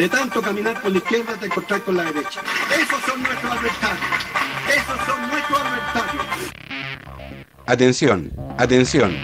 [0.00, 2.40] De tanto caminar por la izquierda te encontrar con la derecha.
[2.74, 4.06] Esos son nuestros adversarios.
[4.74, 6.26] Esos son nuestros adversarios.
[7.66, 9.14] Atención, atención.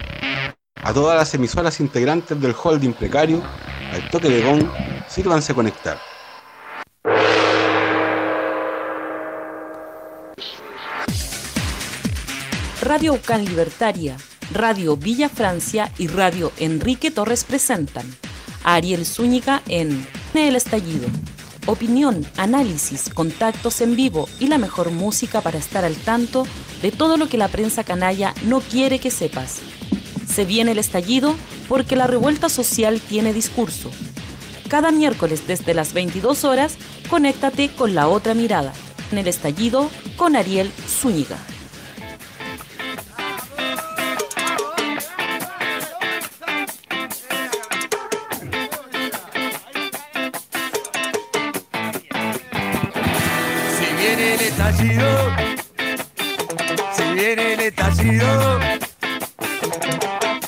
[0.74, 3.42] A todas las emisoras integrantes del holding precario,
[3.90, 4.68] al toque de gong,
[5.08, 5.98] sírvanse conectar.
[12.82, 14.18] Radio Ucán Libertaria,
[14.52, 18.14] Radio Villa Francia y Radio Enrique Torres presentan
[18.62, 20.06] a Ariel Zúñiga en
[20.38, 21.08] El Estallido.
[21.66, 26.46] Opinión, análisis, contactos en vivo y la mejor música para estar al tanto
[26.82, 29.60] de todo lo que la prensa canalla no quiere que sepas.
[30.28, 31.34] Se viene el estallido
[31.68, 33.90] porque la revuelta social tiene discurso.
[34.68, 36.76] Cada miércoles desde las 22 horas,
[37.08, 38.72] conéctate con la otra mirada.
[39.10, 41.38] En el estallido con Ariel Zúñiga.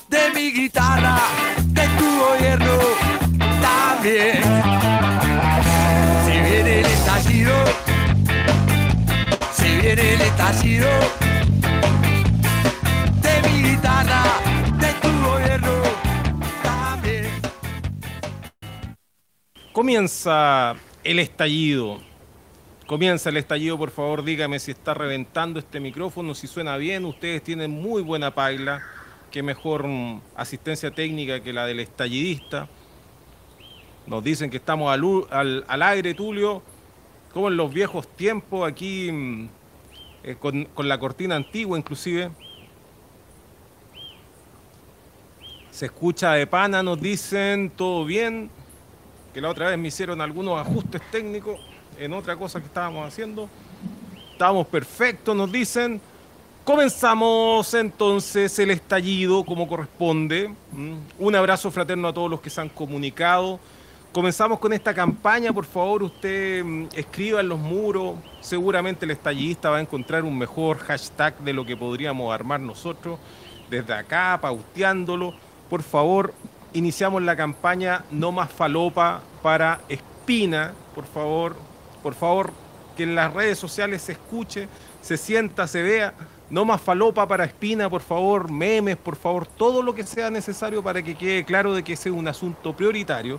[0.08, 1.18] De mi guitarra,
[1.66, 2.78] de tu gobierno
[3.60, 4.42] también.
[6.24, 7.54] Si viene el estallido,
[9.52, 10.88] si viene el estallido
[13.22, 14.22] de mi guitarra,
[14.78, 15.72] de tu gobierno
[16.62, 17.30] también.
[19.72, 20.74] Comienza
[21.04, 22.07] el estallido
[22.88, 27.04] Comienza el estallido, por favor, dígame si está reventando este micrófono, si suena bien.
[27.04, 28.81] Ustedes tienen muy buena paila,
[29.31, 32.66] qué mejor mm, asistencia técnica que la del estallidista.
[34.06, 36.62] Nos dicen que estamos al, al, aire, Tulio,
[37.34, 39.49] como en los viejos tiempos, aquí mm,
[40.22, 42.31] eh, con, con la cortina antigua inclusive.
[45.70, 48.49] Se escucha de pana, nos dicen, todo bien,
[49.34, 51.60] que la otra vez me hicieron algunos ajustes técnicos
[51.98, 53.48] en otra cosa que estábamos haciendo.
[54.32, 56.00] Estamos perfectos, nos dicen.
[56.64, 60.54] Comenzamos entonces el estallido como corresponde.
[60.72, 63.58] Mm, un abrazo fraterno a todos los que se han comunicado.
[64.12, 68.16] Comenzamos con esta campaña, por favor, usted mm, escriba en los muros.
[68.41, 73.19] Seguramente el estallista va a encontrar un mejor hashtag de lo que podríamos armar nosotros
[73.70, 75.34] desde acá, pauteándolo.
[75.69, 76.34] Por favor,
[76.72, 80.72] iniciamos la campaña No más falopa para Espina.
[80.94, 81.56] Por favor,
[82.03, 82.53] por favor,
[82.97, 84.69] que en las redes sociales se escuche,
[85.00, 86.14] se sienta, se vea.
[86.50, 90.82] No más falopa para espina, por favor, memes, por favor, todo lo que sea necesario
[90.82, 93.38] para que quede claro de que ese es un asunto prioritario.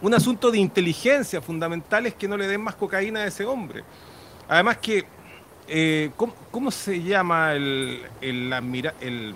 [0.00, 3.82] Un asunto de inteligencia fundamental es que no le den más cocaína a ese hombre.
[4.48, 5.04] Además que,
[5.66, 9.34] eh, ¿cómo, se llama el, el,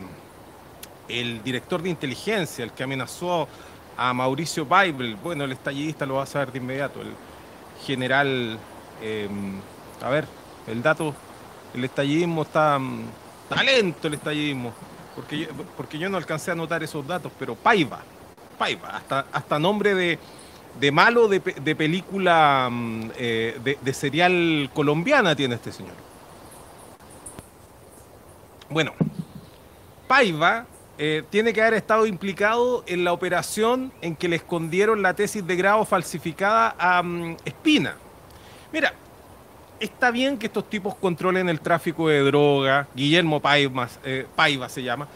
[1.09, 3.49] el director de inteligencia, el que amenazó
[4.01, 7.13] a Mauricio Bible, bueno, el estallidista lo va a saber de inmediato, el
[7.85, 8.59] general,
[9.03, 9.61] em,
[10.03, 10.27] a ver,
[10.67, 11.15] el dato,
[11.75, 13.03] el estallidismo está, mm,
[13.51, 14.73] talento el estallidismo,
[15.15, 18.01] porque yo, porque yo no alcancé a notar esos datos, pero Paiva,
[18.59, 20.19] Paiva, hasta, hasta nombre de,
[20.81, 25.97] de malo de, de película mm, eh, de, de serial colombiana tiene este señor.
[28.71, 28.93] Bueno,
[30.09, 30.65] Paiva
[30.99, 35.47] eh, tiene que haber estado implicado en la operación en que le escondieron la tesis
[35.47, 37.95] de grado falsificada a mm, Espina.
[38.71, 38.93] Mira,
[39.79, 44.83] está bien que estos tipos controlen el tráfico de droga, Guillermo Paiva, eh, Paiva se
[44.83, 45.09] llama,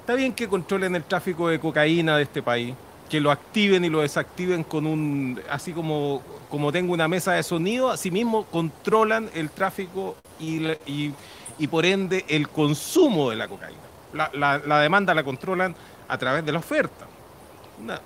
[0.00, 2.74] está bien que controlen el tráfico de cocaína de este país,
[3.08, 7.42] que lo activen y lo desactiven con un, así como, como tengo una mesa de
[7.44, 15.14] sonido, asimismo controlan el tráfico y por ende el consumo de la cocaína la, demanda
[15.14, 15.74] la controlan
[16.08, 17.06] a través de la oferta.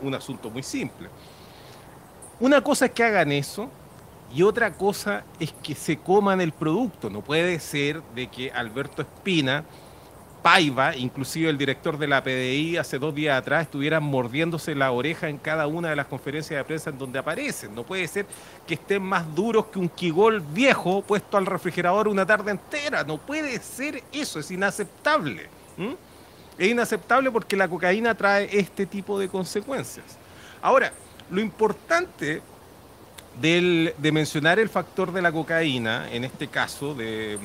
[0.02, 1.08] un asunto muy simple.
[2.40, 3.70] Una cosa es que hagan eso
[4.34, 7.08] y otra cosa es que se coman el producto.
[7.08, 9.64] No puede ser de que Alberto Espina,
[10.42, 15.28] Paiva, inclusive el director de la PDI hace dos días atrás, estuvieran mordiéndose la oreja
[15.28, 17.74] en cada una de las conferencias de prensa en donde aparecen.
[17.74, 18.26] No puede ser
[18.66, 23.04] que estén más duros que un quigol viejo puesto al refrigerador una tarde entera.
[23.04, 25.48] No puede ser eso, es inaceptable.
[25.76, 25.94] ¿Mm?
[26.58, 30.18] Es inaceptable porque la cocaína trae este tipo de consecuencias.
[30.62, 30.92] Ahora,
[31.30, 32.42] lo importante
[33.40, 37.38] de mencionar el factor de la cocaína, en este caso de,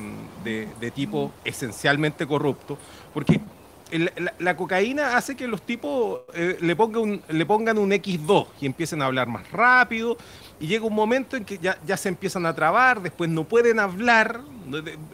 [0.94, 2.78] tipo esencialmente corrupto,
[3.12, 3.40] porque
[4.38, 8.66] la cocaína hace que los tipos eh, le, pongan un, le pongan un X2 y
[8.66, 10.16] empiecen a hablar más rápido.
[10.60, 13.80] Y llega un momento en que ya, ya se empiezan a trabar, después no pueden
[13.80, 14.42] hablar.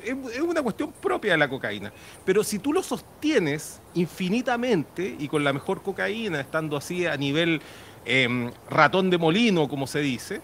[0.03, 1.93] Es, una cuestión propia de la cocaína.
[2.25, 7.61] Pero si tú lo sostienes infinitamente y con la mejor cocaína, estando así a nivel
[8.05, 10.41] em, ratón de molino, como se dice,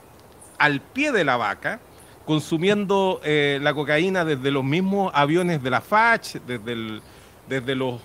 [0.58, 1.80] al pie de la vaca,
[2.24, 7.02] consumiendo eh, la cocaína desde los mismos aviones de la FACH, desde, el-
[7.48, 8.00] desde los,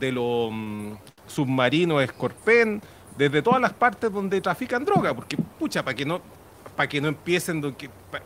[0.00, 0.92] de los mm,
[1.26, 2.80] submarinos Scorpen,
[3.18, 6.22] desde todas las partes donde trafican droga, porque pucha, para que no
[6.78, 7.60] para que no empiecen,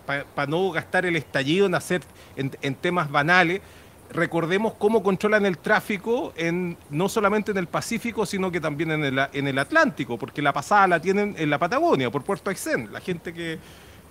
[0.04, 2.02] para no gastar el estallido en hacer
[2.36, 3.62] en, temas banales,
[4.10, 6.34] recordemos cómo controlan el tráfico
[6.90, 11.00] no solamente en el Pacífico, sino que también en el, Atlántico, porque la pasada la
[11.00, 12.92] tienen en la Patagonia, por Puerto Aysén.
[12.92, 13.58] La gente que,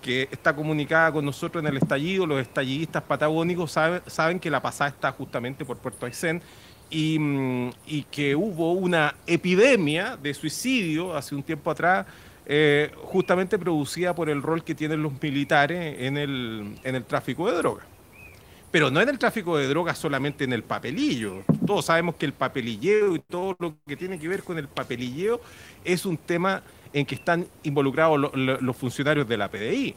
[0.01, 4.59] que está comunicada con nosotros en el estallido, los estallidistas patagónicos saben, saben que la
[4.59, 6.41] pasada está justamente por Puerto Aysén
[6.89, 12.07] y, mm, y que hubo una epidemia de suicidio hace un tiempo atrás,
[12.45, 17.49] eh, justamente producida por el rol que tienen los militares en el, en el tráfico
[17.51, 17.85] de drogas.
[18.71, 21.43] Pero no en el tráfico de drogas solamente en el papelillo.
[21.67, 25.41] Todos sabemos que el papelilleo y todo lo que tiene que ver con el papelilleo
[25.83, 29.95] es un tema en que están involucrados lo- lo- los funcionarios de la PDI.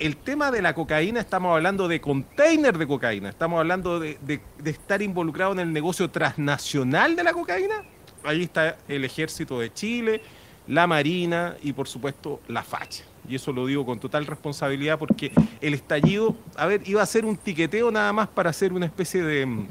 [0.00, 4.40] El tema de la cocaína, estamos hablando de container de cocaína, estamos hablando de, de-
[4.58, 7.84] de estar involucrado en el negocio transnacional de la cocaína.
[8.24, 10.22] Ahí está el ejército de Chile,
[10.66, 13.04] la Marina y por supuesto la facha.
[13.28, 17.24] Y eso lo digo con total responsabilidad porque el estallido, a ver, iba a ser
[17.24, 19.66] un tiqueteo nada más para hacer una especie de...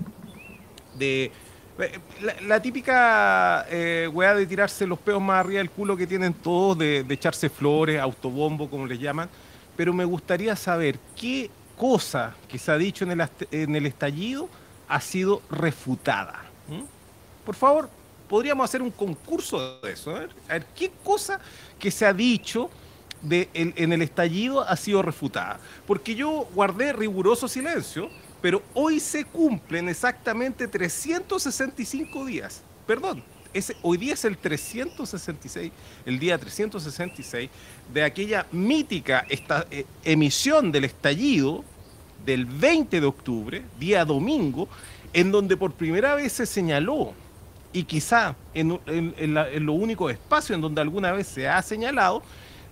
[0.97, 1.31] de
[2.47, 6.77] la, típica eh, weá de tirarse los peos más arriba del culo que tienen todos,
[6.77, 9.27] de, echarse flores, autobombo, como les llaman.
[9.75, 14.49] Pero me gustaría saber qué cosa que se ha dicho en el, en el estallido
[14.87, 16.43] ha sido refutada.
[16.69, 16.83] ¿m?
[17.43, 17.89] Por favor,
[18.27, 20.15] podríamos hacer un concurso de eso.
[20.15, 21.39] A ver, qué cosa
[21.79, 22.69] que se ha dicho
[23.29, 25.59] en el estallido ha sido refutada.
[25.87, 28.09] Porque yo guardé riguroso silencio,
[28.41, 32.61] pero hoy se cumplen exactamente 365 días.
[32.85, 33.23] Perdón,
[33.81, 35.71] hoy día es el 366,
[36.05, 37.49] el día 366
[37.93, 41.63] de aquella mítica eh, emisión del estallido
[42.25, 44.67] del 20 de octubre, día domingo,
[45.13, 47.13] en donde por primera vez se señaló,
[47.73, 51.49] y quizá en, en- en la- en lo único espacio en donde alguna vez se
[51.49, 52.23] ha señalado,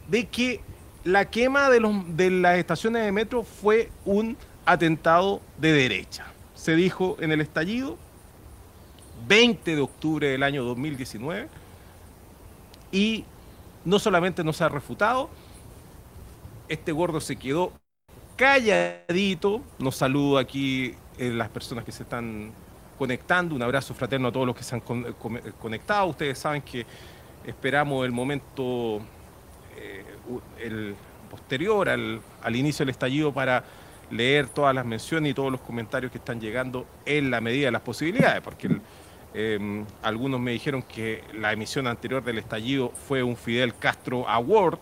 [0.07, 0.61] de que
[1.03, 6.35] la quema de, las estaciones de metro fue un atentado de derecha.
[6.55, 7.99] Se dijo en el estallido,
[9.27, 11.49] 20 de octubre del año 2019,
[12.91, 13.25] y
[13.85, 15.29] no solamente no se ha refutado,
[16.67, 17.73] este gordo se quedó
[18.35, 19.63] calladito.
[19.79, 22.53] Nos saludo aquí eh, las personas que se están
[23.01, 23.55] conectando.
[23.55, 26.05] Un abrazo fraterno a todos los que se han eh, eh, conectado.
[26.05, 26.85] Ustedes saben que
[27.47, 29.01] esperamos el momento
[29.75, 30.93] eh,
[31.27, 32.21] posterior al,
[32.55, 33.63] inicio del estallido para
[34.11, 37.71] leer todas las menciones y todos los comentarios que están llegando en la medida de
[37.71, 38.69] las posibilidades, porque
[39.33, 44.77] eh, algunos me dijeron que la emisión anterior del estallido fue un Fidel Castro Award,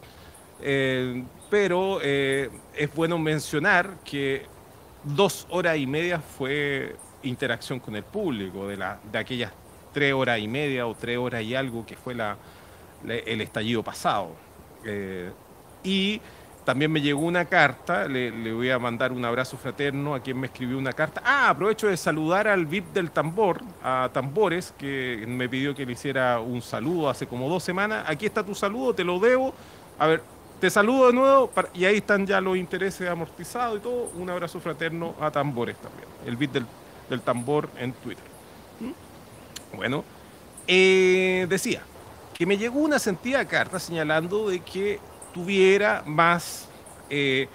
[1.49, 4.45] pero es bueno mencionar que
[5.05, 9.51] dos horas y media fue interacción con el público, de, la, de aquellas
[9.93, 12.37] tres horas y media o tres horas y algo que fue la,
[13.07, 14.31] el estallido pasado.
[14.85, 15.31] Eh,
[15.83, 16.21] y
[16.65, 20.47] también me llegó una carta, le, voy a mandar un abrazo fraterno a quien me
[20.47, 21.21] escribió una carta.
[21.25, 25.93] Ah, aprovecho de saludar al VIP del tambor, a Tambores, que me pidió que le
[25.93, 28.05] hiciera un saludo hace como dos semanas.
[28.07, 29.53] Aquí está tu saludo, te lo debo.
[29.97, 30.21] A ver,
[30.59, 34.11] te saludo de nuevo y ahí están ya los intereses amortizados y todo.
[34.15, 36.65] Un abrazo fraterno a Tambores también, el VIP del,
[37.09, 38.23] del tambor en Twitter.
[38.79, 39.75] ¿Mm?
[39.77, 40.03] Bueno,
[40.67, 41.81] eh, decía
[42.33, 44.99] que me llegó una sentida carta señalando de que
[45.33, 46.69] tuviera más
[47.09, 47.47] eh,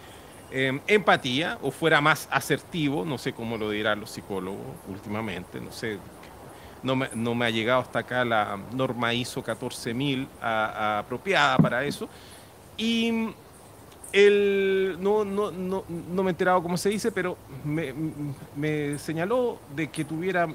[0.51, 5.73] eh, empatía o fuera más asertivo, no sé cómo lo dirán los psicólogos últimamente, no
[5.73, 5.99] sé,
[6.83, 12.09] no me, ha llegado hasta acá la norma ISO 14000 a- a- apropiada para eso.
[12.77, 13.31] Y
[14.15, 17.93] el, no, no, no, no me he enterado cómo se dice, pero me,
[18.55, 20.49] me señaló de que tuviera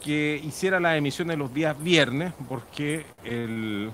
[0.00, 3.90] que hiciera las emisiones los días viernes, porque el,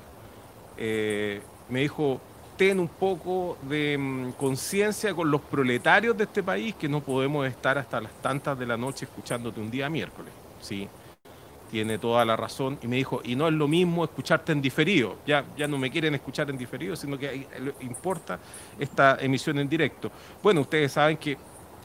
[0.77, 1.41] eh,
[1.71, 2.21] me dijo,
[2.57, 7.47] ten un poco de mm, conciencia con los proletarios de este país, que no podemos
[7.47, 10.33] estar hasta las tantas de la noche escuchándote un día miércoles.
[10.61, 10.87] Sí,
[11.77, 12.79] tiene toda la razón.
[12.81, 15.17] Y me dijo, y no es lo mismo escucharte en diferido.
[15.27, 17.47] Ya, ya no me quieren escuchar en diferido, sino que
[17.81, 18.39] importa
[18.79, 20.11] esta emisión en directo.
[20.43, 21.37] Bueno, ustedes saben que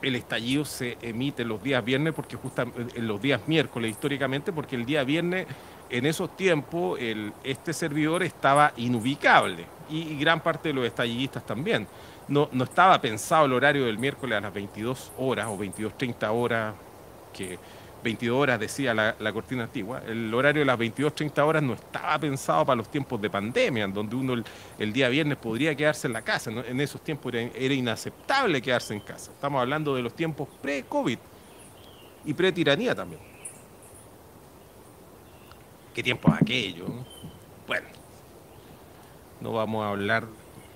[0.01, 4.77] el estallido se emite los días viernes, porque justamente en los días miércoles históricamente, porque
[4.77, 5.45] el día viernes
[5.89, 6.98] en esos tiempos
[7.43, 11.86] este servidor estaba inubicable y, y gran parte de los estallidistas también.
[12.29, 16.75] No, no estaba pensado el horario del miércoles a las 22 horas o 22.30 horas,
[17.33, 17.60] que
[18.03, 20.01] 22 horas decía la, la cortina antigua.
[20.08, 23.93] El horario de las 22.30 horas no estaba pensado para los tiempos de pandemia, en
[23.93, 24.43] donde uno
[24.77, 26.51] el, día viernes podría quedarse en la casa.
[26.51, 29.31] En esos tiempos era, inaceptable quedarse en casa.
[29.31, 31.20] Estamos hablando de los tiempos pre-COVID
[32.25, 33.22] y pre-tiranía también.
[35.93, 36.88] ¿Qué tiempos aquellos?
[36.89, 37.05] no?
[37.67, 37.88] Bueno,
[39.41, 40.25] no vamos a hablar.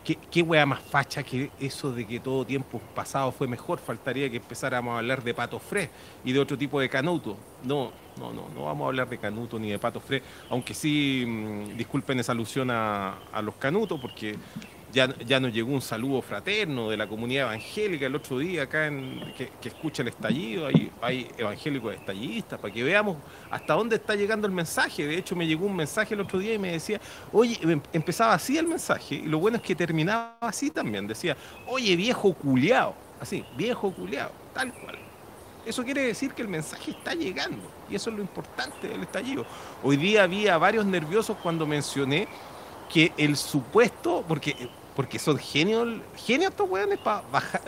[0.06, 3.80] ¿Qué, qué wea más facha que eso de que todo tiempo pasado fue mejor?
[3.80, 5.90] Faltaría que empezáramos a hablar de pato fres
[6.24, 7.36] y de otro tipo de canuto.
[7.64, 11.26] No, no, no, no vamos a hablar de canuto ni de pato fres, aunque sí,
[11.28, 14.36] mm, disculpen esa alusión a los canutos, porque
[14.96, 18.90] ya, ya nos llegó un saludo fraterno de la comunidad evangélica el otro día acá
[19.38, 23.18] que escucha el estallido, hay, hay evangélicos estallistas, para que veamos
[23.52, 25.06] hasta dónde está llegando el mensaje.
[25.06, 27.02] De hecho, me llegó un mensaje el otro día y me decía,
[27.34, 31.36] oye, em- empezaba así el mensaje, y lo bueno es que terminaba así también, decía,
[31.68, 34.98] oye, viejo culiao, así, viejo culiao, tal cual.
[35.66, 39.46] Eso quiere decir que el mensaje está llegando, y eso es lo importante del estallido.
[39.84, 42.30] Hoy día había varios nerviosos cuando mencioné
[42.94, 47.24] que el supuesto, porque, porque son genios, genios estos hueones para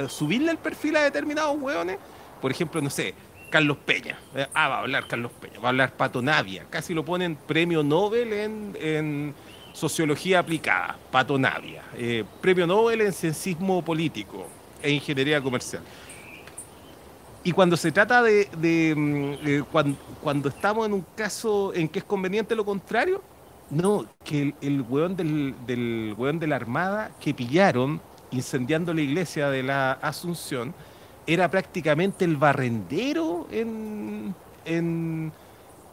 [0.10, 1.98] subirle el perfil a determinados hueones.
[2.42, 3.14] Por ejemplo, no sé,
[3.50, 4.18] Carlos Peña.
[4.36, 6.66] Eh, Ah, va a hablar Carlos Peña, va a hablar Pato Navia.
[6.70, 9.34] Casi lo ponen premio Nobel en,
[9.74, 11.84] sociología aplicada, Pato Navia.
[11.96, 14.48] Eh, premio Nobel en censismo político
[14.82, 15.84] e ingeniería comercial.
[17.44, 21.88] Y cuando se trata de, de, mm, eh, cuan- cuando, estamos en un caso en
[21.88, 23.22] que es conveniente lo contrario,
[23.70, 29.02] no, que el, el weón del, del weón de la Armada que pillaron incendiando la
[29.02, 30.74] iglesia de la Asunción
[31.26, 34.34] era prácticamente el barrendero en,
[34.66, 35.32] en,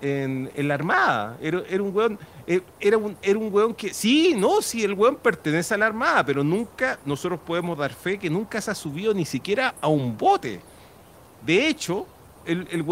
[0.00, 1.36] en, la Armada.
[1.40, 5.16] Era, era un weón, eh, era un, era un que, sí, no, sí, el weón
[5.16, 9.12] pertenece a la Armada, pero nunca, nosotros podemos dar fe que nunca se ha subido
[9.12, 10.60] ni siquiera a un bote.
[11.44, 12.06] De hecho,
[12.46, 12.84] el, el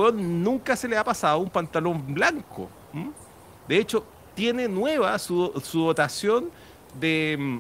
[0.42, 2.68] nunca se le ha pasado un pantalón blanco.
[3.68, 6.50] De hecho, tiene nueva su, su dotación
[6.92, 7.36] de.
[7.38, 7.58] mm,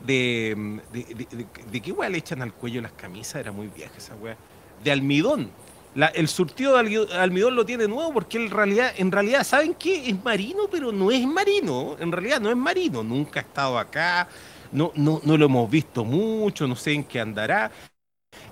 [0.00, 3.36] de, mm, de, de- de- qué weá le echan al cuello las camisas?
[3.36, 4.36] Era muy vieja esa weá.
[4.82, 5.54] De almidón.
[5.94, 10.08] La- el surtido de almidón lo tiene nuevo porque en realidad, en realidad, ¿saben qué?
[10.10, 11.96] Es marino, pero no es marino.
[12.00, 13.02] En realidad no es marino.
[13.04, 14.28] Nunca ha estado acá.
[14.72, 16.66] No, no, no lo hemos visto mucho.
[16.66, 17.70] No sé en qué andará.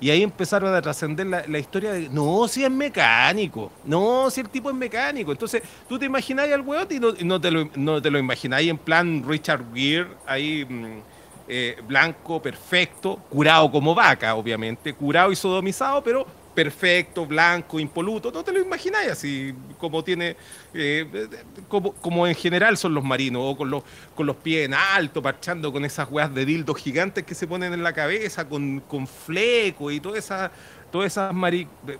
[0.01, 4.49] Y ahí empezaron a trascender la, historia de, no, si es mecánico, no, si el
[4.49, 5.31] tipo es mecánico.
[5.31, 8.19] Entonces, tú te imagináis al weón y no, y no te lo, no te lo
[8.19, 11.03] imagináis en plan Richard Gere, ahí mm,
[11.49, 18.43] eh, blanco, perfecto, curado como vaca, obviamente, curado y sodomizado, pero perfecto, blanco, impoluto, no
[18.43, 20.37] te lo imagináis así como tiene,
[20.75, 21.29] eh,
[21.69, 23.83] como, como en general son los marinos, o con los,
[24.15, 27.73] con los pies en alto, parchando con esas weas de dildos gigantes que se ponen
[27.73, 30.51] en la cabeza, con, con fleco y todas esas,
[30.91, 31.17] todas.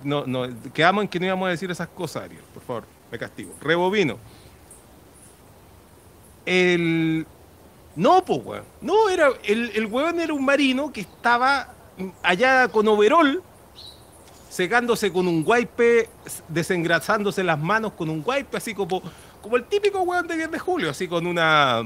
[0.03, 3.19] No, no, quedamos en que no íbamos a decir esas cosas, Ariel, por favor, me
[3.19, 3.55] castigo.
[3.61, 4.19] Rebobino.
[6.45, 7.27] El...
[7.97, 8.65] No, pues, weón.
[8.81, 11.75] No, era, el, el weón era un marino que estaba
[12.23, 13.43] allá con overol,
[14.51, 16.09] secándose con un wipe,
[16.49, 19.03] desengrasándose las manos con un wipe, así como,
[19.41, 21.83] como el típico weón de 10 de julio, así con una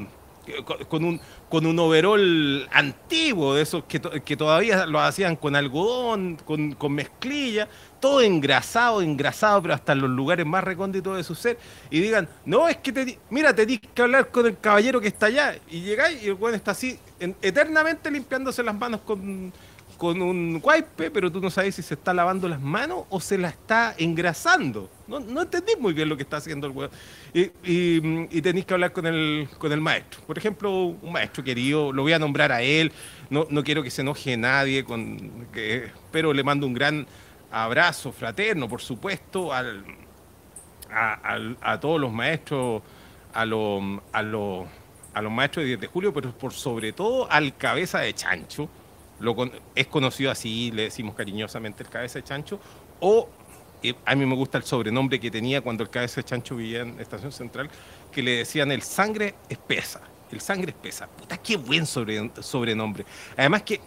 [0.66, 5.36] con, con un con un overol antiguo, de esos que, to- que todavía lo hacían
[5.36, 7.68] con algodón, con, con mezclilla,
[8.00, 11.56] todo engrasado, engrasado, pero hasta en los lugares más recónditos de su ser,
[11.90, 15.26] y digan, no, es que, te, mira, tenés que hablar con el caballero que está
[15.26, 19.52] allá, y llegáis y el weón está así, en- eternamente limpiándose las manos con,
[19.96, 23.38] con un wipe, pero tú no sabes si se está lavando las manos o se
[23.38, 24.90] la está engrasando.
[25.06, 26.90] No, no entendí muy bien lo que está haciendo el weón.
[27.32, 30.20] Y, tenéis que hablar con el, con el maestro.
[30.26, 32.92] Por ejemplo, un maestro querido, lo voy a nombrar a él,
[33.30, 37.06] no, no quiero que se enoje nadie, con, que, pero le mando un gran
[37.50, 39.84] abrazo fraterno, por supuesto, al,
[40.90, 42.82] a, todos los maestros,
[43.32, 43.82] a, los
[44.12, 48.14] a, a los maestros de 10 de julio, pero por sobre todo al cabeza de
[48.14, 48.68] chancho.
[49.20, 52.58] Lo con- es conocido así, le decimos cariñosamente el cabeza de chancho,
[53.00, 53.28] o
[53.82, 56.80] eh, a mí me gusta el sobrenombre que tenía cuando el cabeza de chancho vivía
[56.82, 57.70] en Estación Central,
[58.10, 60.00] que le decían el sangre espesa.
[60.32, 61.06] El sangre espesa.
[61.06, 63.04] Puta, qué buen sobre- sobrenombre.
[63.36, 63.80] Además que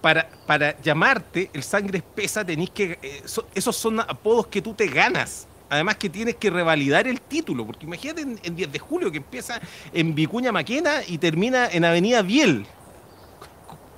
[0.00, 2.98] para, para llamarte el sangre espesa tenéis que...
[3.02, 5.46] eh, so- esos son apodos que tú te ganas.
[5.68, 9.18] Además que tienes que revalidar el título, porque imagínate en, en 10 de julio que
[9.18, 9.60] empieza
[9.92, 12.66] en Vicuña Maquena y termina en Avenida Biel.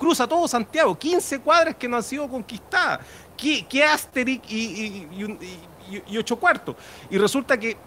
[0.03, 2.99] Cruza todo Santiago, 15 cuadras que no han sido conquistadas.
[3.37, 5.07] ¿qué, qué Asterix y,
[6.09, 6.75] y- ocho cuartos?
[7.09, 7.77] Y resulta que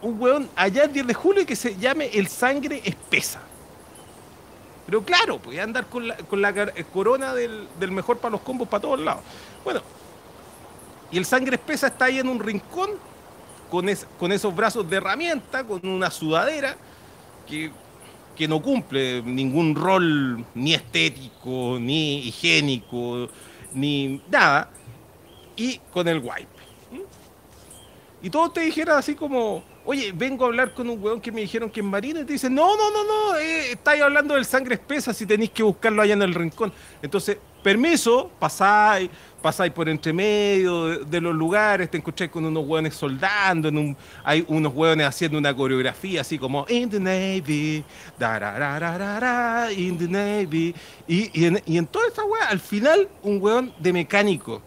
[0.00, 3.40] un weón allá el 10 de julio que se llame El Sangre Espesa.
[4.86, 8.40] Pero claro, podía andar con la, con la car- corona del, del mejor para los
[8.40, 9.22] combos para todos lados.
[9.62, 9.82] Bueno,
[11.10, 12.92] y el Sangre Espesa está ahí en un rincón
[13.70, 16.76] con, es- con esos brazos de herramienta, con una sudadera
[17.46, 17.70] que,
[18.38, 23.28] que no cumple ningún rol ni estético, ni higiénico,
[23.74, 24.70] ni nada,
[25.56, 26.46] y con el wipe.
[26.92, 27.02] ¿m?
[28.22, 31.40] Y todos te dijeran así como, oye, vengo a hablar con un weón que me
[31.40, 34.44] dijeron que es marino, y te dicen, no, no, no, no, eh, estáis hablando del
[34.44, 36.72] sangre espesa si tenéis que buscarlo allá en el rincón.
[37.02, 37.38] Entonces,
[37.68, 39.10] permiso, pasáis,
[39.42, 44.42] pasáis por entre medio de, los lugares, te encontráis con unos hueones soldando, un, hay
[44.48, 47.84] unos hueones haciendo una coreografía así como In the Navy,
[48.18, 50.74] dararararara, in the Navy.
[51.06, 54.62] Y, en, toda esta hueá, al final, un hueón de mecánico.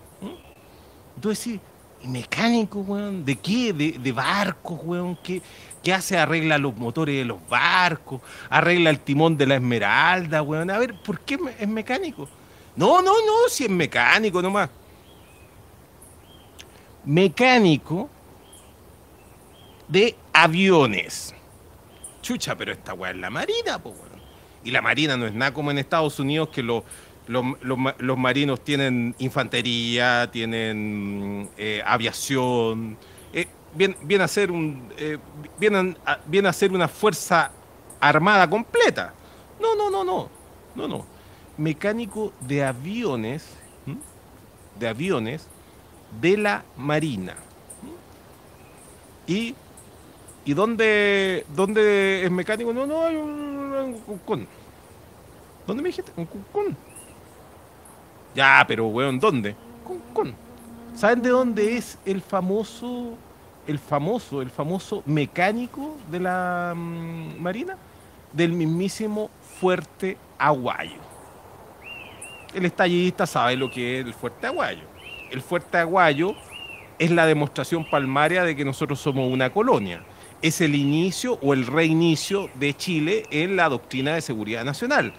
[1.20, 1.60] Tú decís,
[2.04, 3.26] ¿y mecánico, weón?
[3.26, 3.74] ¿De qué?
[3.74, 5.18] ¿De, barcos, weón?
[5.24, 5.42] ¿Qué,
[5.82, 6.20] ¿Qué hace?
[6.20, 10.70] Arregla los motores de los barcos, arregla el timón de la Esmeralda, weón.
[10.70, 12.30] A ver, ¿por qué es mecánico?
[12.76, 14.70] No, no, no, si es mecánico nomás.
[17.06, 18.10] Mecánico
[19.88, 21.34] de aviones.
[22.22, 24.22] Chucha, pero esta weá es la marina, po, weón.
[24.64, 26.84] Y la marina no es nada como en Estados Unidos que los,
[27.28, 32.96] los, los ma- los marinos tienen infantería, tienen eh, aviación.
[33.34, 35.18] Eh, viene, viene a ser un eh,
[35.60, 37.52] vienen a- viene a ser una fuerza
[38.00, 39.14] armada completa.
[39.60, 40.30] No, no, no, no.
[40.76, 41.06] No, no.
[41.62, 43.56] Mecánico de aviones,
[44.80, 45.48] de aviones
[46.20, 47.36] de la marina.
[49.28, 49.56] Y
[50.44, 52.74] ¿Y dónde, dónde es mecánico?
[52.74, 53.08] No, no,
[53.80, 54.48] en Cuncún.
[55.68, 56.12] ¿Dónde me dijiste?
[56.18, 56.76] En Cuncún.
[58.34, 59.56] Ya, pero weón, ¿dónde?
[59.84, 60.34] Cuncún.
[60.96, 63.14] ¿Saben de dónde es el famoso,
[63.68, 67.78] el famoso, el famoso mecánico de la mm, Marina?
[68.34, 71.11] Del mismísimo Fuerte Aguayo.
[72.54, 74.84] El estallista sabe lo que es el Fuerte Aguayo.
[75.30, 76.36] El Fuerte Aguayo
[77.00, 80.04] es la demostración palmaria de que nosotros somos una colonia.
[80.42, 85.14] Es el inicio o el reinicio de Chile en la doctrina de seguridad nacional.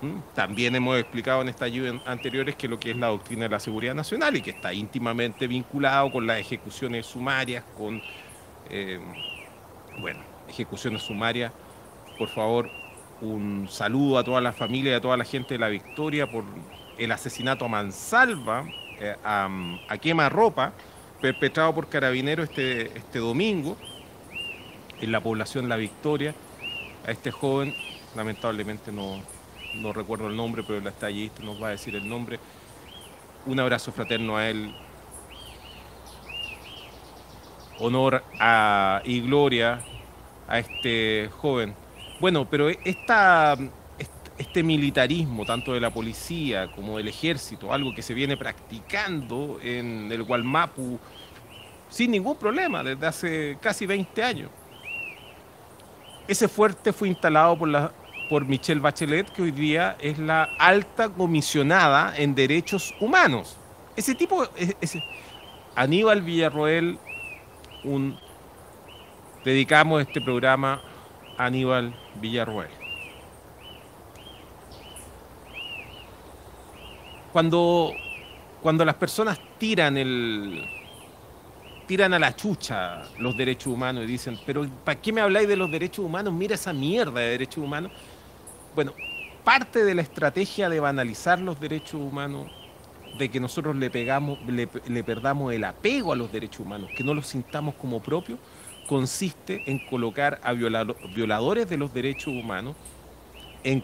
[0.00, 0.34] ¿Mm?
[0.34, 3.94] También hemos explicado en estallidos anteriores que lo que es la doctrina de la seguridad
[3.94, 8.02] nacional y que está íntimamente vinculado con las ejecuciones sumarias, con,
[8.68, 8.98] eh,
[10.00, 11.52] bueno, ejecuciones sumarias.
[12.18, 12.68] Por favor,
[13.22, 16.44] un saludo a toda la familia y a toda la gente de La Victoria por
[16.98, 18.64] el asesinato a mansalva,
[19.00, 19.48] eh, a,
[19.88, 20.72] a quemarropa,
[21.20, 23.76] perpetrado por carabineros este, este domingo
[25.00, 26.34] en la población La Victoria.
[27.06, 27.74] A este joven,
[28.14, 29.20] lamentablemente no,
[29.74, 32.38] no recuerdo el nombre, pero el estallista nos va a decir el nombre.
[33.46, 34.74] Un abrazo fraterno a él.
[37.78, 38.22] Honor
[39.04, 39.80] y gloria
[40.46, 41.81] a este joven.
[42.22, 43.58] Bueno, pero esta,
[44.38, 50.06] este militarismo, tanto de la policía como del ejército, algo que se viene practicando en
[50.12, 51.00] el Gualmapu
[51.88, 54.50] sin ningún problema desde hace casi 20 años.
[56.28, 62.36] Ese fuerte fue instalado por, Michelle Bachelet, que hoy día es la alta comisionada en
[62.36, 63.56] derechos humanos.
[63.96, 64.76] Ese tipo, e-
[65.74, 67.00] Aníbal Villarroel,
[67.82, 68.16] un,
[69.44, 70.80] dedicamos este programa
[71.38, 72.70] Aníbal Villarroel.
[77.32, 77.92] Cuando,
[78.60, 80.66] cuando las personas tiran el,
[81.86, 85.56] tiran a la chucha los derechos humanos y dicen, pero ¿para qué me habláis de
[85.56, 86.32] los derechos humanos?
[86.32, 87.92] Mira esa mierda de derechos humanos.
[88.74, 88.92] Bueno,
[89.44, 92.50] parte de la estrategia de banalizar los derechos humanos,
[93.18, 97.04] de que nosotros le pegamos, le, le perdamos el apego a los derechos humanos, que
[97.04, 98.38] no los sintamos como propios,
[98.92, 102.76] consiste en colocar a violado- violadores de los derechos humanos
[103.64, 103.82] en,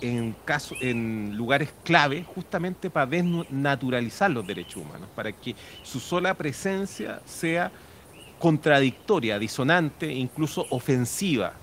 [0.00, 0.36] en,
[0.80, 7.72] en lugares clave justamente para desnaturalizar los derechos humanos, para que su sola presencia sea
[8.38, 11.54] contradictoria, disonante, incluso ofensiva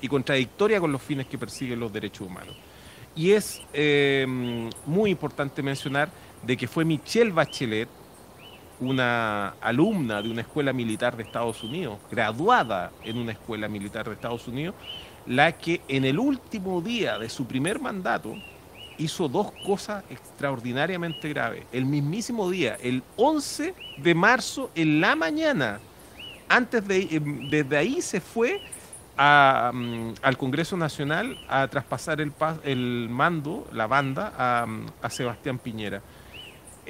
[0.00, 2.56] y contradictoria con los fines que persiguen los derechos humanos.
[3.14, 4.26] Y es eh,
[4.86, 6.08] muy importante mencionar
[6.42, 7.88] de que fue Michelle Bachelet,
[8.80, 14.14] una alumna de una escuela militar de Estados Unidos, graduada en una escuela militar de
[14.14, 14.74] Estados Unidos,
[15.26, 18.34] la que en el último día de su primer mandato
[18.98, 21.64] hizo dos cosas extraordinariamente graves.
[21.72, 25.80] El mismísimo día, el 11 de marzo, en la mañana,
[26.48, 28.60] antes de, eh, desde ahí se fue
[29.16, 32.32] a, mm, al Congreso Nacional a traspasar el,
[32.64, 36.02] el mando, la banda, a, mm, a Sebastián Piñera.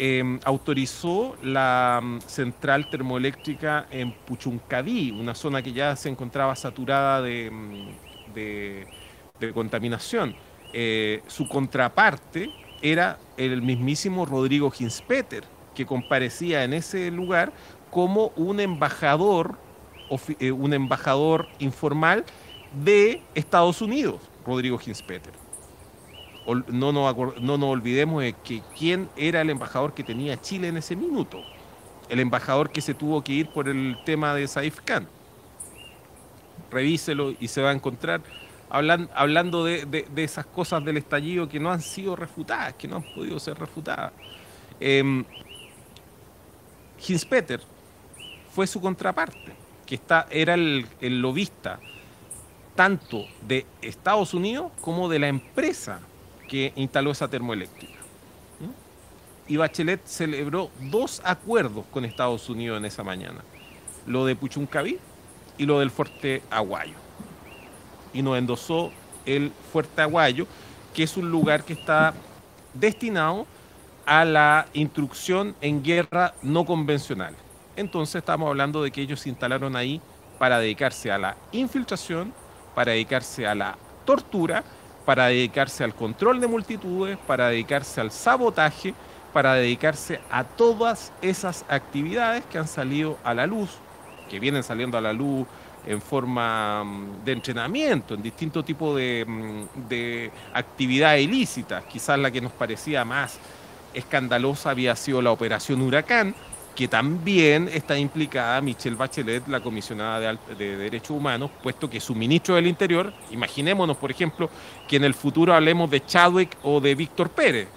[0.03, 7.21] Eh, autorizó la mm, central termoeléctrica en Puchuncaví, una zona que ya se encontraba saturada
[7.21, 10.35] de, mm, contaminación.
[10.73, 12.49] Eh, su contraparte
[12.81, 17.53] era el mismísimo Rodrigo Ginspeter, que comparecía en ese lugar
[17.91, 19.59] como un embajador,
[20.39, 22.25] eh, un embajador informal
[22.73, 25.50] de Estados Unidos, Rodrigo Ginspeter.
[26.55, 30.97] No nos, no olvidemos de que quién era el embajador que tenía Chile en ese
[30.97, 31.43] minuto.
[32.09, 35.07] El embajador que se tuvo que ir por el tema de Saif Khan.
[36.71, 38.21] Revíselo y se va a encontrar
[38.71, 42.97] hablan- hablando de, de- esas cosas del estallido que no han sido refutadas, que no
[42.97, 44.13] han podido ser refutadas.
[47.09, 47.61] Hinspeter
[48.55, 49.53] fue su contraparte,
[49.87, 51.81] que está, era el, el lobista
[52.75, 56.01] tanto de Estados Unidos como de la empresa
[56.51, 57.95] que instaló esa termoeléctrica.
[59.47, 63.41] Y Bachelet celebró dos acuerdos con Estados Unidos en esa mañana,
[64.07, 64.99] lo de Puchuncaví
[65.59, 66.97] y lo del Fuerte Aguayo.
[68.13, 68.91] Y nos endosó
[69.27, 70.47] el Fuerte Aguayo,
[70.93, 72.15] que es un lugar que está
[72.75, 73.47] destinado
[74.05, 77.35] a la instrucción en guerra no convencional.
[77.77, 80.01] Entonces estamos hablando de que ellos se instalaron ahí
[80.39, 82.33] para dedicarse a la infiltración,
[82.75, 84.65] para dedicarse a la tortura,
[85.05, 88.95] para dedicarse al control de multitudes, para dedicarse al sabotaje,
[89.33, 93.71] para dedicarse a todas esas actividades que han salido a la luz,
[94.29, 95.47] que vienen saliendo a la luz
[95.87, 101.85] en forma mm, de entrenamiento, en distintos tipos de, mm, de actividades ilícitas.
[101.85, 103.39] Quizás la que nos parecía más
[103.95, 106.35] escandalosa había sido la operación Huracán,
[106.75, 112.15] que también está implicada Michelle Bachelet, la comisionada de, de Derechos Humanos, puesto que su
[112.15, 114.49] ministro del Interior, imaginémonos, por ejemplo,
[114.89, 117.69] que en el futuro hablemos de Chadwick o de Víctor Pérez.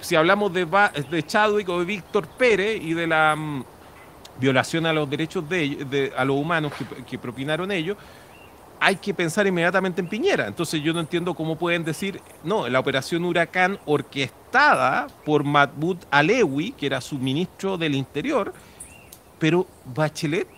[0.00, 0.66] Si hablamos de,
[1.26, 3.64] Chadwick o de Víctor Pérez y de la mm,
[4.38, 6.72] violación a los derechos de, de- a los humanos
[7.08, 7.96] que propinaron ellos,
[8.80, 10.46] hay que pensar inmediatamente en Piñera.
[10.46, 16.72] Entonces yo no entiendo cómo pueden decir, no, la operación Huracán orquestada por Mahmoud Alewi,
[16.72, 18.52] que era su ministro del Interior,
[19.38, 20.48] pero Bachelet,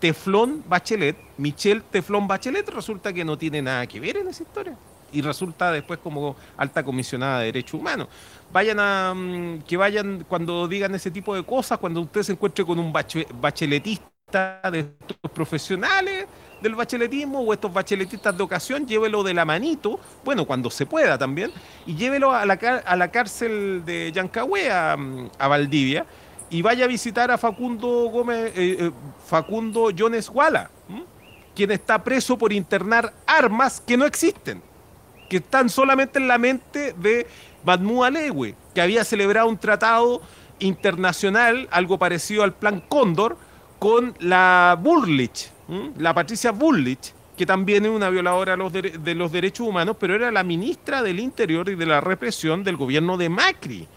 [0.00, 4.76] Teflón Bachelet, Michelle Teflón Bachelet, resulta que no tiene nada que ver en esa historia.
[5.12, 8.08] Y resulta después como alta comisionada de derechos humanos.
[8.52, 9.12] Vayan a.
[9.14, 12.92] mm, que vayan cuando digan ese tipo de cosas, cuando usted se encuentre con un
[12.92, 16.26] bache- bacheletista de estos profesionales
[16.62, 21.18] del bacheletismo o estos bacheletistas de ocasión, llévelo de la manito, bueno, cuando se pueda
[21.18, 21.50] también,
[21.86, 26.06] y llévelo a la, a la cárcel de Yancahue, a, mm, a Valdivia,
[26.52, 28.90] y vaya a visitar a Facundo Gómez, eh, eh,
[29.26, 30.70] Facundo Jones Guala,
[31.54, 34.62] quien está preso por internar armas que no existen,
[35.30, 37.26] que están solamente en la mente de
[37.64, 40.20] Mahmoud Alewi, que había celebrado un tratado
[40.58, 43.38] internacional, algo parecido al Plan Cóndor,
[43.78, 45.50] con la Burlich,
[45.98, 49.96] la Patricia Burlich, que también es una violadora de los, dere- de los derechos humanos,
[49.98, 53.88] pero era la ministra del Interior y de la represión del gobierno de Macri.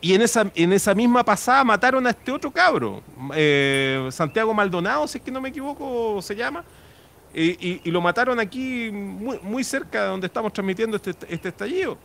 [0.00, 3.02] Y en esa, en esa misma pasada mataron a este otro cabro,
[3.34, 6.64] eh, Santiago Maldonado, si es que no me equivoco, se llama.
[7.34, 11.48] Y, y- y lo mataron aquí muy, muy cerca de donde estamos transmitiendo este, este
[11.48, 11.98] estallido.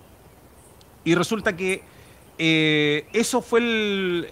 [1.05, 1.83] Y resulta que
[2.37, 4.27] eh, eso fue el,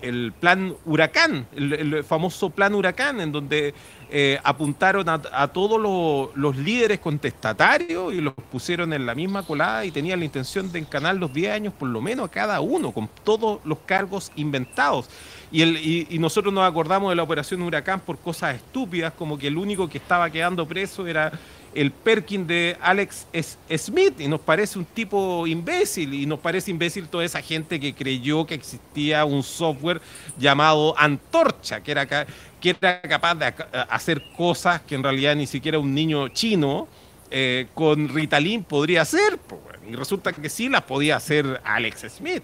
[0.00, 3.74] el- plan huracán, el, famoso plan huracán, en donde
[4.10, 9.84] eh, apuntaron a, todos los, los líderes contestatarios y los pusieron en la misma colada
[9.84, 12.92] y tenían la intención de encanar los 10 años por lo menos a cada uno,
[12.92, 15.08] con todos los cargos inventados.
[15.52, 19.56] Y, y nosotros nos acordamos de la operación Huracán por cosas estúpidas, como que el
[19.56, 21.32] único que estaba quedando preso era
[21.74, 23.26] el Perkin de Alex
[23.76, 27.94] Smith, y nos parece un tipo imbécil, y nos parece imbécil toda esa gente que
[27.94, 30.00] creyó que existía un software
[30.38, 35.46] llamado Antorcha, que era, que era capaz de ac- hacer cosas que en realidad ni
[35.46, 36.86] siquiera un niño chino
[37.30, 39.38] eh, con Ritalin podría hacer.
[39.88, 42.42] Y resulta que sí las podía hacer Alex Smith.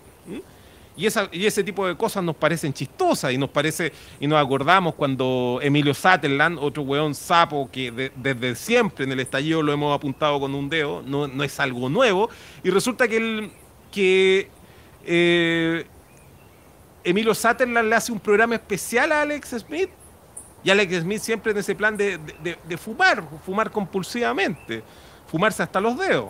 [1.00, 4.38] Y, esa, y ese tipo de cosas nos parecen chistosas y nos parece y nos
[4.38, 9.72] acordamos cuando Emilio Sutherland, otro weón sapo que de- desde siempre en el estallido lo
[9.72, 12.28] hemos apuntado con un dedo, no, no es algo nuevo,
[12.62, 13.50] y resulta que, el,
[13.90, 14.50] que
[15.06, 15.86] eh,
[17.02, 19.88] Emilio Sutherland le hace un programa especial a Alex Smith
[20.62, 22.18] y Alex Smith siempre en ese plan de-
[22.68, 24.82] de fumar, fumar compulsivamente,
[25.26, 26.28] fumarse hasta los dedos.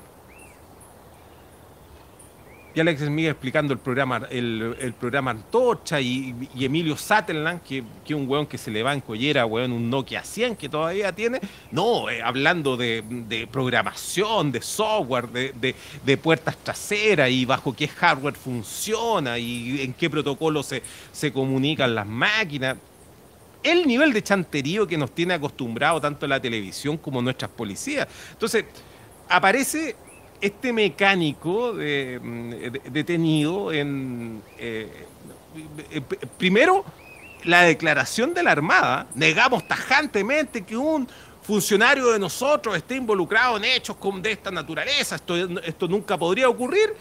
[2.73, 8.29] Y Alex Smith explicando el programa, el, programa Antorcha y, Emilio Sutherland, que es un
[8.29, 11.41] weón que se le va en collera, weón, un Nokia 100 que todavía tiene.
[11.73, 17.89] No, eh, hablando de, programación, de software, de, de- de puertas traseras y bajo qué
[17.89, 22.77] hardware funciona y en qué protocolo se, se comunican las máquinas.
[23.63, 28.07] El nivel de chanterío que nos tiene acostumbrado tanto la televisión como nuestras policías.
[28.33, 28.65] Entonces,
[29.29, 29.97] aparece
[30.41, 34.43] este mecánico de- de- detenido en...
[34.59, 35.07] eh,
[35.91, 36.01] eh,
[36.39, 36.85] primero,
[37.45, 39.07] la declaración de la Armada.
[39.15, 41.09] Negamos tajantemente que un
[41.43, 45.17] funcionario de nosotros esté involucrado en hechos de esta naturaleza.
[45.17, 46.95] Esto, esto nunca podría ocurrir.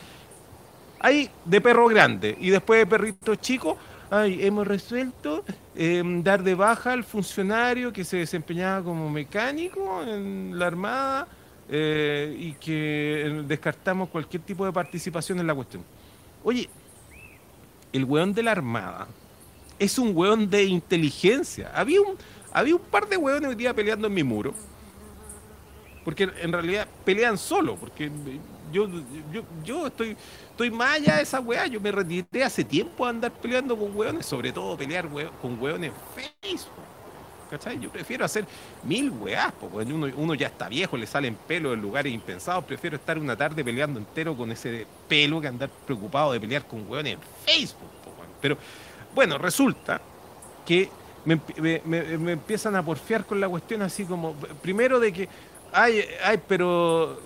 [0.99, 3.77] Ahí de perro grande y después de perrito chico,
[4.09, 10.57] ay, hemos resuelto eh, dar de baja al funcionario que se desempeñaba como mecánico en
[10.59, 11.27] la Armada
[11.71, 15.83] eh, y que eh, descartamos cualquier tipo de participación en la cuestión.
[16.43, 16.67] Oye,
[17.93, 19.07] el weón de la Armada
[19.77, 21.71] es un weón de inteligencia.
[21.75, 22.17] Había un,
[22.51, 24.53] había un par de weones hoy día peleando en mi muro.
[26.03, 28.09] Porque en realidad pelean solo, porque
[28.71, 28.87] yo,
[29.31, 30.17] yo, yo estoy,
[30.49, 31.67] estoy más allá de esa weá.
[31.67, 35.07] Yo me retiré hace tiempo a andar peleando con weones, sobre todo pelear
[35.41, 36.88] con weones Facebook.
[37.49, 37.79] ¿Cachai?
[37.79, 38.45] Yo prefiero hacer
[38.83, 42.63] mil weás, porque uno, ya está viejo, le salen pelos en lugares impensados.
[42.65, 46.87] Prefiero estar una tarde peleando entero con ese pelo que andar preocupado de pelear con
[46.87, 47.89] weones en Facebook.
[48.41, 48.57] Pero
[49.15, 49.99] bueno, resulta
[50.65, 50.89] que
[51.25, 55.27] me, me- me- empiezan a porfiar con la cuestión así como, primero de que,
[55.73, 57.19] ay, ay, pero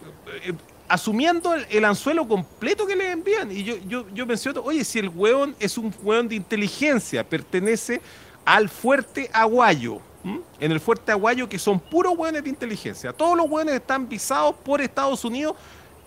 [0.45, 0.53] eh,
[0.87, 3.51] asumiendo el, el anzuelo completo que le envían.
[3.51, 8.01] Y yo, yo, yo menciono, oye, si el hueón es un hueón de inteligencia, pertenece
[8.45, 9.99] al fuerte aguayo.
[10.23, 13.11] En el fuerte aguayo que son puros hueones de inteligencia.
[13.11, 15.55] Todos los hueones están visados por Estados Unidos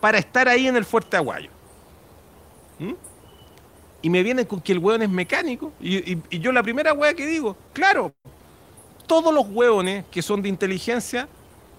[0.01, 1.51] para estar ahí en el fuerte aguayo.
[4.03, 5.73] Y me vienen con que el hueón es mecánico.
[5.81, 8.15] Y, yo la primera hueá que digo, claro,
[9.07, 11.29] todos los hueones que son de inteligencia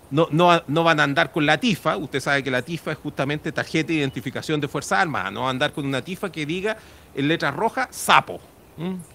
[0.10, 1.98] no, no, no van a andar con la TIFA.
[1.98, 5.32] Usted sabe que la TIFA es justamente tarjeta de identificación de Fuerzas Armadas.
[5.32, 6.78] No va a andar con una TIFA que diga
[7.16, 8.40] en letras rojas sapo.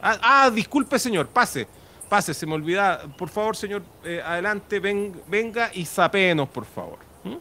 [0.03, 1.69] Ah, ah, disculpe, señor, pase.
[2.13, 3.01] Pase, se me olvida.
[3.17, 6.99] Por favor, señor, eh, adelante, ven- venga y sapéenos, por favor.
[7.25, 7.37] ¿Mm?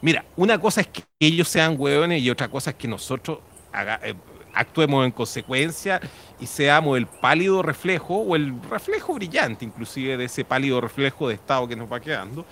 [0.00, 3.38] Mira, una cosa es que ellos sean hueones y otra cosa es que nosotros
[4.02, 4.14] eh,
[4.52, 6.00] actuemos en consecuencia
[6.40, 11.34] y seamos el pálido reflejo o el reflejo brillante inclusive de ese pálido reflejo de
[11.34, 12.44] estado que nos va quedando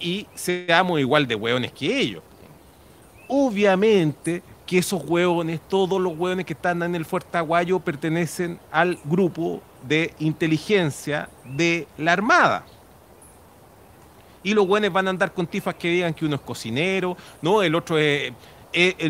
[0.00, 2.22] y seamos igual de hueones que ellos.
[3.28, 9.00] Obviamente que esos hueones, todos los hueones que están en el Fuerte Aguayo pertenecen al
[9.04, 12.66] grupo de inteligencia de la Armada.
[14.42, 17.62] Y los buenos van a andar con tifas que digan que uno es cocinero, no,
[17.62, 18.32] el otro es,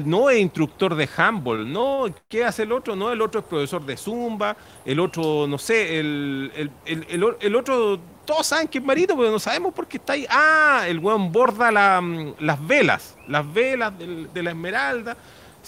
[0.07, 2.97] no es instructor de handball, no, ¿qué hace el otro?
[2.97, 6.71] No, el otro es profesor de zumba, el otro, no sé, el, el,
[7.11, 10.27] el- el otro, todos saben que es marito, pero no sabemos por qué está ahí.
[10.31, 15.17] Ah, el weón borda mm, las velas, las velas de la esmeralda.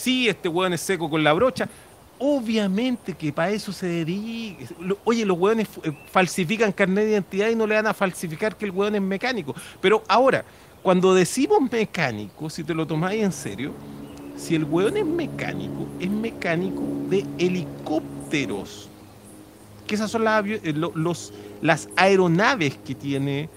[0.01, 1.69] Sí, este weón es seco con la brocha.
[2.19, 4.65] Obviamente que para eso se dedica.
[5.05, 8.65] Oye, los hueones eh, falsifican carnet de identidad y no le van a falsificar que
[8.67, 9.55] el hueón es mecánico.
[9.81, 10.45] Pero ahora,
[10.83, 13.73] cuando decimos mecánico, si te lo tomáis en serio,
[14.37, 18.89] si el hueón es mecánico, es mecánico de helicópteros.
[19.87, 21.33] Que esas son las, eh, lo- los,
[21.63, 23.49] las aeronaves que tiene.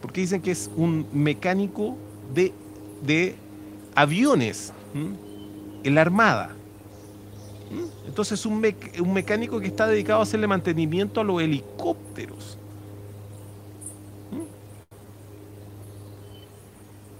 [0.00, 1.96] Porque dicen que es un mecánico
[2.34, 2.52] de,
[3.02, 3.36] de
[3.94, 5.16] aviones ¿m?
[5.84, 6.50] En la Armada.
[7.70, 8.06] ¿Mm?
[8.08, 8.64] Entonces un,
[9.00, 12.58] un mecánico que está dedicado a hacerle mantenimiento a los helicópteros.
[14.30, 14.42] ¿Mm?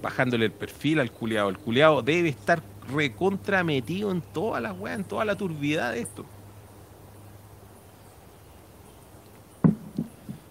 [0.03, 1.49] Bajándole el perfil al culeado.
[1.49, 6.01] El culeado debe estar recontra metido en toda la weá, en toda la turbidez de
[6.01, 6.25] esto.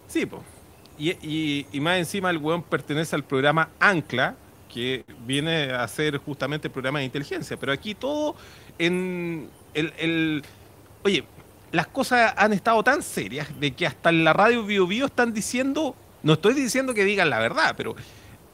[0.07, 0.27] Sí.
[0.97, 4.35] Y, y- y más encima el weón pertenece al programa Ancla,
[4.73, 7.57] que viene a ser justamente el programa de inteligencia.
[7.57, 8.35] Pero aquí todo
[8.77, 10.43] en el, el-
[11.03, 11.23] Oye,
[11.71, 15.33] las cosas han estado tan serias de que hasta en la radio Bio Bio están
[15.33, 17.95] diciendo, no estoy diciendo que digan la verdad, pero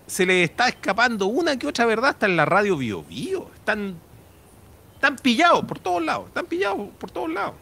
[0.05, 3.49] se les está escapando una que otra verdad hasta en la radio Bio Bio.
[3.55, 3.95] Están,
[4.95, 7.55] están pillados por todos lados, están pillados por todos lados.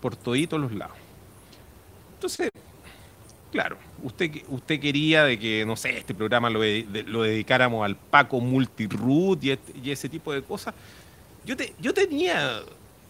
[0.00, 0.96] Por toditos los lados.
[2.14, 2.50] Entonces,
[3.52, 7.96] claro, usted, usted quería de que, no sé, este programa lo, de- lo dedicáramos al
[7.96, 10.74] Paco Multiroot y, este- ese tipo de cosas.
[11.44, 12.60] Yo, te- yo tenía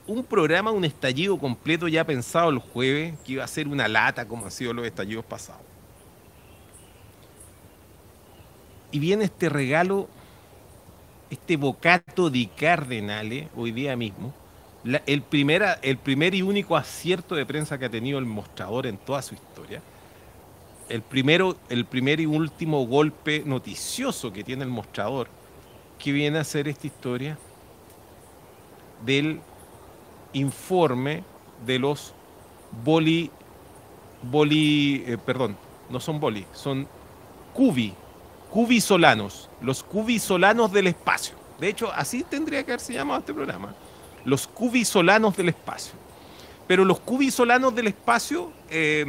[0.06, 4.26] un programa, un estallido completo ya pensado el jueves, que iba a ser una lata
[4.28, 5.62] como han sido los estallidos pasados.
[8.90, 10.08] y viene este regalo,
[11.30, 14.34] este bocato di Cardenale, hoy día mismo,
[15.06, 18.98] el, primera, el primer y único acierto de prensa que ha tenido el mostrador en
[18.98, 19.82] toda su historia.
[20.92, 25.26] El, primero, el primer y último golpe noticioso que tiene el mostrador,
[25.98, 27.38] que viene a ser esta historia
[29.02, 29.40] del
[30.34, 31.24] informe
[31.64, 32.12] de los
[32.84, 33.30] boli,
[34.20, 35.56] boli, eh, perdón,
[35.88, 36.86] no son boli, son
[37.54, 37.94] cubi,
[38.50, 41.36] cubisolanos, los cubisolanos del espacio.
[41.58, 43.74] De hecho, así tendría que haberse llamado este programa,
[44.26, 45.94] los cubisolanos del espacio.
[46.66, 49.06] Pero los cubisolanos del espacio, eh,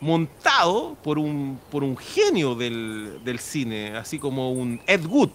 [0.00, 5.30] montado por un, por un genio del, del cine, así como un Ed Wood,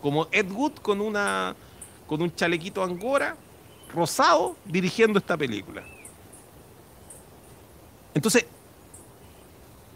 [0.00, 1.54] como Ed Wood con, una,
[2.06, 3.36] con un chalequito angora
[3.94, 5.82] rosado dirigiendo esta película.
[8.14, 8.46] Entonces,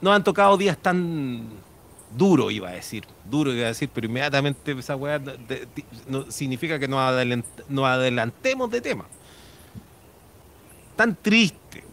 [0.01, 1.49] nos han tocado días tan
[2.17, 5.21] duros, iba a decir, duro iba a decir, pero inmediatamente esa weá
[6.09, 7.01] no- significa que nos,
[7.69, 9.05] nos adelantemos de tema.
[10.97, 11.85] Tan triste,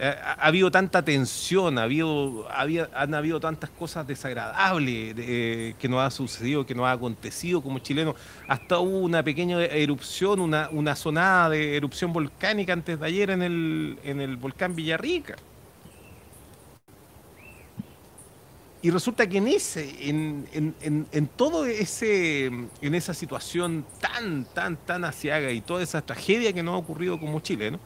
[0.00, 5.88] ha, ha habido tanta tensión, ha habido, había, han habido tantas cosas desagradables eh, que
[5.88, 8.14] nos ha sucedido, que nos ha acontecido como chilenos.
[8.48, 13.42] Hasta hubo una pequeña erupción, una, una sonada de erupción volcánica antes de ayer en
[13.42, 15.36] el, en el volcán Villarrica.
[18.82, 24.78] Y resulta que en ese, en, en, en, todo ese, en esa situación tan, tan,
[24.78, 27.78] tan asiaga y toda esa tragedia que nos ha ocurrido como chilenos,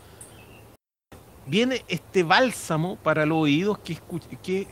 [1.46, 3.98] viene este bálsamo para los oídos que,
[4.42, 4.66] que,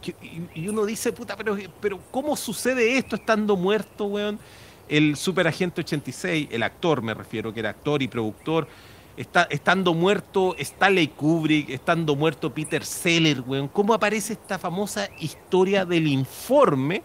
[0.00, 0.14] que-
[0.54, 4.38] y uno dice, puta, pero, pero ¿cómo sucede esto estando muerto, weón?
[4.88, 8.66] El superagente 86, el actor me refiero, que era actor y productor,
[9.16, 13.68] está, estando muerto Stanley Kubrick, estando muerto Peter Seller, weón.
[13.68, 17.02] ¿Cómo aparece esta famosa historia del informe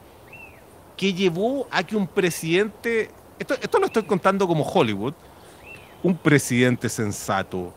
[0.97, 5.13] que llevó a que un presidente, esto, esto lo estoy contando como Hollywood,
[6.01, 7.73] un presidente sensato,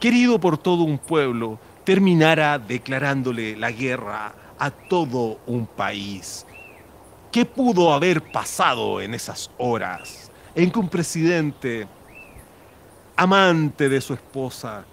[0.00, 6.46] querido por todo un pueblo, terminara declarándole la guerra a todo un país.
[7.32, 11.86] ¿Qué pudo haber pasado en esas horas en que un presidente,
[13.16, 14.84] amante de su esposa,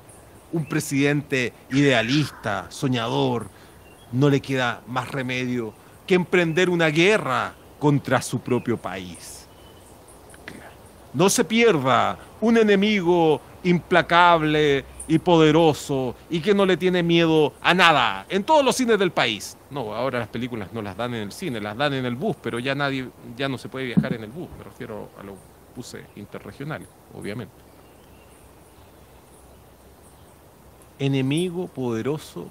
[0.51, 3.49] un presidente idealista, soñador,
[4.11, 5.73] no le queda más remedio
[6.05, 9.47] que emprender una guerra contra su propio país?
[11.13, 17.73] No se pierda un enemigo implacable y poderoso y que no le tiene miedo a
[17.73, 19.57] nada en todos los cines del país.
[19.69, 22.35] No, ahora las películas no las dan en el cine, las dan en el bus,
[22.41, 24.49] pero ya nadie, ya no se puede viajar en el bus.
[24.57, 25.35] Me refiero a los
[25.75, 27.53] buses interregionales, obviamente.
[30.97, 32.49] Enemigo poderoso,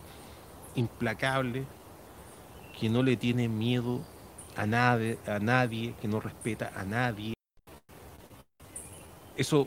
[0.74, 1.64] implacable,
[2.78, 4.00] que no le tiene miedo
[4.56, 7.34] a nadie, a nadie, que no respeta a nadie.
[9.36, 9.66] Eso,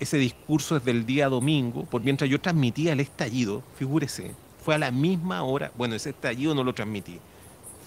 [0.00, 4.78] ese discurso es del día domingo, por mientras yo transmitía el estallido, figúrese, fue a
[4.78, 7.18] la misma hora, bueno, ese estallido no lo transmití,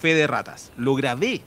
[0.00, 1.42] fe de ratas, lo grabé,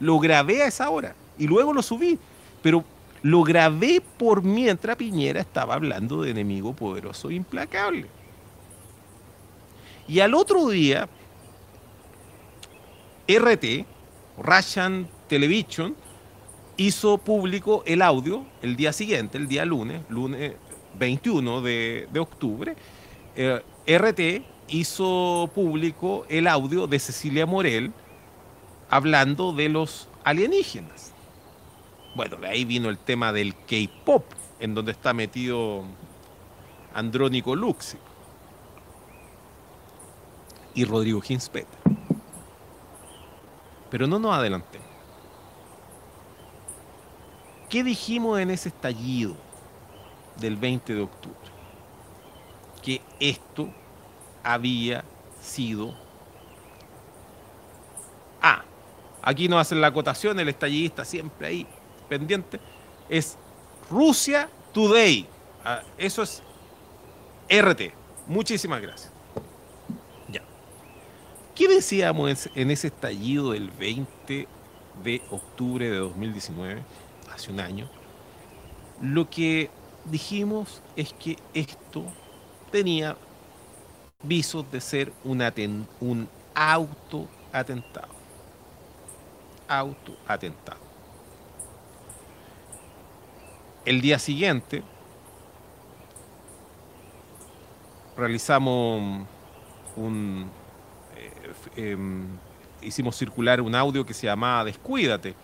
[0.00, 2.18] lo grabé a esa hora y luego lo subí,
[2.60, 2.84] pero
[3.22, 8.06] lo grabé por mientras Piñera estaba hablando de enemigo poderoso e implacable.
[10.06, 11.08] Y al otro día,
[13.26, 13.86] RT,
[14.36, 15.96] Russian Television,
[16.76, 20.54] hizo público el audio el día siguiente, el día lunes, lunes
[20.98, 22.76] 21 de, de octubre.
[23.36, 27.92] eh, RT hizo público el audio de Cecilia Morel
[28.88, 31.12] hablando de los alienígenas.
[32.14, 34.24] Bueno, de ahí vino el tema del K-pop,
[34.60, 35.84] en donde está metido
[36.94, 37.98] Andrónico Luxi
[40.74, 41.66] y Rodrigo Hinspet.
[43.90, 44.83] Pero no nos adelantemos.
[47.68, 49.34] ¿Qué dijimos en ese estallido
[50.36, 51.36] del 20 de octubre?
[52.82, 53.68] Que esto
[54.42, 55.04] había
[55.40, 55.94] sido...
[58.42, 58.62] Ah,
[59.22, 61.66] aquí nos hacen la acotación, el estallidista siempre ahí
[62.08, 62.60] pendiente.
[63.08, 63.36] Es
[63.90, 65.26] Rusia Today.
[65.64, 66.42] Ah, eso es
[67.48, 67.92] RT.
[68.26, 69.10] Muchísimas gracias.
[70.28, 70.42] Ya.
[71.54, 74.46] ¿Qué decíamos en- ese estallido del 20
[75.02, 76.82] de octubre de 2019?
[77.34, 77.90] Hace un año,
[78.98, 79.70] lo que
[80.04, 82.16] dijimos es que esto
[82.70, 83.16] tenía
[84.22, 88.14] visos de ser un, aten- un autoatentado.
[89.68, 90.80] Autoatentado.
[93.84, 94.82] El día siguiente
[98.16, 99.26] realizamos
[99.96, 100.52] un...
[101.10, 102.40] eh, em,
[102.80, 105.36] hicimos circular un audio que se llamaba Descuídate.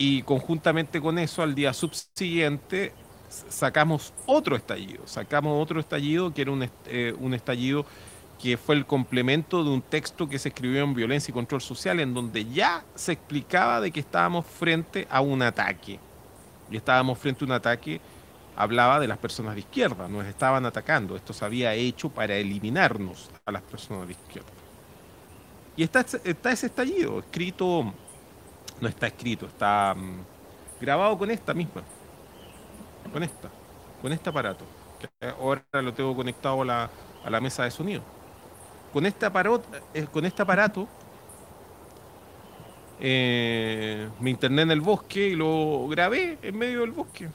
[0.00, 2.92] Y conjuntamente con eso, al día subsiguiente,
[3.28, 5.04] sacamos otro estallido.
[5.08, 7.84] Sacamos otro estallido que era un, eh, un estallido
[8.40, 11.98] que fue el complemento de un texto que se escribió en Violencia y Control Social,
[11.98, 15.98] en donde ya se explicaba de que estábamos frente a un ataque.
[16.70, 18.00] Y estábamos frente a un ataque,
[18.54, 21.16] hablaba de las personas de izquierda, nos estaban atacando.
[21.16, 24.52] Esto se había hecho para eliminarnos a las personas de izquierda.
[25.76, 27.94] Y está, está ese estallido, escrito,
[28.80, 30.18] no está escrito, está um,
[30.80, 31.82] grabado con esta misma,
[33.12, 33.48] con esta,
[34.02, 34.64] con este aparato.
[34.98, 36.90] Que ahora lo tengo conectado a la,
[37.24, 38.02] a la mesa de sonido
[38.92, 39.64] con este aparato,
[39.94, 40.88] eh, con este aparato
[43.00, 47.28] eh, me interné en el bosque y lo grabé en medio del bosque.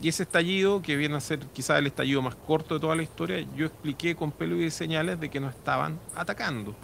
[0.00, 3.02] Y ese estallido, que viene a ser quizás el estallido más corto de toda la
[3.02, 6.74] historia, yo expliqué con pelo y señales de que nos estaban atacando,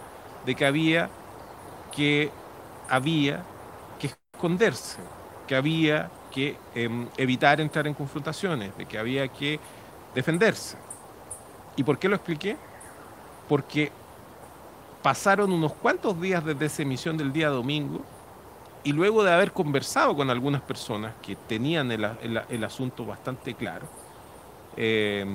[0.45, 1.09] de que había
[1.95, 2.29] que,
[2.89, 3.43] había
[3.99, 4.99] que esconderse,
[5.47, 9.59] que había que eh, evitar entrar en confrontaciones, de que había que
[10.13, 10.77] defenderse.
[11.75, 12.57] ¿Y por qué lo expliqué?
[13.47, 13.91] porque
[15.01, 18.01] pasaron unos cuantos días desde esa emisión del día domingo
[18.83, 23.87] y luego de haber conversado con algunas personas que tenían el, asunto bastante claro,
[24.77, 25.25] eh,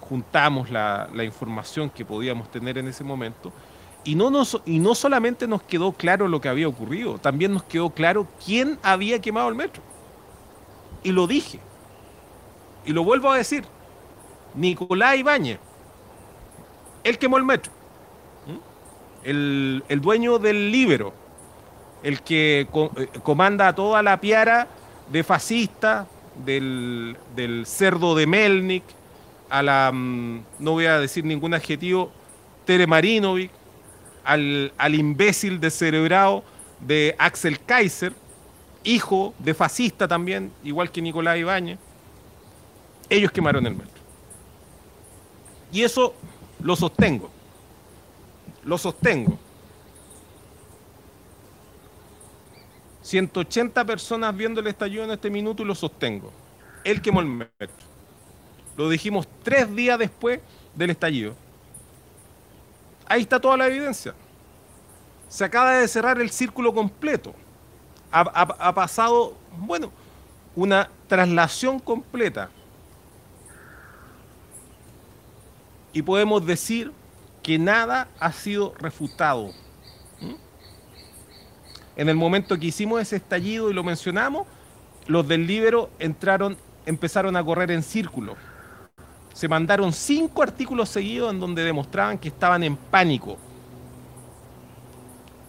[0.00, 3.52] juntamos la, la, información que podíamos tener en ese momento
[4.04, 7.64] y no, nos, y no solamente nos quedó claro lo que había ocurrido, también nos
[7.64, 9.82] quedó claro quién había quemado el metro.
[11.02, 11.60] Y lo dije.
[12.84, 13.64] Y lo vuelvo a decir.
[14.54, 15.58] Nicolás Ibáñez
[17.04, 17.70] él quemó el metro.
[19.22, 21.14] El, el dueño del Libero,
[22.02, 22.62] el que
[22.96, 24.66] eh, comanda toda la piara
[25.10, 26.06] de fascista,
[26.44, 28.84] del, del, cerdo de Melnik,
[29.48, 32.10] a la, mm, no voy a decir ningún adjetivo,
[32.66, 33.50] Tere Marinovic,
[34.24, 36.44] al, al imbécil descerebrado
[36.80, 38.12] de Axel Kaiser,
[38.84, 41.78] hijo de fascista también, igual que Nicolás Ibáñez,
[43.08, 44.02] ellos quemaron el metro.
[45.70, 46.14] Y eso
[46.58, 47.30] lo sostengo.
[48.62, 49.38] Lo sostengo.
[53.02, 56.32] 180 personas viendo el estallido en este minuto y lo sostengo.
[56.82, 57.86] Él quemó el metro.
[58.76, 60.40] Lo dijimos tres días después
[60.74, 61.36] del estallido.
[63.06, 64.14] Ahí está toda la evidencia.
[65.28, 67.34] Se acaba de cerrar el círculo completo.
[68.10, 69.90] Ha, pasado, bueno,
[70.54, 72.48] una traslación completa
[75.92, 76.92] y podemos decir
[77.42, 79.52] que nada ha sido refutado.
[80.20, 80.34] ¿Mm?
[81.96, 84.46] En el momento que hicimos ese estallido y lo mencionamos,
[85.08, 88.36] los del Libero entraron, empezaron a correr en círculo.
[89.34, 93.36] Se mandaron cinco artículos seguidos en donde demostraban que estaban en pánico.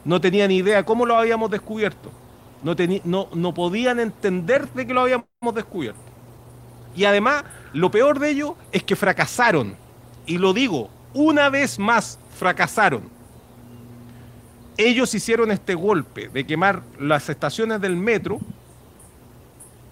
[0.03, 2.11] No tenían idea cómo lo habíamos descubierto.
[2.63, 6.01] No, no, no podían entender de que lo habíamos descubierto.
[6.95, 9.75] Y además, lo peor de ello es que fracasaron
[10.25, 13.03] y lo digo, una vez más fracasaron.
[14.77, 18.39] Ellos hicieron este golpe de quemar las estaciones del metro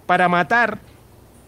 [0.07, 0.79] para matar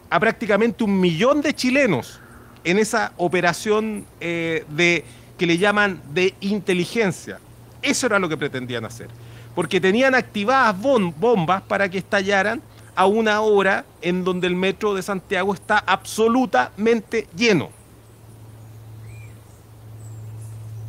[0.10, 2.22] a prácticamente un millón de chilenos
[2.66, 5.05] en esa operación eh, de,
[5.38, 7.39] que le llaman de inteligencia.
[7.82, 9.07] Eso era lo que pretendían hacer.
[9.53, 12.61] Porque tenían activadas bom bombas para que estallaran
[12.95, 17.70] a una hora en donde el metro de Santiago está absolutamente lleno.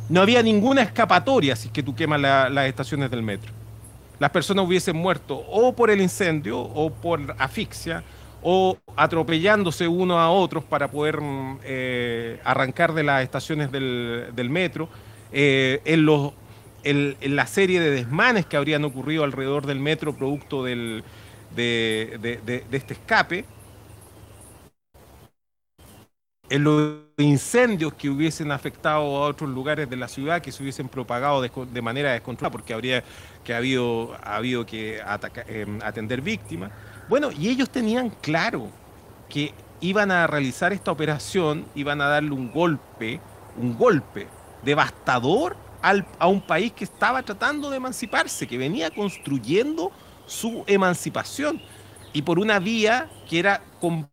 [0.09, 3.51] No había ninguna escapatoria si es que tú quemas la, las estaciones del metro.
[4.19, 8.03] Las personas hubiesen muerto o por el incendio o por asfixia
[8.41, 11.19] o atropellándose unos a otros para poder
[11.63, 14.89] eh, arrancar de las estaciones del, metro.
[15.31, 16.33] Eh, en, los,
[16.83, 21.03] en, la serie de desmanes que habrían ocurrido alrededor del metro producto del,
[21.55, 23.45] de, este escape.
[26.49, 30.87] En los incendios que hubiesen afectado a otros lugares de la ciudad, que se hubiesen
[30.87, 33.03] propagado de, manera descontrolada, porque habría
[33.43, 35.01] que ha habido, ha habido que
[35.47, 36.71] eh, atender víctimas.
[37.09, 38.69] Bueno, y ellos tenían claro
[39.29, 43.21] que iban a realizar esta operación, iban a darle un golpe,
[43.57, 44.27] un golpe
[44.63, 49.91] devastador al, a un país que estaba tratando de emanciparse, que venía construyendo
[50.25, 51.61] su emancipación,
[52.11, 54.09] y por una vía que era con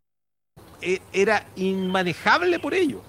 [1.12, 3.03] era inmanejable por ello,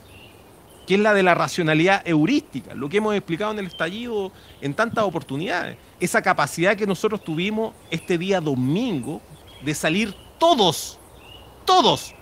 [0.88, 4.32] que es la de la racionalidad heurística, lo que hemos explicado en el estallido
[4.62, 9.22] en tantas oportunidades, esa capacidad que nosotros tuvimos este día domingo
[9.66, 11.00] de salir todos,
[11.66, 12.14] todos,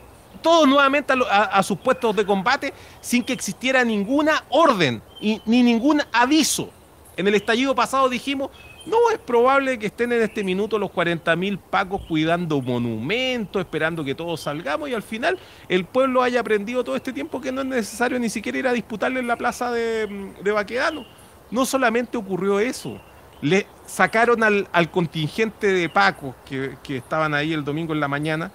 [0.41, 6.69] todos nuevamente a, sus puestos de combate sin que existiera ninguna orden ni ningún aviso.
[7.15, 8.49] En el estallido pasado dijimos,
[8.85, 14.15] no es probable que estén en este minuto los 40.000 pacos cuidando monumentos, esperando que
[14.15, 15.39] todos salgamos y al final
[15.69, 18.73] el pueblo haya aprendido todo este tiempo que no es necesario ni siquiera ir a
[18.73, 21.05] disputarle en la plaza de, de Baquedano.
[21.51, 22.99] No solamente ocurrió eso,
[23.43, 28.51] le sacaron al, contingente de pacos que, estaban ahí el domingo en la mañana,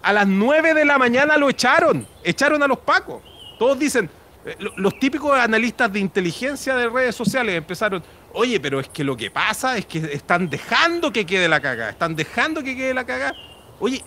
[0.00, 3.20] a las 9 de la mañana lo echaron, echaron a los pacos.
[3.58, 4.08] Todos dicen,
[4.46, 8.02] eh, lo- los típicos analistas de inteligencia de redes sociales empezaron,
[8.32, 11.90] oye, pero es que lo que pasa es que están dejando que quede la cagada,
[11.90, 13.34] están dejando que quede la cagada.
[13.80, 14.02] Oye,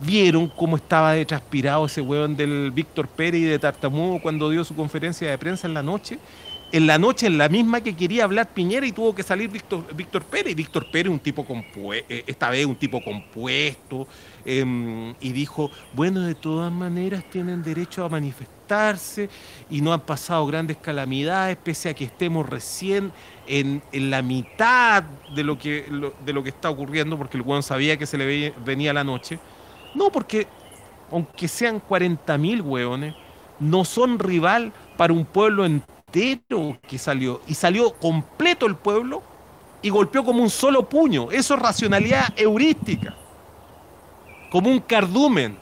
[0.00, 4.64] ¿vieron cómo estaba de transpirado ese hueón del Víctor Pérez y de Tartamudo cuando dio
[4.64, 6.18] su conferencia de prensa en la noche?
[6.72, 9.92] En la noche, en la misma que quería hablar Piñera y tuvo que salir Víctor,
[9.92, 10.54] Víctor Pérez.
[10.54, 14.06] Víctor Pérez, un tipo compuesto, esta vez un tipo compuesto,
[14.44, 19.28] em, y dijo, bueno, de todas maneras tienen derecho a manifestarse
[19.68, 23.10] y no han pasado grandes calamidades, pese a que estemos recién
[23.48, 25.02] en, en la mitad
[25.34, 25.86] de lo, que,
[26.24, 29.02] de lo que está ocurriendo, porque el hueón sabía que se le ve- venía la
[29.02, 29.40] noche.
[29.92, 30.46] No, porque
[31.10, 33.16] aunque sean 40.000 hueones,
[33.58, 37.40] no son rival para un pueblo entero que salió.
[37.46, 39.22] Y salió completo el pueblo
[39.82, 41.30] y golpeó como un solo puño.
[41.30, 43.14] Eso es racionalidad heurística.
[44.50, 45.56] Como un cardumen,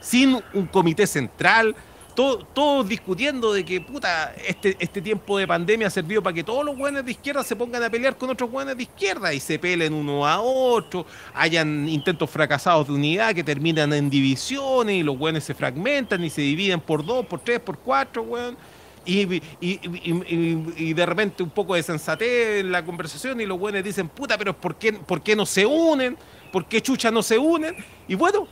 [0.00, 1.76] sin un comité central,
[2.14, 6.44] todo- todos discutiendo de que puta, este, este tiempo de pandemia ha servido para que
[6.44, 9.40] todos los buenos de izquierda se pongan a pelear con otros buenos de izquierda y
[9.40, 11.04] se peleen uno a otro,
[11.34, 16.30] hayan intentos fracasados de unidad que terminan en divisiones y los buenos se fragmentan y
[16.30, 18.56] se dividen por dos, por tres, por cuatro, weón.
[19.04, 24.38] Y- de repente un poco de sensatez en la conversación y los buenos dicen, puta,
[24.38, 26.16] pero ¿por qué, ¿por qué no se unen?
[26.52, 27.76] ¿Por qué chucha no se unen?
[28.08, 28.46] Y bueno,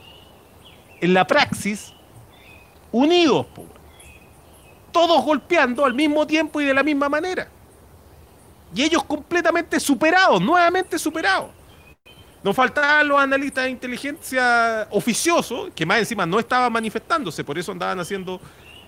[1.01, 1.93] en la praxis,
[2.91, 3.47] unidos,
[4.93, 7.49] todos golpeando al mismo tiempo y de la misma manera.
[8.75, 11.51] Y ellos completamente superados, nuevamente superados.
[12.43, 17.71] Nos faltaban los analistas de inteligencia oficiosos, que más encima no estaban manifestándose, por eso
[17.71, 18.41] andaban haciendo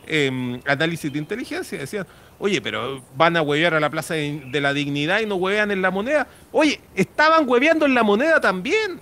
[0.06, 1.78] eh, análisis de inteligencia.
[1.78, 2.06] Decían,
[2.38, 5.82] oye, pero van a huevear a la Plaza de, la Dignidad y no huevean en
[5.82, 6.26] la moneda.
[6.52, 9.00] Oye, estaban hueveando en la moneda también.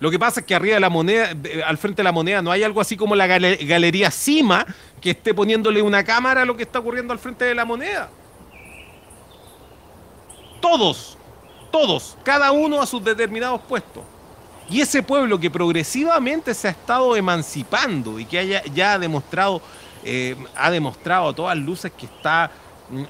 [0.00, 1.30] Lo que pasa es que arriba de la moneda,
[1.66, 4.66] al frente de la moneda, no hay algo así como la gale- galería Cima
[5.00, 8.10] que esté poniéndole una cámara a lo que está ocurriendo al frente de la moneda.
[10.60, 11.18] Todos,
[11.70, 14.02] todos, cada uno a sus determinados puestos.
[14.70, 19.60] Y ese pueblo que progresivamente se ha estado emancipando y que haya, ya ha demostrado,
[20.02, 22.50] eh, ha demostrado a todas luces que está,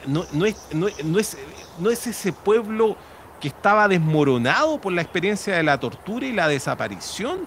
[0.07, 1.39] no, no es, no, no es,
[1.79, 2.97] no es ese pueblo
[3.41, 7.47] que estaba desmoronado por la experiencia de la tortura y la desaparición,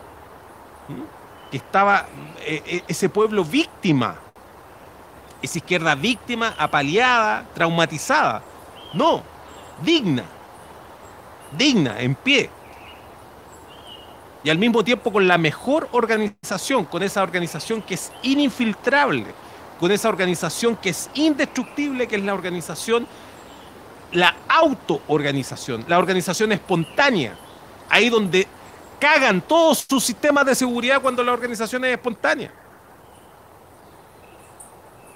[1.52, 2.06] que estaba
[2.42, 4.16] eh, eh, ese pueblo víctima,
[5.42, 8.44] esa izquierda víctima, apaleada, traumatizada.
[8.94, 9.24] No,
[9.82, 10.24] digna,
[11.58, 12.50] digna, en pie.
[14.48, 19.26] Y al mismo tiempo con la mejor organización, con esa organización que es ininfiltrable,
[19.78, 23.06] con esa organización que es indestructible, que es la organización,
[24.14, 27.38] la autoorganización, la organización espontánea,
[27.90, 28.48] ahí donde
[29.02, 32.50] cagan todos sus sistemas de seguridad cuando la organización es espontánea.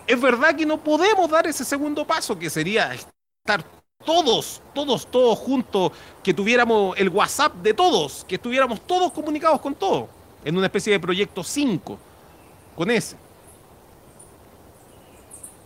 [0.07, 3.63] Es verdad que no podemos dar ese segundo paso, que sería estar
[4.05, 5.91] todos, todos, todos juntos,
[6.23, 10.09] que tuviéramos el WhatsApp de todos, que estuviéramos todos comunicados con todos,
[10.43, 11.97] en una especie de proyecto 5,
[12.75, 13.15] con ese.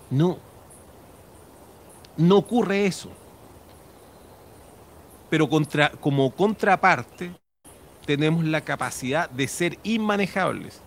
[0.10, 0.38] No,
[2.18, 3.10] no ocurre eso.
[5.30, 5.50] Pero
[6.00, 7.32] como contraparte,
[8.06, 10.80] tenemos la capacidad de ser inmanejables,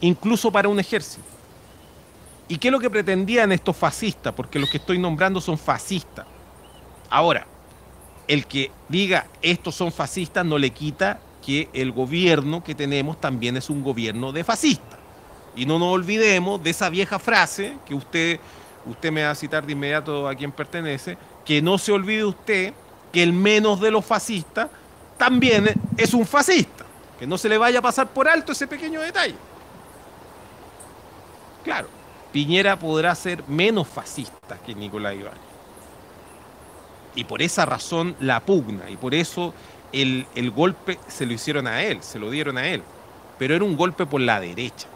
[0.00, 1.37] incluso para un ejército.
[2.48, 4.32] ¿Y qué es lo que pretendían estos fascistas?
[4.32, 6.26] Porque los que estoy nombrando son fascistas.
[7.10, 7.46] Ahora,
[8.26, 13.56] el que diga estos son fascistas no le quita que el gobierno que tenemos también
[13.56, 14.98] es un gobierno de fascistas.
[15.56, 18.40] Y no nos olvidemos de esa vieja frase que usted,
[18.86, 22.74] usted me va a citar de inmediato a quien pertenece, que no se olvide usted
[23.12, 24.68] que el menos de los fascistas
[25.16, 26.84] también es un fascista.
[27.18, 29.34] Que no se le vaya a pasar por alto ese pequeño detalle.
[31.64, 31.88] Claro,
[32.32, 35.40] Piñera podrá ser menos fascista que Nicolás Ibáñez.
[37.14, 39.54] Y por esa razón la pugna, y por eso
[39.92, 42.82] el, el golpe se lo hicieron a él, se lo dieron a él.
[43.38, 44.88] Pero era un golpe por la derecha.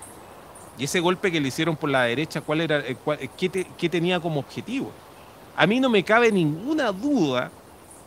[0.78, 3.88] Y ese golpe que le hicieron por la derecha, ¿cuál era, eh, cuál- qué, qué
[3.88, 4.90] tenía como objetivo?
[5.56, 7.50] A mí no me cabe ninguna duda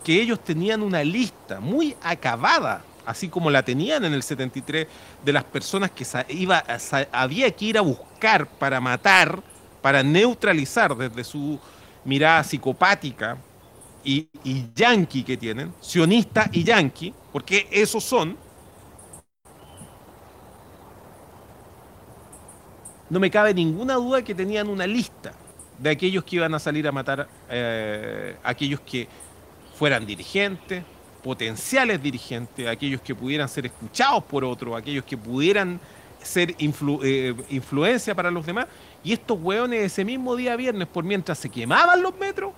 [0.04, 4.88] que ellos tenían una lista muy acabada, así como la tenían en el 73,
[5.24, 6.64] de las personas que iba
[7.12, 9.42] había que ir a buscar para matar,
[9.82, 11.60] para neutralizar desde su
[12.04, 13.38] mirada psicopática
[14.04, 18.38] y, y yanqui que tienen, sionista y yanqui, porque esos son,
[23.10, 25.34] no me cabe ninguna duda que tenían una lista
[25.78, 29.08] de aquellos que iban a salir a matar eh, aquellos que
[29.78, 30.84] fueran dirigentes,
[31.26, 35.80] potenciales dirigentes, aquellos que pudieran ser escuchados por otros, aquellos que pudieran
[36.22, 38.68] ser eh, influencia para los demás.
[39.04, 42.54] Y estos hueones ese mismo día viernes, por mientras se quemaban los metros,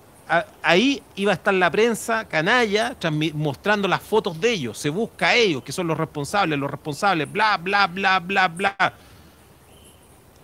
[0.62, 2.94] ahí iba a estar la prensa canalla
[3.32, 4.76] mostrando las fotos de ellos.
[4.76, 8.94] Se busca a ellos, que son los responsables, los responsables, bla, bla, bla, bla, bla.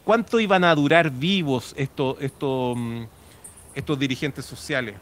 [0.03, 3.03] ¿Cuánto iban a durar vivos estos, estos, mm,
[3.75, 4.95] estos dirigentes sociales?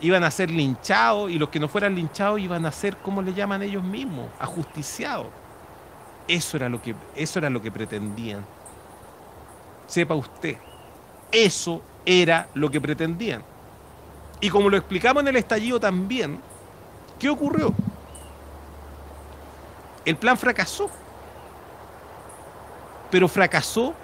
[0.00, 3.34] Iban a ser linchados y los que no fueran linchados iban a ser, como le
[3.34, 5.26] llaman ellos mismos, ajusticiados.
[6.26, 8.44] Eso era lo que, eso era lo que pretendían.
[9.86, 10.56] Sepa usted,
[11.32, 13.42] eso era lo que pretendían.
[14.40, 16.40] Y como lo explicamos en el estallido también,
[17.18, 17.74] ¿qué ocurrió?
[20.04, 20.90] El plan fracasó.
[23.10, 23.94] Pero fracasó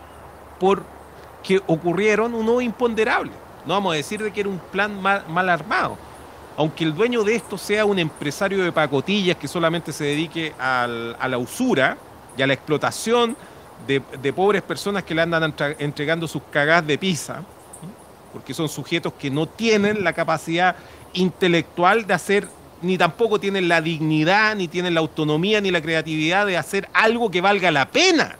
[0.59, 3.45] porque ocurrieron unos imponderables.
[3.67, 5.99] No vamos a decir de que era un plan mal, armado.
[6.57, 11.17] Aunque el dueño de esto sea un empresario de pacotillas que solamente se dedique al-
[11.21, 11.99] a la usura
[12.37, 13.37] y a la explotación
[13.87, 14.01] de,
[14.33, 17.43] pobres personas que le andan entregando sus cagadas de pizza,
[18.33, 20.77] porque son sujetos que no tienen la capacidad
[21.12, 22.49] intelectual de hacer,
[22.83, 27.31] ni tampoco tienen la dignidad, ni tienen la autonomía, ni la creatividad de hacer algo
[27.31, 28.37] que valga la pena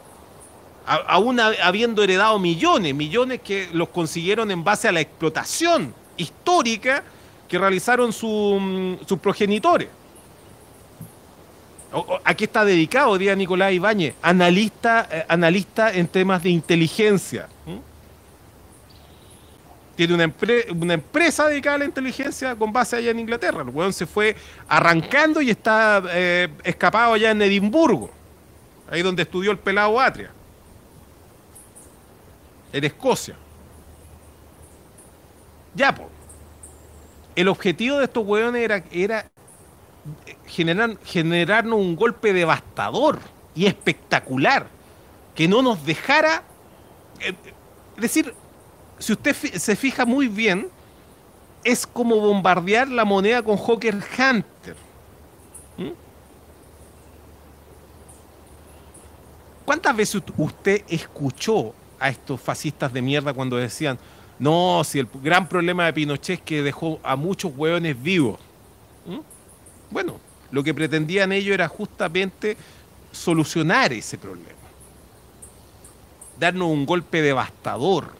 [0.87, 7.03] aún ha- habiendo heredado millones, millones que los consiguieron en base a la explotación histórica
[7.49, 9.89] que realizaron mm, sus progenitores.
[11.93, 14.15] O- o- ¿A qué está dedicado hoy día Nicolás Ibáñez?
[14.23, 17.49] Analista, eh, analista en temas de inteligencia.
[19.97, 20.31] Tiene una,
[20.79, 23.63] una empresa dedicada a la inteligencia con base allá en Inglaterra.
[23.63, 24.37] El weón se fue
[24.69, 28.11] arrancando y está eh, escapado allá en Edimburgo,
[28.91, 30.31] ahí donde estudió el pelado Atria
[32.77, 33.37] en Escocia.
[35.75, 36.11] Ya, po.
[37.35, 39.31] El objetivo de estos hueones era, era
[40.47, 43.21] generar, generarnos un golpe devastador
[43.55, 44.69] y espectacular
[45.35, 46.43] que no nos dejara.
[47.21, 47.35] eh,
[47.97, 48.35] Es decir,
[48.99, 50.69] si usted se fija muy bien,
[51.65, 54.77] es como bombardear la moneda con Hawker Hunter.
[55.77, 55.91] ¿Mm?
[59.65, 63.99] ¿Cuántas veces usted escuchó a estos fascistas de mierda cuando decían,
[64.39, 68.39] no, si el gran problema de Pinochet es que dejó a muchos hueones vivos?
[69.07, 69.21] ¿Mm?
[69.91, 70.21] Bueno,
[70.51, 72.57] lo que pretendían ellos era justamente
[73.13, 74.51] solucionar ese problema.
[76.39, 78.13] Darnos un golpe devastador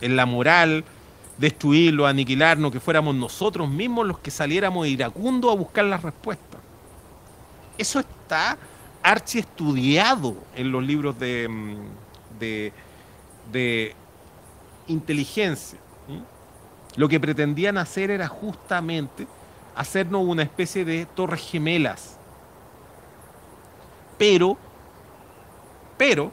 [0.00, 0.84] en la moral,
[1.38, 6.60] destruirlo, aniquilarnos, que fuéramos nosotros mismos los que saliéramos iracundos a buscar las respuestas.
[7.78, 8.58] Eso está
[9.02, 12.03] archiestudiado en los libros de, mm,
[12.38, 12.72] de,
[13.52, 13.94] de
[14.86, 15.78] inteligencia.
[16.96, 19.26] Lo que pretendían hacer era justamente
[19.74, 22.16] hacernos una especie de torres gemelas.
[24.16, 24.56] Pero,
[25.98, 26.30] pero,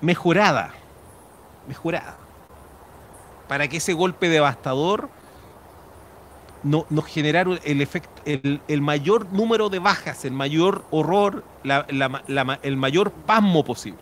[0.00, 0.72] mejorada,
[1.68, 2.16] mejorada.
[3.48, 5.10] Para que ese golpe devastador
[6.62, 11.86] no, nos generara el, efecto, el, el mayor número de bajas, el mayor horror, la-
[11.90, 14.00] la- la- el mayor pasmo posible.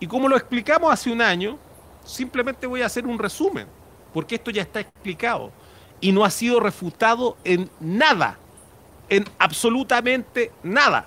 [0.00, 1.58] Y como lo explicamos hace un año,
[2.04, 3.66] simplemente voy a hacer un resumen,
[4.12, 5.52] porque esto ya está explicado
[6.00, 8.38] y no ha sido refutado en nada,
[9.08, 11.06] en absolutamente nada.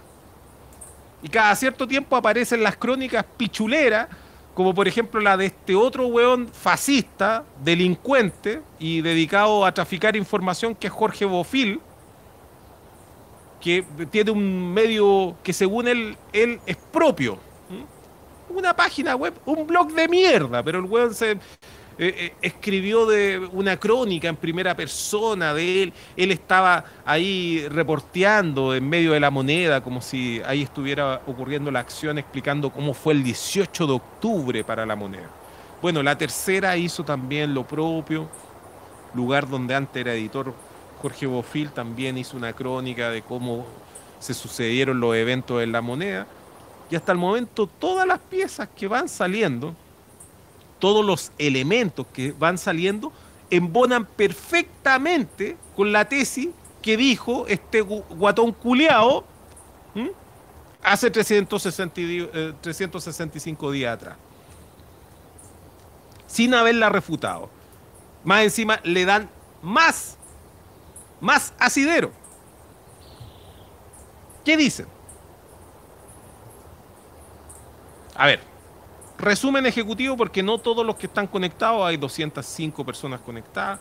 [1.22, 4.08] Y cada cierto tiempo aparecen las crónicas pichuleras,
[4.56, 10.74] como por ejemplo la de este otro weón fascista, delincuente y dedicado a traficar información,
[10.74, 11.82] que es Jorge Bofil,
[13.60, 17.38] que tiene un medio que según él, él es propio.
[17.70, 17.86] ¿m?
[18.48, 21.38] Una página web, un blog de mierda, pero el weón se,
[21.98, 25.94] eh, eh, escribió de una crónica en primera persona de él.
[26.18, 31.80] Él estaba ahí reporteando en medio de la moneda, como si ahí estuviera ocurriendo la
[31.80, 35.30] acción, explicando cómo fue el 18 de octubre para la moneda.
[35.82, 38.28] Bueno, la tercera hizo también lo propio,
[39.14, 40.54] lugar donde antes era editor
[41.02, 43.66] Jorge Bofil, también hizo una crónica de cómo
[44.20, 46.28] se sucedieron los eventos en la moneda.
[46.90, 49.76] Y hasta el momento todas las piezas que van saliendo
[50.86, 53.12] todos los elementos que van saliendo
[53.50, 56.50] embonan perfectamente con la tesis
[56.84, 59.26] que dijo este gu- guatón culeado
[60.84, 64.16] hace 360 di- eh, 365 días atrás.
[66.28, 67.50] sin haberla refutado.
[68.24, 69.28] Más encima le dan
[69.64, 70.18] más,
[71.20, 72.12] más asidero.
[74.44, 74.86] ¿Qué dicen?
[78.16, 78.40] A ver,
[79.18, 83.80] resumen ejecutivo porque no todos los que están conectados, hay 205 personas conectadas,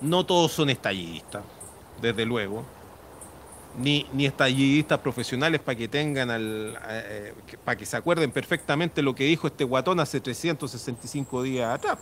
[0.00, 1.42] no todos son estallidistas,
[2.00, 2.64] desde luego,
[3.78, 9.02] ni, ni estallidistas profesionales para que tengan al, eh, que- para que se acuerden perfectamente
[9.02, 11.98] lo que dijo este guatón hace 365 días atrás.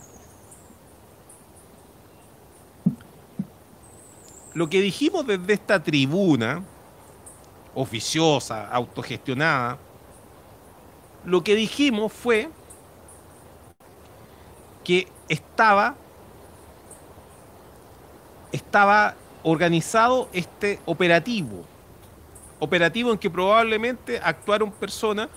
[4.55, 6.63] Lo que dijimos desde esta tribuna,
[7.75, 9.79] oficiosa, autogestionada,
[11.25, 12.49] lo que dijimos fue
[14.85, 15.97] que estaba
[18.51, 21.64] estaba organizado este operativo.
[22.59, 25.29] Operativo en que probablemente actuaron personas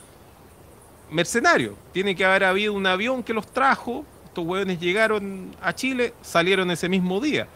[1.09, 4.05] mercenarios tiene que haber habido un avión que los trajo.
[4.25, 7.47] Estos hueones llegaron a Chile salieron ese mismo día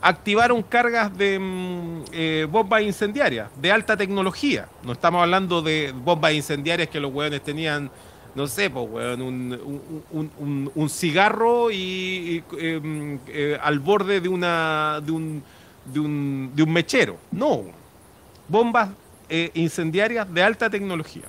[0.00, 4.68] activaron cargas de mm, eh, bombas incendiarias de alta tecnología.
[4.84, 7.90] No estamos hablando de bombas incendiarias que los hueones tenían,
[8.34, 9.58] no sé, un,
[10.12, 15.42] un- un- un- cigarro y, y, eh, al borde de, una, de, un,
[15.84, 17.16] de, un, de un mechero.
[17.32, 17.62] No,
[18.46, 18.90] bombas
[19.28, 21.24] eh, incendiarias de alta tecnología.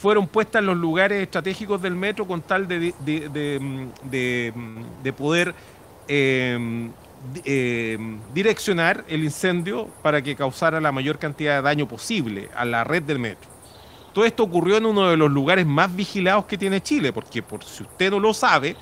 [0.00, 4.52] Fueron puestas en los lugares estratégicos del metro con tal de, de- de, de,
[5.02, 5.54] de poder
[6.06, 6.90] di-
[7.44, 7.98] eh,
[8.32, 13.02] direccionar el incendio para que causara la mayor cantidad de daño posible a la red
[13.02, 13.50] del metro.
[14.12, 17.64] Todo esto ocurrió en uno de los lugares más vigilados que tiene Chile, porque por
[17.64, 18.76] si usted no lo sabe,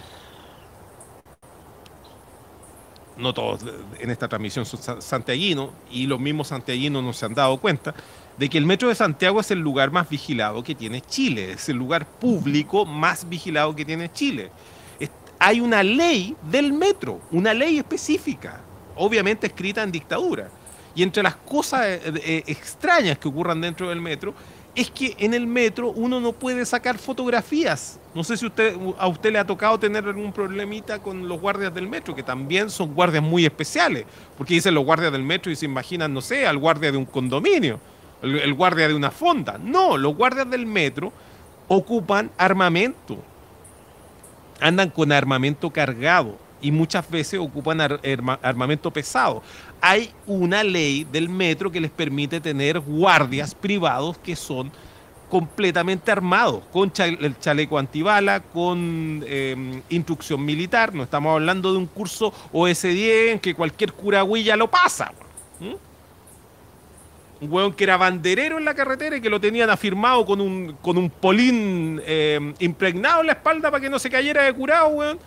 [3.17, 3.61] no todos
[3.99, 7.95] en esta transmisión son sa- santiaguinos, y los mismos santiaguinos no se han dado cuenta,
[8.37, 11.69] de que el metro de Santiago es el lugar más vigilado que tiene Chile, es
[11.69, 14.51] el lugar público más vigilado que tiene Chile.
[15.45, 18.61] Hay una ley del metro, una ley específica,
[18.95, 20.49] obviamente escrita en dictadura.
[20.95, 24.35] Y entre las cosas eh, eh, extrañas que ocurran dentro del metro
[24.73, 27.99] es que en el metro uno no puede sacar fotografías.
[28.15, 28.47] No sé si
[28.97, 32.71] a usted le ha tocado tener algún problemita con los guardias del metro, que también
[32.71, 34.05] son guardias muy especiales,
[34.39, 37.05] porque dicen los guardias del metro y se imaginan, no sé, al guardia de un
[37.05, 37.81] condominio,
[38.23, 39.59] el, el guardia de una fonda.
[39.59, 41.13] No, los guardias del metro
[41.67, 43.19] ocupan armamento,
[44.63, 49.43] andan con armamento cargado y muchas veces ocupan ar- arma- armamento pesado.
[49.81, 54.71] Hay una ley del metro que les permite tener guardias privados que son
[55.29, 60.95] completamente armados, con cha- el chaleco antibala, con eh, instrucción militar.
[60.95, 65.11] No estamos hablando de un curso OS10 en que cualquier curagüilla lo pasa.
[65.59, 65.75] ¿Mm?
[67.43, 70.77] Un hueón que era banderero en la carretera y que lo tenían afirmado con un,
[70.81, 74.87] con un polín eh, impregnado en la espalda para que no se cayera de curado,
[74.91, 75.19] weón.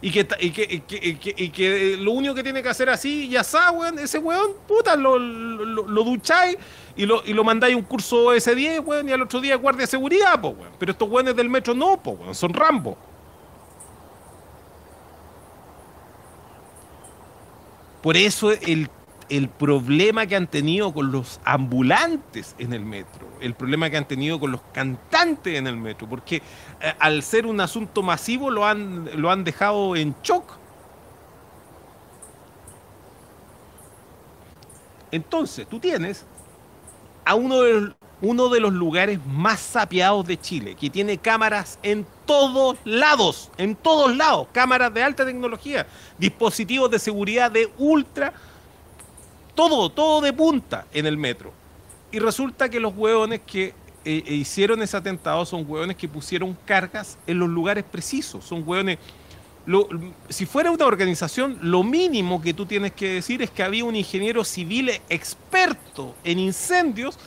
[0.00, 3.40] Y que, y, que, y, que, que lo único que tiene que hacer así, ya
[3.40, 6.56] está, weón, ese weón, puta, lo, lo, ducháis
[6.94, 9.86] y lo, y lo mandáis un curso S10, weón, y al otro día guardia de
[9.88, 10.74] seguridad, po, weón.
[10.78, 12.96] Pero estos weones del metro no, po, weón, son Rambo.
[18.00, 18.88] Por eso el,
[19.28, 24.06] el problema que han tenido con los ambulantes en el metro, el problema que han
[24.08, 26.36] tenido con los cantantes en el metro, porque
[26.80, 30.58] eh, al ser un asunto masivo lo han, lo han dejado en shock.
[35.10, 36.26] Entonces, tú tienes
[37.24, 41.78] a uno de, los- uno de los lugares más sapeados de Chile, que tiene cámaras
[41.82, 45.86] en todos lados, en todos lados, cámaras de alta tecnología,
[46.18, 48.34] dispositivos de seguridad de ultra,
[49.54, 51.52] todo, todo de punta en el metro.
[52.12, 53.74] Y resulta que los hueones que
[54.04, 58.62] eh, eh, hicieron ese atentado son hueones que pusieron cargas en los lugares precisos, son
[58.66, 58.98] hueones...
[60.28, 63.96] Si fuera una organización, lo mínimo que tú tienes que decir es que había un
[63.96, 67.18] ingeniero civil experto en incendios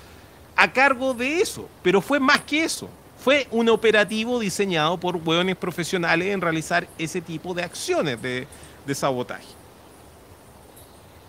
[0.56, 2.90] a cargo de eso, pero fue más que eso.
[3.24, 8.48] Fue un operativo diseñado por hueones profesionales en realizar ese tipo de acciones de
[8.94, 9.57] sabotaje.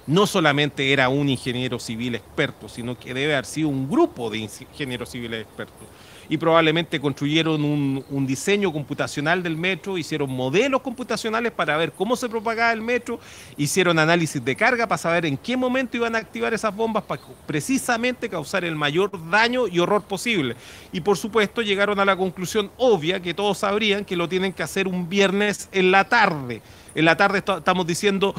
[0.09, 4.39] No solamente era un ingeniero civil experto, sino que debe haber sido un grupo de
[4.39, 5.87] ingenieros civiles expertos.
[6.31, 12.27] Y probablemente construyeron un, diseño computacional del metro, hicieron modelos computacionales para ver cómo se
[12.27, 13.21] propagaba el metro,
[13.59, 17.21] hicieron análisis de carga para saber en qué momento iban a activar esas bombas para
[17.47, 20.57] precisamente causar el mayor daño y horror posible.
[20.91, 24.63] Y por supuesto llegaron a la conclusión obvia que todos sabrían que lo tienen que
[24.63, 26.63] hacer un viernes en la tarde.
[26.95, 28.35] En la tarde estamos diciendo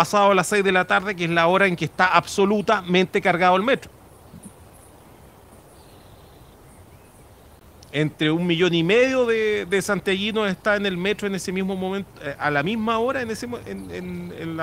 [0.00, 3.56] pasado las 6 de la tarde, que es la hora en que está absolutamente cargado
[3.56, 3.90] el metro.
[7.92, 11.74] entre un millón y medio de, de santiaguinos está en el metro en ese mismo
[11.74, 14.56] momento, eh, a la misma hora, en, ese, en, en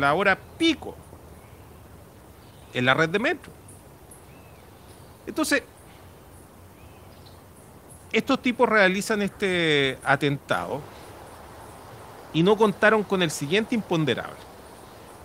[0.00, 0.94] la hora pico,
[2.74, 3.50] en la red de metro.
[5.26, 5.62] Entonces,
[8.12, 10.82] estos tipos realizan este atentado
[12.34, 14.47] y no contaron con el siguiente imponderable.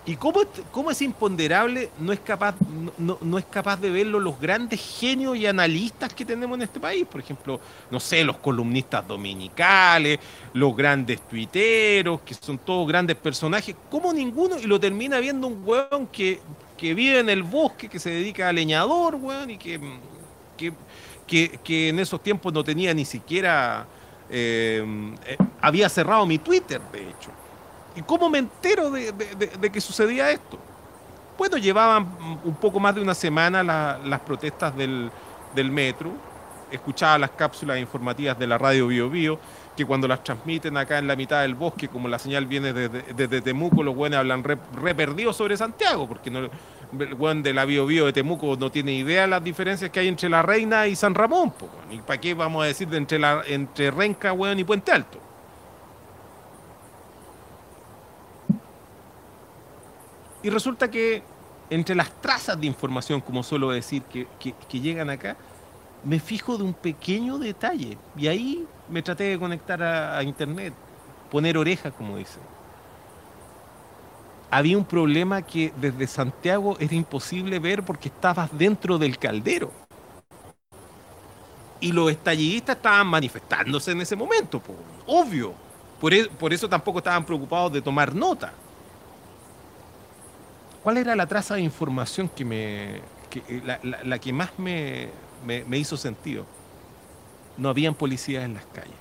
[0.06, 4.20] ¿Y cómo, cómo ese imponderable no es, capaz, no, no- no es capaz de verlo
[4.20, 7.06] los grandes genios y analistas que tenemos en este país?
[7.06, 7.58] Por ejemplo,
[7.90, 10.18] no sé, los columnistas dominicales,
[10.52, 13.74] los grandes tuiteros, que son todos grandes personajes.
[13.90, 14.58] ¿Cómo ninguno?
[14.58, 16.38] Y lo termina viendo un weón que,
[16.76, 19.80] que vive en el bosque, que se dedica a leñador, weón, y que,
[20.58, 20.74] que,
[21.26, 23.86] que- que en esos tiempos no tenía ni siquiera...
[24.28, 24.84] eh,
[25.26, 27.30] eh, había cerrado mi Twitter, de hecho.
[27.96, 30.58] ¿Y cómo me entero de, de- que sucedía esto?
[31.38, 32.06] Bueno, llevaban
[32.44, 35.10] un poco más de una semana la- las protestas del,
[35.54, 36.10] del metro,
[36.70, 39.38] escuchaba las cápsulas informativas de la radio Bio Bio,
[39.76, 43.12] que cuando las transmiten acá en la mitad del bosque, como la señal viene desde,
[43.14, 46.48] desde Temuco, los buenos hablan re, re sobre Santiago, porque no,
[47.00, 50.00] el buen de la Bio Bio de Temuco no tiene idea de las diferencias que
[50.00, 51.52] hay entre la Reina y San Ramón.
[51.90, 55.18] ¿y para qué vamos a decir de entre, la, entre Renca, weón, y Puente Alto?
[60.44, 61.22] Y resulta que
[61.70, 64.26] entre las trazas de información, como suelo decir, que,
[64.70, 65.38] llegan acá,
[66.04, 67.96] me fijo de un pequeño detalle.
[68.14, 70.74] Y ahí me traté de conectar a, internet,
[71.30, 72.42] poner oreja, como dicen.
[74.50, 79.72] Había un problema que desde Santiago era imposible ver porque estabas dentro del caldero.
[81.80, 84.60] Y los estallidistas estaban manifestándose en ese momento,
[85.06, 85.54] obvio.
[85.98, 88.52] Por, e- por eso tampoco estaban preocupados de tomar nota.
[90.84, 92.96] ¿Cuál era la traza de información que me.
[92.96, 95.08] eh, la, que más me,
[95.46, 96.44] me- hizo sentido?
[97.56, 98.92] No habían policías en las calles.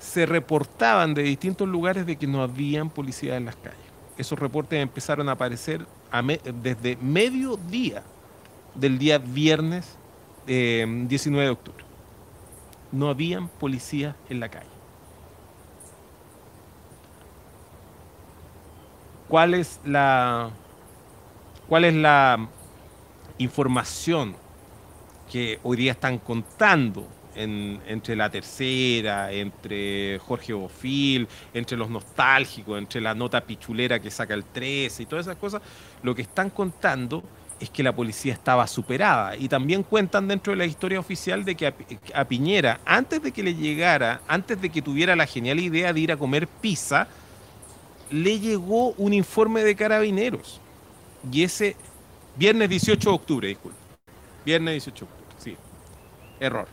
[0.00, 3.78] Se reportaban de distintos lugares de que no habían policías en las calles.
[4.16, 8.02] Esos reportes empezaron a aparecer a me- desde mediodía
[8.74, 9.96] del día viernes
[10.46, 11.84] eh, 19 de octubre.
[12.92, 14.75] No habían policías en la calle.
[19.28, 20.50] Cuál es la
[21.68, 22.48] cuál es la
[23.38, 24.36] información
[25.30, 32.78] que hoy día están contando en- entre la tercera, entre Jorge Bofil, entre los nostálgicos,
[32.78, 35.60] entre la nota pichulera que saca el 13 y todas esas cosas,
[36.02, 37.22] lo que están contando
[37.58, 39.36] es que la policía estaba superada.
[39.36, 43.22] Y también cuentan dentro de la historia oficial de que a, Pi- a Piñera, antes
[43.22, 46.46] de que le llegara, antes de que tuviera la genial idea de ir a comer
[46.46, 47.08] pizza,
[48.10, 50.60] le llegó un informe de carabineros.
[51.30, 51.76] Y ese,
[52.36, 53.78] viernes 18 de octubre, disculpe.
[54.44, 55.56] Viernes 18 de octubre, sí.
[56.40, 56.68] Error.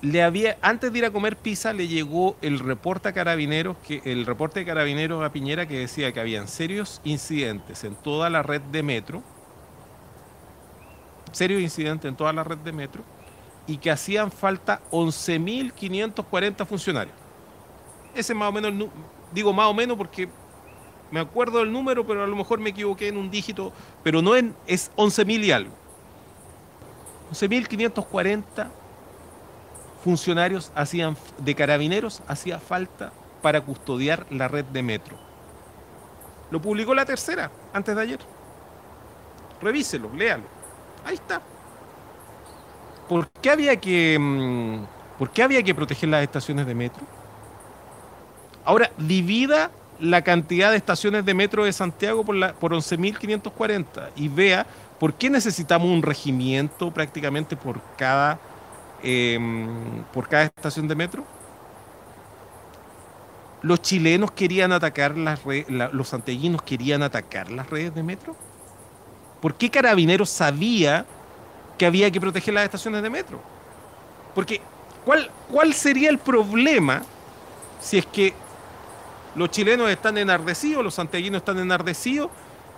[0.00, 4.02] Le había, antes de ir a comer pizza, le llegó el reporte a carabineros, que,
[4.04, 8.42] el reporte de carabineros a Piñera que decía que habían serios incidentes en toda la
[8.42, 9.22] red de metro.
[11.30, 13.04] Serios incidentes en toda la red de metro
[13.66, 17.16] y que hacían falta 11.540 funcionarios.
[18.14, 18.90] Ese más o menos, el
[19.32, 20.28] digo más o menos porque
[21.10, 24.34] me acuerdo del número, pero a lo mejor me equivoqué en un dígito, pero no
[24.34, 25.74] en, es 11.000 y algo.
[27.32, 28.68] 11.540
[30.02, 35.16] funcionarios hacían, de carabineros hacía falta para custodiar la red de metro.
[36.50, 38.20] Lo publicó la tercera, antes de ayer.
[39.60, 40.44] Revíselo, léalo.
[41.04, 41.40] Ahí está.
[43.12, 44.86] ¿Por qué había que, mm,
[45.18, 47.06] ¿por qué había que proteger las estaciones de metro?
[48.64, 54.28] Ahora, divida la cantidad de estaciones de metro de Santiago por, la, por 11.540 y
[54.28, 54.66] vea
[54.98, 58.40] por qué necesitamos un regimiento prácticamente por cada,
[59.02, 61.26] em, por cada estación de metro.
[63.60, 68.34] Los chilenos querían atacar las redes, los santiaguinos querían atacar las redes de metro.
[69.42, 71.04] ¿Por qué Carabineros sabía
[71.82, 73.40] que había que proteger las estaciones de metro.
[74.36, 74.60] Porque,
[75.04, 77.02] ¿cuál, cuál sería el problema
[77.80, 78.32] si es que
[79.34, 82.30] los chilenos están enardecidos, los santiaguinos están enardecidos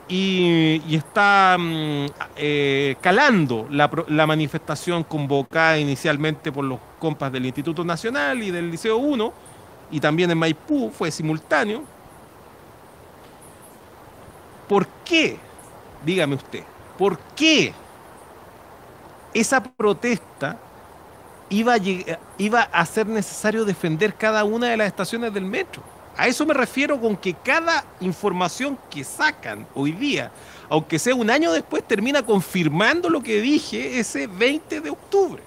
[0.08, 7.44] y, y está mm, eh, calando la, la manifestación convocada inicialmente por los compas del
[7.44, 9.32] Instituto Nacional y del Liceo 1
[9.90, 11.82] y también en Maipú, fue simultáneo.
[14.66, 15.36] ¿Por qué?
[16.06, 16.64] Dígame usted,
[16.96, 17.74] ¿por qué
[19.34, 20.58] esa protesta
[21.50, 21.74] iba
[22.72, 25.82] a, ser necesario defender cada una de las estaciones del metro?
[26.16, 30.30] A eso me refiero con que cada información que sacan hoy día,
[30.68, 35.42] aunque sea un año después, termina confirmando lo que dije ese 20 de octubre.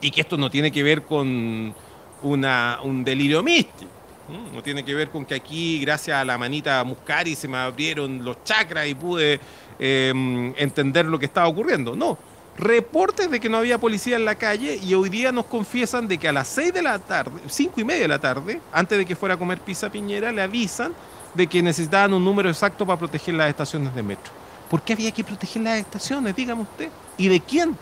[0.00, 1.74] Y que esto no tiene que ver con
[2.22, 3.93] una, un delirio místico.
[4.28, 4.52] ¿No?
[4.52, 8.24] No tiene que ver con que aquí, gracias a la manita Muscari, se me abrieron
[8.24, 9.40] los chakras y pude
[9.78, 11.96] eh, entender lo que estaba ocurriendo.
[11.96, 12.18] No,
[12.56, 16.18] reportes de que no había policía en la calle y hoy día nos confiesan de
[16.18, 19.04] que a las 6 de la tarde, 5 y media de la tarde, antes de
[19.04, 20.92] que fuera a comer pizza piñera, le avisan
[21.34, 24.32] de que necesitaban un número exacto para proteger las estaciones de metro.
[24.70, 26.34] ¿Por qué había que proteger las estaciones?
[26.34, 26.88] Dígame usted.
[27.16, 27.76] ¿Y de quién?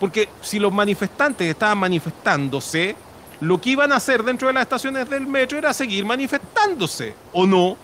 [0.00, 2.96] Porque si los manifestantes estaban manifestándose,
[3.42, 7.44] lo que iban a hacer dentro de las estaciones del metro era seguir manifestándose, ¿o
[7.44, 7.76] no?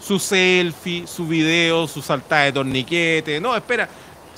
[0.00, 3.38] Su selfie, su video, su saltada de torniquete.
[3.38, 3.86] No, espera,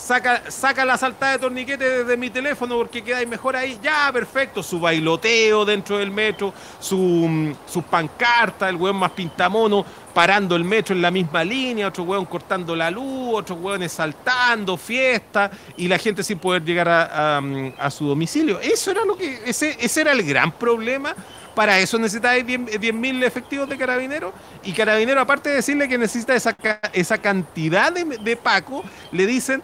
[0.03, 3.79] saca, saca la saltada de torniquete desde mi teléfono porque queda mejor ahí.
[3.83, 4.63] Ya, perfecto.
[4.63, 10.65] Su bailoteo dentro del metro, su, mm, sus pancartas, el weón más pintamono parando el
[10.65, 15.89] metro en la misma línea, otro weón cortando la luz, otros weones saltando, fiesta, y
[15.89, 18.61] la gente sin poder llegar a, a, mm, su domicilio.
[18.61, 21.15] Eso era lo que, ese, ese era el gran problema.
[21.55, 24.33] Para eso necesitáis 10.000 efectivos de carabineros.
[24.65, 26.57] Y carabinero, aparte de decirle que necesita esa,
[26.95, 28.83] esa cantidad de, de Paco,
[29.13, 29.63] le dicen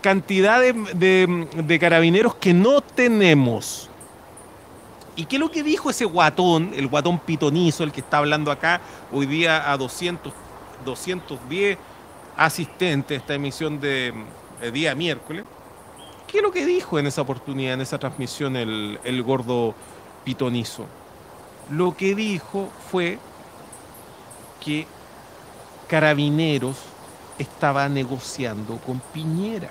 [0.00, 3.88] cantidad de, carabineros que no tenemos.
[5.16, 8.50] ¿Y qué es lo que dijo ese guatón, el guatón pitonizo, el que está hablando
[8.50, 8.80] acá
[9.12, 10.32] hoy día a 200,
[10.84, 11.78] 210
[12.36, 14.14] asistentes de esta emisión de
[14.72, 15.44] día miércoles?
[16.26, 19.74] ¿Qué es lo que dijo en esa oportunidad, en esa transmisión, el, el gordo
[20.24, 20.86] pitonizo?
[21.70, 23.18] Lo que dijo fue
[24.64, 24.86] que
[25.88, 26.76] Carabineros
[27.36, 29.70] estaba negociando con Piñera.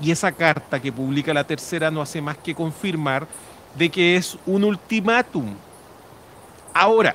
[0.00, 3.26] Y esa carta que publica la tercera no hace más que confirmar
[3.74, 5.54] de que es un ultimátum.
[6.74, 7.14] Ahora,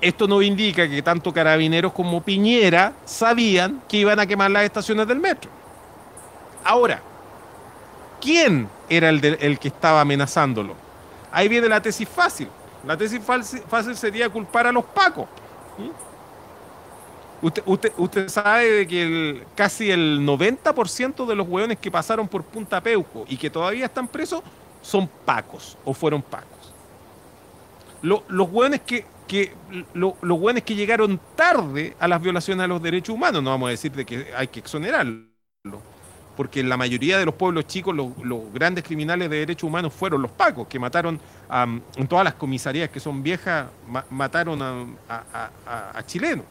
[0.00, 5.06] esto no indica que tanto Carabineros como Piñera sabían que iban a quemar las estaciones
[5.06, 5.50] del metro.
[6.62, 7.00] Ahora,
[8.20, 10.74] ¿quién era el, que estaba amenazándolo?
[11.32, 12.48] Ahí viene la tesis fácil.
[12.86, 13.20] La tesis
[13.68, 15.26] fácil sería culpar a los pacos.
[17.44, 22.44] Usted, usted, usted sabe que el- casi el 90% de los hueones que pasaron por
[22.44, 24.42] Punta Peuco y que todavía están presos
[24.80, 26.74] son pacos o fueron pacos.
[28.02, 29.54] Lo- los hueones que, que
[29.94, 33.68] lo- los hueones que llegaron tarde a las violaciones a los derechos humanos, no vamos
[33.68, 35.24] a decir de que hay que exonerarlo,
[36.36, 40.22] porque en la mayoría de los pueblos chicos los, grandes criminales de derechos humanos fueron
[40.22, 41.20] los pacos, que mataron
[41.96, 44.60] en todas las comisarías que son viejas, ma- mataron
[45.08, 46.44] a chilenos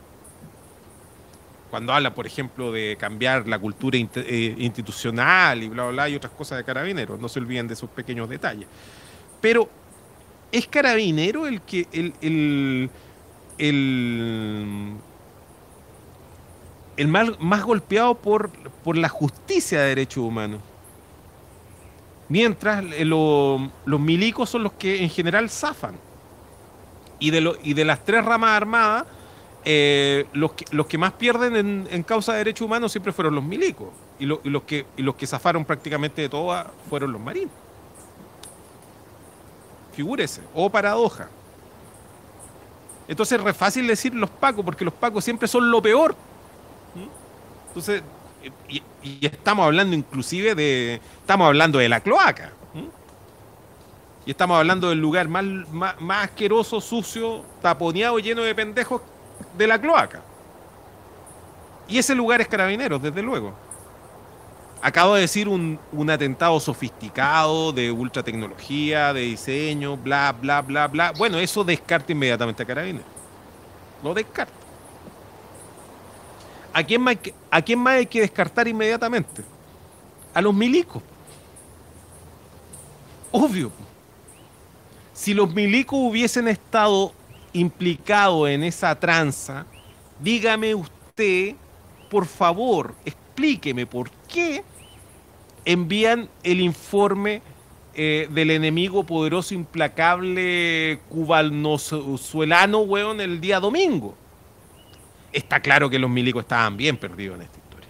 [1.74, 6.15] cuando habla, por ejemplo, de cambiar la cultura eh, institucional y bla, bla, bla, y
[6.15, 7.19] otras cosas de carabineros.
[7.19, 8.67] No se olviden de esos pequeños detalles.
[9.41, 9.67] Pero,
[10.51, 11.88] ¿es carabinero el que.
[11.91, 12.13] el.
[12.21, 12.91] el.
[13.57, 14.91] el,
[16.95, 18.51] el más golpeado por,
[18.84, 20.61] por la justicia de derechos humanos?
[22.30, 25.95] Mientras eh, lo- los milicos son los que en general zafan.
[27.17, 29.05] Y de, lo- y de las tres ramas armadas,
[29.66, 33.36] eh, los, que, los que más pierden en, en causa de derechos humanos siempre fueron
[33.36, 33.89] los milicos.
[34.20, 37.51] Y, lo- los que, los que zafaron prácticamente de todas fueron los marinos.
[39.93, 41.30] Figúrese, o paradoja.
[43.07, 46.16] Entonces es re fácil decir los pacos, porque los pacos siempre son lo peor.
[46.95, 47.68] ¿Mm?
[47.68, 48.01] Entonces,
[48.70, 50.95] y, y estamos hablando inclusive de.
[51.22, 52.51] Estamos hablando de la cloaca.
[52.74, 52.88] ¿Mm?
[54.26, 59.01] Y estamos hablando del lugar más, más, más asqueroso, sucio, taponeado, lleno de pendejos
[59.57, 60.21] de la cloaca.
[61.87, 63.53] Y ese lugar es Carabineros, desde luego.
[64.81, 70.87] Acabo de decir un, un atentado sofisticado de ultra tecnología, de diseño, bla, bla, bla,
[70.87, 71.13] bla.
[71.17, 73.07] Bueno, eso descarta inmediatamente a Carabineros.
[74.03, 74.53] Lo descarta.
[76.73, 77.17] ¿A quién, más
[77.51, 79.43] ¿A quién más hay que descartar inmediatamente?
[80.33, 81.01] A los milicos.
[83.31, 83.71] Obvio.
[85.13, 87.13] Si los milicos hubiesen estado
[87.54, 89.66] implicados en esa tranza,
[90.20, 91.56] dígame usted,
[92.10, 94.64] por favor, explíqueme por qué
[95.66, 97.41] envían el informe
[97.95, 104.16] eh, del enemigo poderoso, implacable, cubanozuelano, weón, el día domingo.
[105.32, 107.89] Está claro que los milicos estaban bien perdidos en esta historia.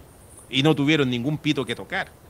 [0.50, 2.23] Y no tuvieron ningún pito que tocar.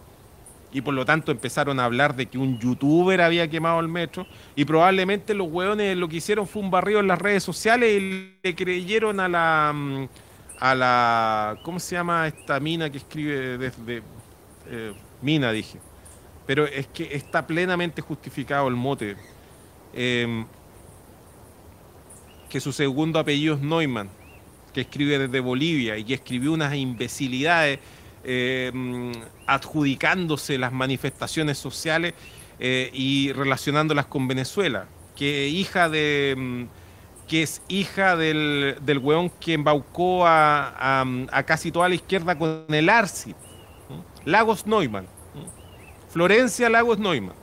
[0.74, 4.26] Y por lo tanto empezaron a hablar de que un youtuber había quemado el metro.
[4.56, 8.36] Y probablemente los hueones lo que hicieron fue un barrio en las redes sociales y
[8.42, 9.72] le creyeron a la.
[9.74, 10.08] mm,
[10.60, 11.58] a la.
[11.62, 14.02] ¿Cómo se llama esta mina que escribe desde.
[14.66, 15.80] eh, mina, dije.
[16.46, 19.16] pero es que está plenamente justificado el mote.
[19.94, 20.44] Eh,
[22.48, 24.10] que su segundo apellido es Neumann,
[24.72, 27.80] que escribe desde Bolivia y que escribió unas imbecilidades
[28.24, 28.72] eh,
[29.46, 32.14] adjudicándose las manifestaciones sociales
[32.58, 36.62] eh, y relacionándolas con Venezuela, que hija de mm,
[37.28, 42.36] que es hija del, del weón que embaucó a, a- a casi toda la izquierda
[42.36, 43.34] con el Arci.
[44.26, 45.06] Lagos Neumann.
[46.10, 47.34] Florencia Lagos Neumann.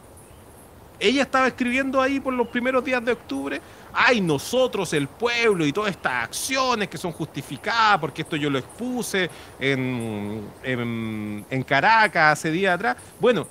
[1.00, 3.60] Ella estaba escribiendo ahí por los primeros días de octubre.
[3.94, 8.58] Ay, nosotros, el pueblo y todas estas acciones que son justificadas, porque esto yo lo
[8.58, 9.30] expuse
[9.60, 12.98] en, en, Caracas hace días atrás.
[13.20, 13.48] Bueno,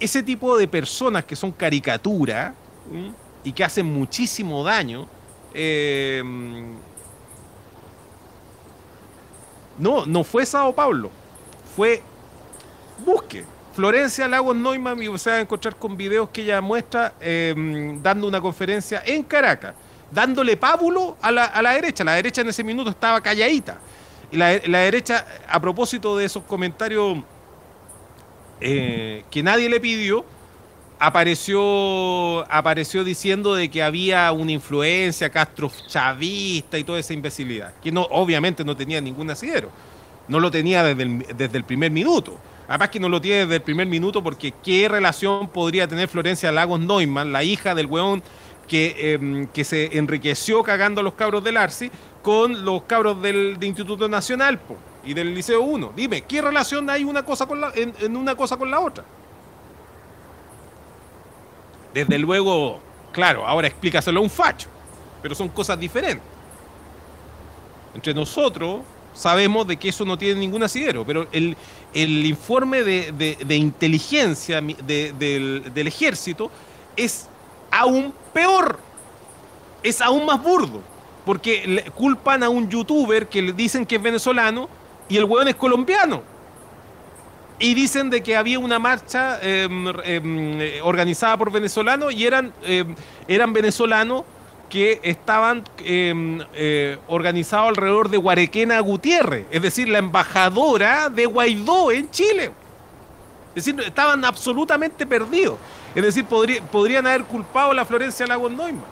[0.00, 2.52] ese tipo de personas que son caricaturas
[2.90, 3.12] ¿m?
[3.44, 5.06] y que hacen muchísimo daño,
[5.52, 6.22] eh,
[9.78, 11.10] no, no fue Sao Paulo,
[11.76, 12.02] fue
[13.04, 13.44] busque.
[13.74, 17.54] Florencia Lagos Neumann y se va a encontrar con videos que ella muestra eh,
[18.00, 19.74] dando una conferencia en Caracas,
[20.12, 22.04] dándole pábulo a la, a la derecha.
[22.04, 23.78] La derecha en ese minuto estaba calladita.
[24.30, 27.18] Y la, la derecha, a propósito de esos comentarios
[28.60, 30.24] eh, que nadie le pidió,
[31.00, 37.90] apareció, apareció diciendo de que había una influencia Castro chavista y toda esa imbecilidad, que
[37.90, 39.70] no, obviamente no tenía ningún asidero,
[40.28, 42.38] no lo tenía desde desde el primer minuto.
[42.68, 46.50] Además que no lo tiene desde el primer minuto porque qué relación podría tener Florencia
[46.50, 48.22] Lagos Neumann, la hija del weón
[48.66, 51.90] que, eh, que se enriqueció cagando a los cabros del Arci,
[52.22, 55.92] con los cabros del, de Instituto Nacional po, y del Liceo 1.
[55.94, 59.04] Dime, ¿qué relación hay una cosa con la, en una cosa con la otra?
[61.94, 62.80] Desde luego,
[63.12, 64.68] claro, ahora explícaselo a un facho,
[65.22, 66.26] pero son cosas diferentes.
[67.94, 68.80] Entre nosotros
[69.14, 71.56] sabemos de que eso no tiene ningún asidero, pero el,
[71.94, 76.50] el informe de, de- inteligencia del, del ejército
[76.96, 77.28] es
[77.70, 78.78] aún peor,
[79.82, 80.82] es aún más burdo,
[81.24, 84.68] porque culpan a un youtuber que le dicen que es venezolano
[85.08, 86.22] y el hueón es colombiano.
[87.58, 89.68] Y dicen de que había una marcha eh,
[90.04, 92.84] eh, organizada por venezolanos y eran, eh,
[93.28, 94.24] eran venezolanos
[94.68, 101.90] que estaban eh, eh, organizados alrededor de Guarequena Gutiérrez, es decir, la embajadora de Guaidó
[101.92, 102.50] en Chile.
[103.54, 105.58] Es decir, estaban absolutamente perdidos.
[105.94, 108.82] Es decir, podría- podrían haber culpado a la Florencia Lagos Neumann,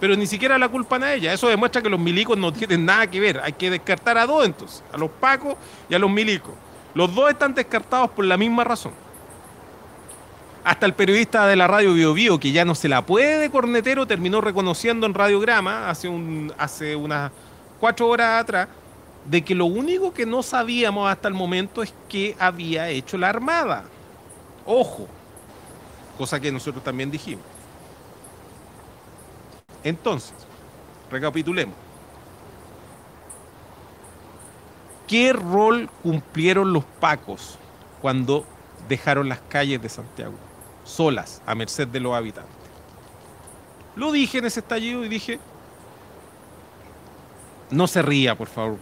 [0.00, 1.32] pero ni siquiera la culpan a ella.
[1.32, 3.40] Eso demuestra que los milicos no tienen nada que ver.
[3.44, 5.54] Hay que descartar a dos entonces, a los pacos
[5.88, 6.52] y a los milicos.
[6.94, 8.92] Los dos están descartados por la misma razón.
[10.64, 13.50] Hasta el periodista de la radio Bio Bio, que ya no se la puede de
[13.50, 17.32] cornetero, terminó reconociendo en Radiograma hace, un, hace unas
[17.80, 18.68] cuatro horas atrás
[19.24, 23.28] de que lo único que no sabíamos hasta el momento es que había hecho la
[23.28, 23.84] Armada.
[24.64, 25.08] Ojo,
[26.16, 27.44] cosa que nosotros también dijimos.
[29.82, 30.34] Entonces,
[31.10, 31.74] recapitulemos.
[35.08, 37.58] ¿Qué rol cumplieron los pacos
[38.00, 38.46] cuando
[38.88, 40.51] dejaron las calles de Santiago
[40.84, 42.70] solas, a merced de los habitantes?
[43.94, 45.40] Lo dije en ese estallido y dije,
[47.70, 48.78] no se ría, por favor,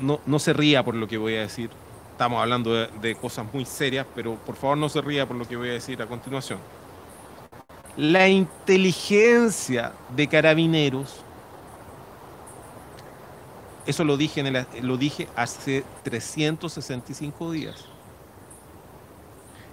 [0.00, 1.70] no, no se ría por lo que voy a decir.
[2.12, 5.46] Estamos hablando de, de cosas muy serias, pero por favor no se ría por lo
[5.48, 6.58] que voy a decir a continuación.
[7.96, 11.24] La inteligencia de carabineros
[13.84, 17.91] eso lo dije, en el- lo dije hace 365 días.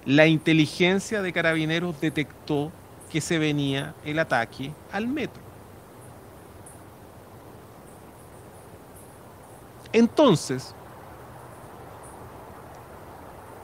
[0.05, 2.71] La inteligencia de carabineros detectó
[3.09, 5.41] que se venía el ataque al metro.
[9.91, 10.73] Entonces,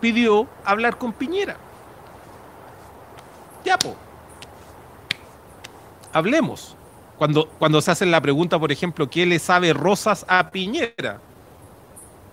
[0.01, 1.57] pidió hablar con Piñera.
[3.63, 3.95] Ya, po.
[6.11, 6.75] Hablemos.
[7.17, 11.21] Cuando, cuando se hacen la pregunta, por ejemplo, ¿qué le sabe Rosas a Piñera?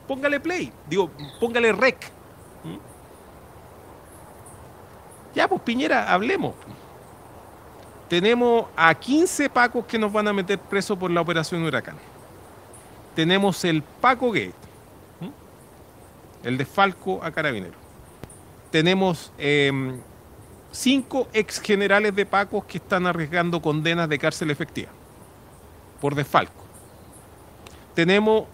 [0.07, 2.11] Póngale play, digo, póngale rec.
[2.65, 2.92] ¿Mm?
[5.35, 6.55] Ya, pues Piñera, hablemos.
[8.09, 11.97] Tenemos a 15 pacos que nos van a meter presos por la operación Huracán.
[13.15, 14.53] Tenemos el Paco Gate,
[16.43, 17.75] el de Falco a Carabinero.
[18.71, 19.99] Tenemos em,
[20.71, 24.91] cinco ex generales de Pacos que están arriesgando condenas de cárcel efectiva
[26.01, 26.65] por desfalco.
[27.95, 28.45] Tenemos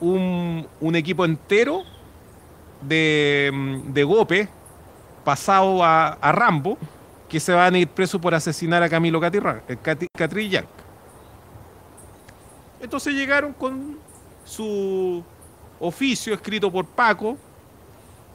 [0.00, 1.82] un, un equipo entero
[2.82, 4.48] de, mm, de Gope
[5.24, 6.78] pasado a, Rambo
[7.28, 9.76] que se van a ir presos por asesinar a Camilo Catirra- eh,
[10.16, 10.68] Catrillanca.
[12.80, 13.98] Entonces llegaron con
[14.44, 15.22] su
[15.78, 17.36] oficio escrito por Paco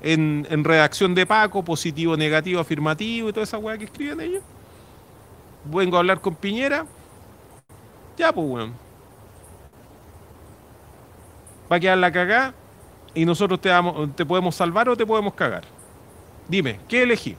[0.02, 4.44] en, redacción de Paco, positivo, negativo, afirmativo y toda esa weá que escriben ellos.
[5.66, 6.86] Vengo a hablar con Piñera.
[8.18, 8.74] Ya, pues, weón.
[11.72, 12.54] Va a quedar la cagá
[13.16, 15.64] y nosotros te, damos- te podemos salvar o te podemos cagar.
[16.48, 17.36] Dime, ¿qué elegí?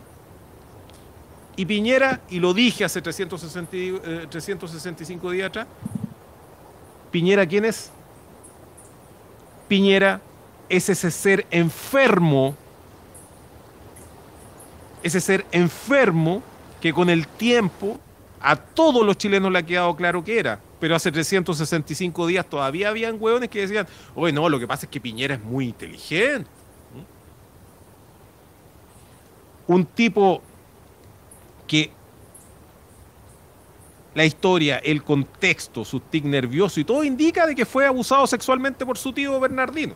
[1.56, 5.66] Y Piñera, y lo dije hace 360 y- eh, 365 días atrás,
[7.10, 7.90] Piñera, ¿quién es?
[9.68, 10.20] Piñera
[10.68, 12.54] es ese ser enfermo,
[15.02, 16.42] ese ser enfermo
[16.80, 17.98] que con el tiempo
[18.40, 20.60] a todos los chilenos le ha quedado claro que era.
[20.78, 24.90] Pero hace 365 días todavía habían hueones que decían, oye, no, lo que pasa es
[24.90, 26.50] que Piñera es muy inteligente.
[29.68, 30.42] Un tipo
[31.66, 31.90] que
[34.14, 38.86] la historia, el contexto, su tic nervioso y todo indica de que fue abusado sexualmente
[38.86, 39.94] por su tío Bernardino.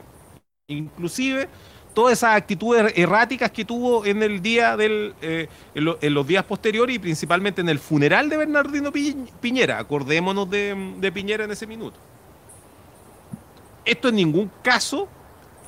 [0.69, 1.49] Inclusive
[1.95, 6.27] todas esas actitudes erráticas que tuvo en el día del, eh, en, lo- en los
[6.27, 9.79] días posteriores y principalmente en el funeral de Bernardino Pi- Piñera.
[9.79, 11.99] Acordémonos de, Piñera en ese minuto.
[13.85, 15.09] Esto en ningún caso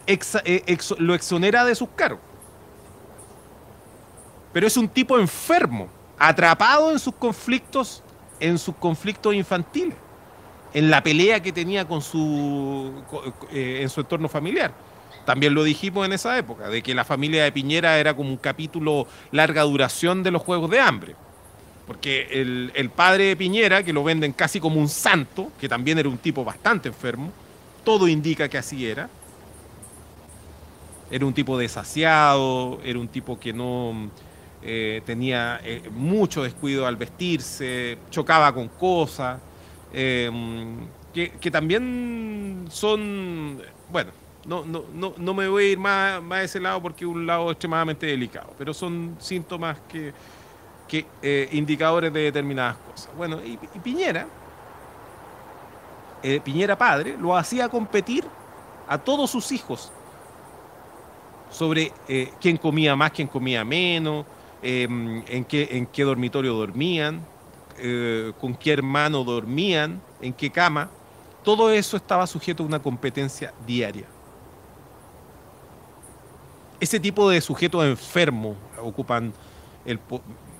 [0.07, 2.20] eh, lo exonera de sus cargos.
[4.53, 5.89] Pero es un tipo enfermo,
[6.19, 8.03] atrapado en sus conflictos,
[8.39, 9.97] en sus conflictos infantiles,
[10.74, 12.93] en la pelea que tenía con su,
[13.51, 14.73] eh, en su entorno familiar.
[15.24, 18.37] También lo dijimos en esa época, de que la familia de Piñera era como un
[18.37, 21.16] capítulo larga duración de los Juegos de Hambre.
[21.87, 25.99] Porque el, el padre de Piñera, que lo venden casi como un santo, que también
[25.99, 27.31] era un tipo bastante enfermo,
[27.85, 29.09] todo indica que así era.
[31.11, 34.11] Era un tipo desasiado, era un tipo que no
[34.64, 39.40] eh, tenía eh, mucho descuido al vestirse, chocaba con cosas,
[39.93, 40.30] eh,
[41.12, 43.60] que, también son,
[43.90, 44.12] bueno,
[44.47, 47.10] no, no, no, no me voy a ir más, más a ese lado porque es
[47.10, 50.12] un lado extremadamente delicado, pero son síntomas que,
[50.86, 53.10] que eh, indicadores de determinadas cosas.
[53.16, 54.26] Bueno, y, Piñera,
[56.44, 58.24] Piñera padre, lo hacía competir
[58.86, 59.90] a todos sus hijos
[61.51, 61.93] sobre
[62.40, 64.24] quién comía más, quién comía menos,
[64.62, 64.84] eh,
[65.28, 67.24] en, qué, en qué dormitorio dormían,
[67.78, 70.90] eh, con qué hermano dormían, en qué cama.
[71.43, 74.06] Todo eso estaba sujeto a una competencia diaria.
[76.78, 79.32] Ese tipo de sujetos enfermos ocupan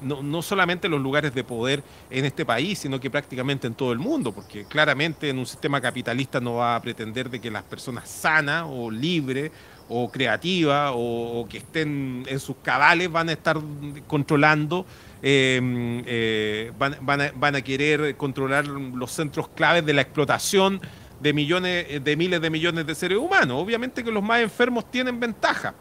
[0.02, 3.92] no, no solamente los lugares de poder en este país, sino que prácticamente en todo
[3.92, 7.62] el mundo, porque claramente en un sistema capitalista no va a pretender de que las
[7.62, 9.50] personas sanas o libres
[9.94, 13.59] o creativas o, que estén en sus cabales van a estar
[14.06, 14.86] controlando,
[15.23, 15.60] eh,
[16.06, 20.81] eh, van, van a, van a querer controlar los centros claves de la explotación
[21.20, 23.62] de millones, de miles de millones de seres humanos.
[23.62, 25.74] Obviamente que los más enfermos tienen ventaja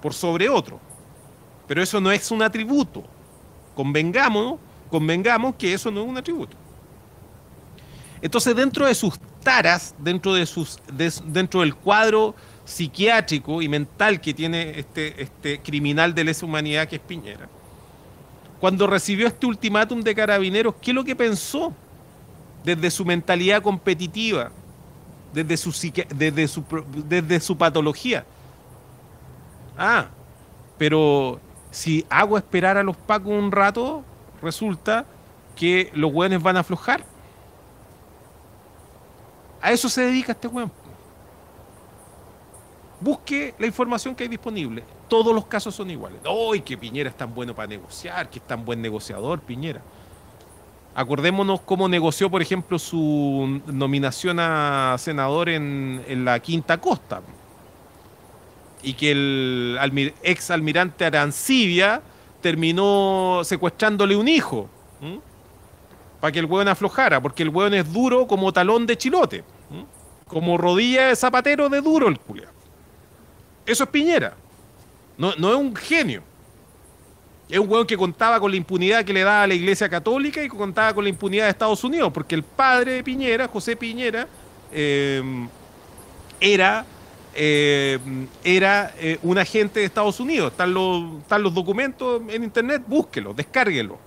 [0.00, 0.80] por sobre otros.
[1.68, 3.04] Pero eso no es un atributo.
[3.74, 4.58] Convengamos,
[4.90, 6.56] convengamos que eso no es un atributo.
[8.20, 12.34] Entonces, dentro de sus taras, dentro, de sus, de- dentro del cuadro
[12.64, 17.48] psiquiátrico y mental que tiene este, este criminal de lesa humanidad que es Piñera,
[18.58, 21.72] cuando recibió este ultimátum de carabineros, ¿qué es lo que pensó?
[22.64, 24.50] Desde su mentalidad competitiva,
[25.34, 25.70] desde su,
[26.14, 26.64] desde su,
[27.06, 28.24] desde su patología.
[29.76, 30.06] Ah,
[30.78, 31.40] pero
[31.70, 34.02] si hago esperar a los pacos un rato,
[34.40, 35.04] resulta
[35.56, 37.04] que los hueones van a aflojar.
[39.64, 40.70] A eso se dedica este hueón.
[43.00, 44.84] Busque la información que hay disponible.
[45.08, 46.20] Todos los casos son iguales.
[46.24, 48.28] ¡Ay, que Piñera es tan bueno para negociar!
[48.28, 49.80] Que es tan buen negociador, Piñera.
[50.94, 57.22] Acordémonos cómo negoció, por ejemplo, su nominación a senador en, en la Quinta Costa
[58.82, 62.02] y que el almi- ex almirante Arancibia
[62.42, 64.68] terminó secuestrándole un hijo
[66.20, 69.42] para que el hueón aflojara, porque el hueón es duro como talón de chilote.
[70.26, 72.52] Como rodilla de zapatero de duro el culiao.
[73.66, 74.34] Eso es Piñera,
[75.16, 76.22] no, no es un genio.
[77.48, 80.48] Es un hueón que contaba con la impunidad que le daba la Iglesia Católica y
[80.48, 84.26] que contaba con la impunidad de Estados Unidos, porque el padre de Piñera, José Piñera,
[84.72, 85.22] eh,
[86.40, 86.84] era,
[87.34, 87.98] eh,
[88.42, 90.52] era eh, un agente de Estados Unidos.
[90.52, 93.98] Están los, están los documentos en internet, búsquelos, descárguelos.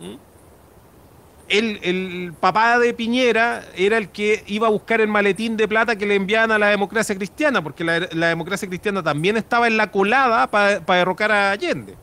[0.00, 0.33] ¿Mm?
[1.48, 5.96] El, el papá de Piñera era el que iba a buscar el maletín de plata
[5.96, 9.90] que le enviaban a la democracia cristiana, porque la, democracia cristiana también estaba en la
[9.90, 11.94] colada para derrocar a Allende.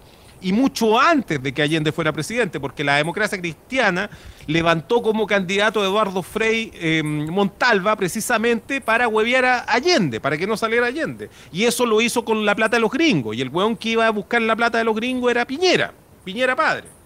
[0.44, 4.10] Y mucho antes de que Allende fuera presidente, porque la democracia cristiana
[4.48, 10.48] levantó como candidato a Eduardo Frei eh, Montalva precisamente para huevear a Allende, para que
[10.48, 11.30] no saliera Allende.
[11.52, 13.36] Y eso lo hizo con la plata de los gringos.
[13.36, 15.94] Y el weón que iba a buscar la plata de los gringos era Piñera,
[16.24, 17.01] Piñera padre.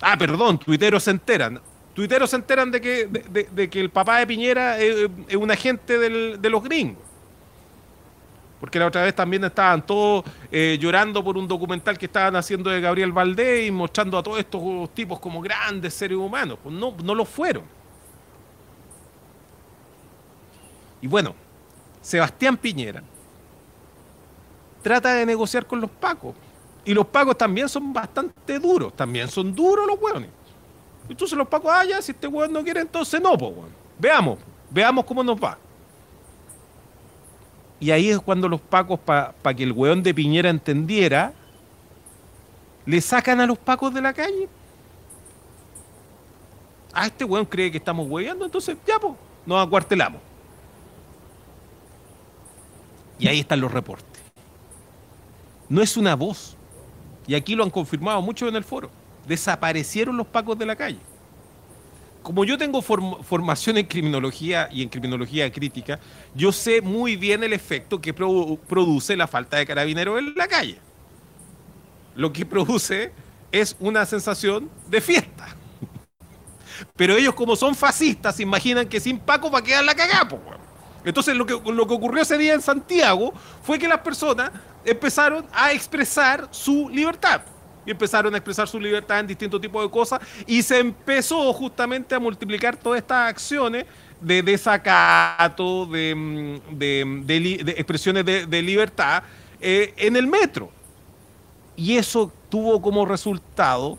[0.00, 1.60] Ah, perdón, tuiteros se enteran.
[1.94, 5.98] Tuiteros se enteran de que, de, que el papá de Piñera es, es un agente
[5.98, 7.02] del- de los gringos.
[8.60, 12.70] Porque la otra vez también estaban todos eh, llorando por un documental que estaban haciendo
[12.70, 16.58] de Gabriel Valdés y mostrando a todos estos tipos como grandes seres humanos.
[16.62, 17.64] Pues no, no lo fueron.
[21.00, 21.34] Y bueno,
[22.00, 23.02] Sebastián Piñera
[24.82, 26.34] trata de negociar con los pacos.
[26.86, 28.94] Y los pacos también son bastante duros.
[28.94, 30.30] También son duros los hueones.
[31.08, 33.70] Entonces los pacos, ah, ya, si este hueón no quiere, entonces no, pues, hueón.
[33.98, 34.38] Veamos,
[34.70, 35.58] veamos cómo nos va.
[37.80, 41.32] Y ahí es cuando los pacos, para que el hueón de Piñera entendiera,
[42.86, 44.48] le sacan a los pacos de la calle.
[46.92, 49.14] Ah, este hueón cree que estamos hueveando, entonces ya, pues,
[49.44, 50.20] nos acuartelamos.
[53.18, 54.22] Y ahí están los reportes.
[55.68, 56.55] No es una voz.
[57.26, 58.90] Y aquí lo han confirmado muchos en el foro.
[59.26, 60.98] Desaparecieron los pacos de la calle.
[62.22, 66.00] Como yo tengo form- formación en criminología y en criminología crítica,
[66.34, 70.48] yo sé muy bien el efecto que produ- produce la falta de carabineros en la
[70.48, 70.78] calle.
[72.16, 73.12] Lo que produce
[73.52, 75.46] es una sensación de fiesta.
[76.96, 80.36] Pero ellos como son fascistas, imaginan que sin Paco va a quedar la cagada, po,
[80.36, 80.65] weón.
[81.06, 84.50] Entonces lo que, lo que ocurrió ese día en Santiago fue que las personas
[84.84, 87.40] empezaron a expresar su libertad.
[87.86, 92.14] Y empezaron a expresar su libertad en distintos tipos de cosas y se empezó justamente
[92.16, 93.86] a multiplicar todas estas acciones
[94.20, 99.22] de desacato, de, mm, de- expresiones de, de libertad
[99.60, 100.70] eh, en el metro.
[101.76, 103.98] Y eso tuvo como resultado,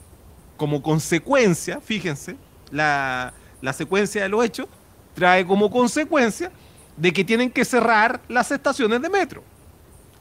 [0.58, 2.36] como consecuencia, fíjense,
[2.72, 4.68] la, la secuencia de los hechos
[5.14, 6.52] trae como consecuencia
[6.98, 9.44] de que tienen que cerrar las estaciones de metro.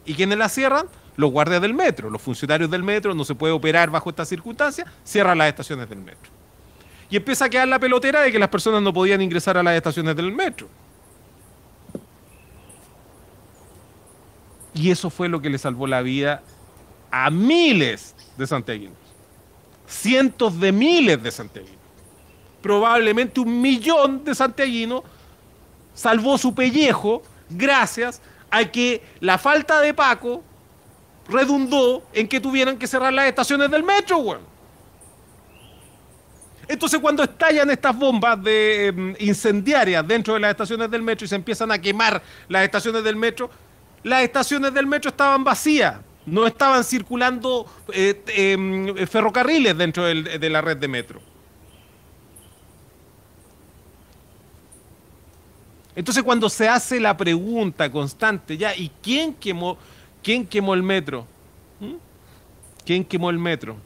[0.05, 0.87] ¿Y quiénes las cierran?
[1.17, 4.87] Los guardias del metro, los funcionarios del metro, no se puede operar bajo estas circunstancias,
[5.03, 6.31] cierran las estaciones del metro.
[7.09, 9.75] Y empieza a quedar la pelotera de que las personas no podían ingresar a las
[9.75, 10.69] estaciones del metro.
[14.75, 16.43] Y eso fue lo que le salvó la vida
[17.11, 18.99] a miles de santiaguinos.
[19.87, 21.77] Cientos de miles de santiaguinos.
[22.61, 25.03] Probablemente un millón de santiaguinos
[25.97, 30.45] salvó su pellejo gracias a que la falta de Paco
[31.29, 34.43] redundó en que tuvieran que cerrar las estaciones del metro, weón.
[36.69, 41.29] Entonces cuando estallan estas bombas de em, incendiarias dentro de las estaciones del metro y
[41.29, 43.51] se empiezan a quemar las estaciones del metro,
[44.03, 45.97] las estaciones del metro estaban vacías,
[46.27, 51.21] no estaban circulando eh, em, ferrocarriles dentro del- de la red de metro.
[55.97, 59.79] Entonces cuando se hace la pregunta constante, ya, ¿y quién quemó,
[60.23, 61.29] quién quemó el metro?
[61.81, 61.97] ¿Mm?
[62.85, 63.79] ¿Quién quemó el metro?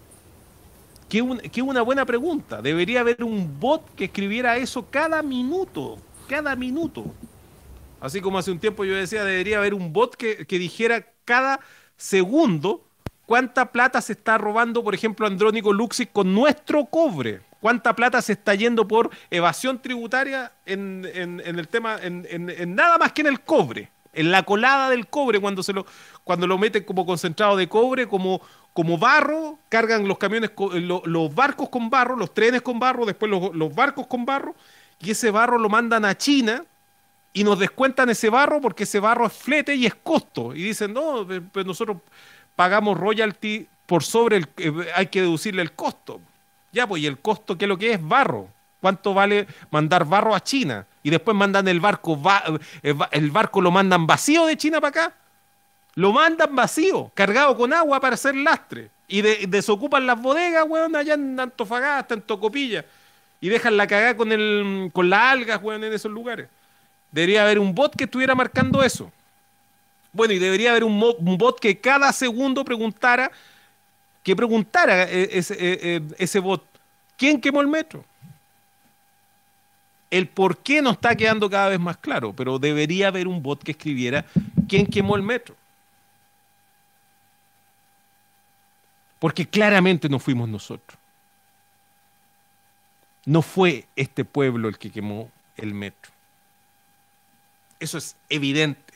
[1.08, 2.62] Qué, un- qué una buena pregunta.
[2.62, 7.16] Debería haber un bot que escribiera eso cada minuto, cada minuto.
[8.00, 11.60] Así como hace un tiempo yo decía, debería haber un bot que, que dijera cada
[11.96, 12.84] segundo
[13.26, 17.42] cuánta plata se está robando, por ejemplo, Andrónico Luxis con nuestro cobre.
[17.60, 22.96] Cuánta plata se está yendo por evasión tributaria en, en- el tema, en, en- nada
[22.98, 23.90] más que en el cobre.
[24.12, 25.86] En la colada del cobre, cuando, se lo,
[26.24, 28.40] cuando lo meten como concentrado de cobre, como,
[28.72, 33.30] como barro, cargan los camiones, eh, los barcos con barro, los trenes con barro, después
[33.30, 34.56] los, barcos con barro,
[34.98, 36.64] y ese barro lo mandan a China
[37.32, 40.54] y nos descuentan ese barro porque ese barro es flete y es costo.
[40.56, 41.98] Y dicen, no, pe- pues nosotros
[42.56, 46.20] pagamos royalty por sobre el, eh, hay que deducirle el costo.
[46.72, 48.02] Ya, pues, y el costo, ¿qué es lo que es?
[48.08, 48.48] Barro.
[48.80, 50.86] ¿Cuánto vale mandar barro a China?
[51.02, 52.42] Y después mandan el barco, va-
[52.82, 55.14] eh, el barco lo mandan vacío de China para acá.
[55.96, 58.90] Lo mandan vacío, cargado con agua para hacer lastre.
[59.08, 62.84] Y de- desocupan las bodegas, weón, allá en Antofagasta, en Tocopilla.
[63.40, 66.48] Y dejan la cagada con, el, con las algas, weón, en esos lugares.
[67.10, 69.10] Debería haber un bot que estuviera marcando eso.
[70.12, 73.30] Bueno, y debería haber un, un bot que cada segundo preguntara,
[74.22, 76.64] que preguntara eh, ese, eh, eh, ese bot,
[77.16, 78.04] ¿quién quemó el metro?
[80.10, 83.62] El por qué no está quedando cada vez más claro, pero debería haber un bot
[83.62, 84.26] que escribiera
[84.68, 85.56] quién quemó el metro.
[89.18, 90.98] Porque claramente no fuimos nosotros.
[93.26, 96.10] No fue este pueblo el que quemó el metro.
[97.78, 98.89] Eso es evidente.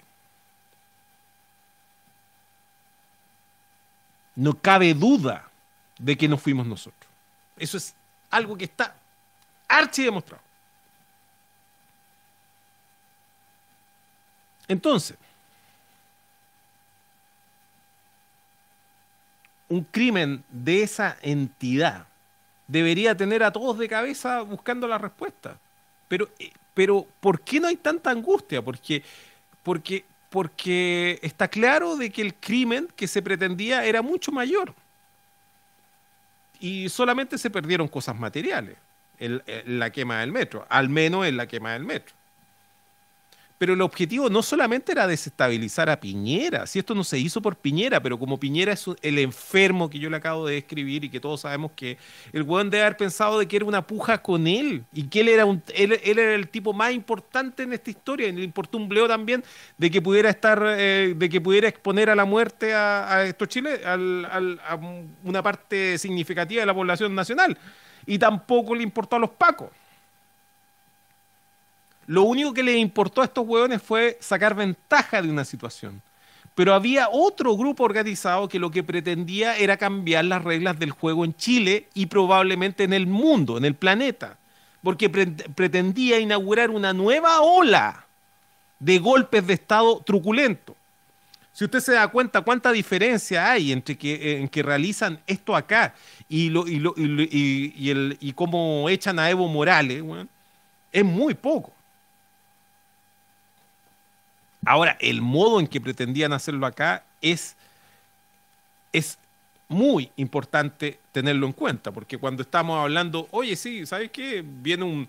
[4.36, 5.50] No cabe duda
[5.98, 7.10] de que no fuimos nosotros.
[7.56, 7.94] Eso es
[8.30, 8.96] algo que está
[9.68, 10.42] Archi demostrado.
[14.66, 15.16] Entonces,
[19.68, 22.06] un crimen de esa entidad
[22.66, 25.58] debería tener a todos de cabeza buscando la respuesta.
[26.08, 28.62] Pero, eh, pero ¿por qué no hay tanta angustia?
[28.62, 29.02] Porque,
[29.62, 30.04] porque,
[30.34, 34.74] porque está claro de que el crimen que se pretendía era mucho mayor.
[36.58, 38.76] Y solamente se perdieron cosas materiales
[39.20, 42.16] en, en la quema del metro, al menos en la quema del metro.
[43.64, 47.56] Pero el objetivo no solamente era desestabilizar a Piñera, si esto no se hizo por
[47.56, 51.18] Piñera, pero como Piñera es el enfermo que yo le acabo de describir y que
[51.18, 51.96] todos sabemos que
[52.34, 55.28] el weón debe haber pensado de que era una puja con él y que él
[55.30, 58.86] era, un, él, era el tipo más importante en esta historia y le importó un
[58.86, 59.42] bleo también
[59.78, 63.82] de que pudiera estar, eh, de que pudiera exponer a la muerte a, estos chiles,
[63.86, 64.26] al-
[64.62, 64.78] a
[65.22, 67.56] una parte significativa de la población nacional.
[68.04, 69.70] Y tampoco le importó a los pacos.
[72.06, 76.02] Lo único que les importó a estos hueones fue sacar ventaja de una situación.
[76.54, 81.24] Pero había otro grupo organizado que lo que pretendía era cambiar las reglas del juego
[81.24, 84.36] en Chile y probablemente en el mundo, en el planeta.
[84.82, 88.06] Porque pre- pretendía inaugurar una nueva ola
[88.78, 90.76] de golpes de Estado truculento.
[91.52, 95.94] Si usted se da cuenta cuánta diferencia hay entre que, en que realizan esto acá
[96.28, 100.02] y, lo, y, lo- y y- y cómo echan a Evo Morales,
[100.92, 101.72] es muy poco.
[104.64, 107.56] Ahora, el modo en que pretendían hacerlo acá es,
[108.92, 109.18] es
[109.68, 114.44] muy importante tenerlo en cuenta, porque cuando estamos hablando, oye, sí, ¿sabes qué?
[114.46, 115.08] Viene un...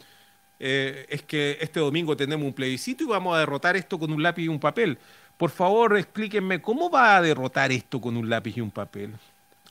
[0.60, 4.24] eh, es que este domingo tenemos un plebiscito y vamos a derrotar esto con un
[4.24, 5.00] lápiz y un papel.
[5.38, 9.14] Por favor, explíquenme, ¿cómo va a derrotar esto con un lápiz y un papel?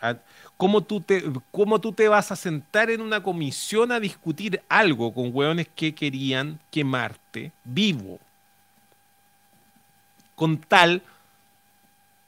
[0.00, 0.16] Ah,
[0.58, 5.14] ¿Cómo tú, te, ¿Cómo tú te vas a sentar en una comisión a discutir algo
[5.14, 8.20] con hueones que querían quemarte vivo?
[10.34, 11.02] Con tal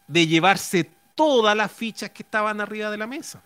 [0.07, 3.41] de llevarse todas las fichas que estaban arriba de la mesa.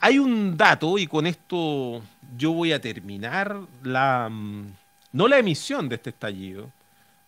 [0.00, 2.02] Hay un dato, y con esto
[2.36, 4.66] yo voy a terminar la, mm,
[5.12, 6.70] no la emisión de este estallido,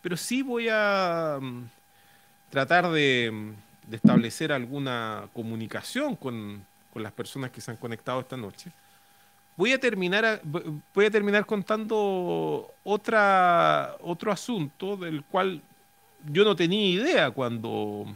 [0.02, 1.64] pero sí voy a mm,
[2.50, 8.20] tratar de, mm, de establecer alguna comunicación con, con las personas que se han conectado
[8.20, 8.70] esta noche.
[9.60, 15.60] Voy a terminar, contando otro asunto del cual
[16.24, 18.06] yo no tenía idea cuando,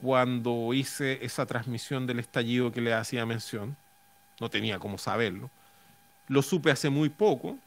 [0.00, 3.76] cuando hice esa transmisión del estallido que le hacía mención.
[4.40, 5.50] No tenía cómo saberlo.
[6.28, 7.58] Lo supe hace muy poco.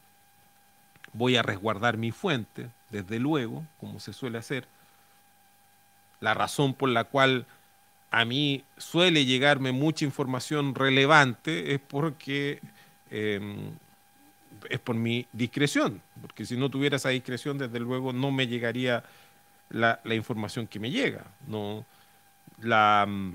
[1.12, 4.66] Voy a resguardar mi fuente, desde luego, como se suele hacer.
[6.18, 7.46] La razón por la cual
[8.12, 12.60] a mí suele llegarme mucha información relevante es porque
[13.10, 13.40] eh,
[14.70, 19.02] es por mi discreción, porque si no tuviera esa discreción, desde luego no me llegaría
[19.70, 21.24] la, información que me llega.
[21.48, 21.84] No,
[22.62, 23.34] la, mm,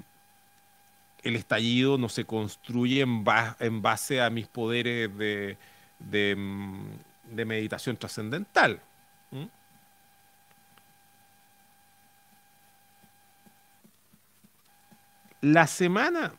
[1.23, 5.57] el estallido no se construye en, ba- en base a mis poderes de,
[5.99, 8.81] de, mm, de meditación trascendental.
[9.31, 9.49] ¿m?
[15.41, 16.33] La semana,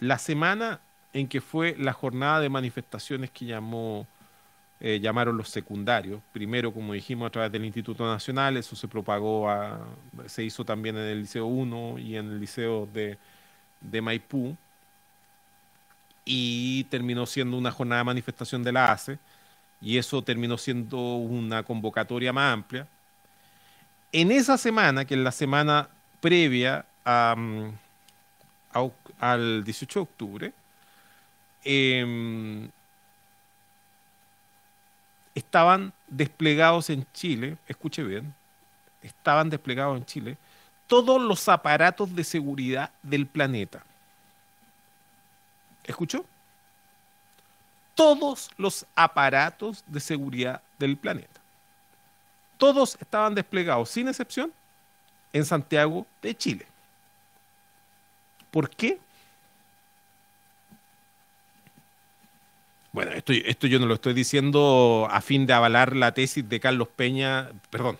[0.00, 0.80] la semana
[1.12, 4.06] en que fue la jornada de manifestaciones que llamó,
[4.80, 9.50] eh, llamaron los secundarios, primero, como dijimos, a través del Instituto Nacional, eso se propagó,
[9.50, 9.80] a-
[10.26, 13.18] se hizo también en el Liceo 1 y en el Liceo de,
[13.80, 14.56] de Maipú,
[16.24, 19.18] y terminó siendo una jornada de manifestación de la ACE,
[19.80, 22.88] y eso terminó siendo una convocatoria más amplia.
[24.12, 25.88] En esa semana, que es la semana
[26.20, 27.78] previa al
[29.64, 30.52] 18 de octubre,
[31.64, 32.70] em,
[35.34, 38.34] estaban desplegados en Chile, escuche bien,
[39.02, 40.38] estaban desplegados en Chile
[40.86, 43.82] todos los aparatos de seguridad del planeta.
[45.84, 46.24] ¿Escuchó?
[47.94, 51.40] Todos los aparatos de seguridad del planeta.
[52.58, 54.52] Todos estaban desplegados, sin excepción,
[55.32, 56.66] en Santiago de Chile.
[58.52, 59.00] ¿Por qué?
[62.92, 66.88] Bueno, esto, yo no lo estoy diciendo a fin de avalar la tesis de Carlos
[66.94, 67.98] Peña, perdón,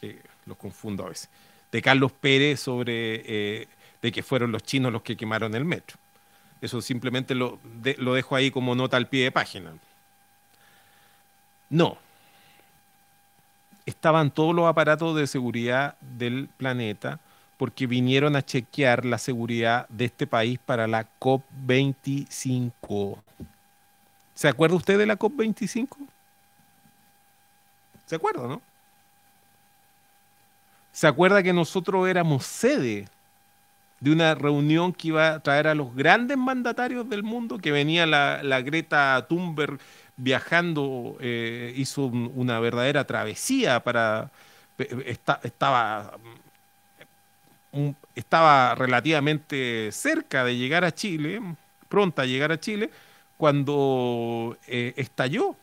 [0.00, 1.28] que los confundo a veces,
[1.70, 3.68] de Carlos Pérez sobre eh,
[4.00, 5.98] de que fueron los chinos los que quemaron el metro.
[6.62, 7.58] Eso simplemente lo,
[7.98, 9.74] lo dejo ahí como nota al pie de página.
[11.68, 11.98] No.
[13.84, 17.20] Estaban todos los aparatos de seguridad del planeta
[17.58, 23.22] porque vinieron a chequear la seguridad de este país para la COP25.
[24.34, 25.96] ¿Se acuerda usted de la COP25?
[28.06, 28.62] ¿Se acuerda, no?
[30.92, 33.06] ¿Se acuerda que nosotros éramos sede
[34.00, 38.06] de una reunión que iba a traer a los grandes mandatarios del mundo, que venía
[38.06, 39.78] la, la Greta Thunberg
[40.16, 44.30] viajando, eh, hizo un- una verdadera travesía para...
[45.44, 46.18] estaba,
[48.14, 51.40] estaba relativamente cerca de llegar a Chile,
[51.88, 52.90] pronta a llegar a Chile,
[53.36, 55.56] cuando eh, estalló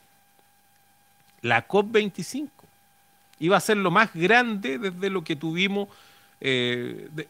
[1.42, 2.50] la COP25
[3.40, 5.90] iba a ser lo más grande desde lo que tuvimos
[6.42, 7.28] eh, de-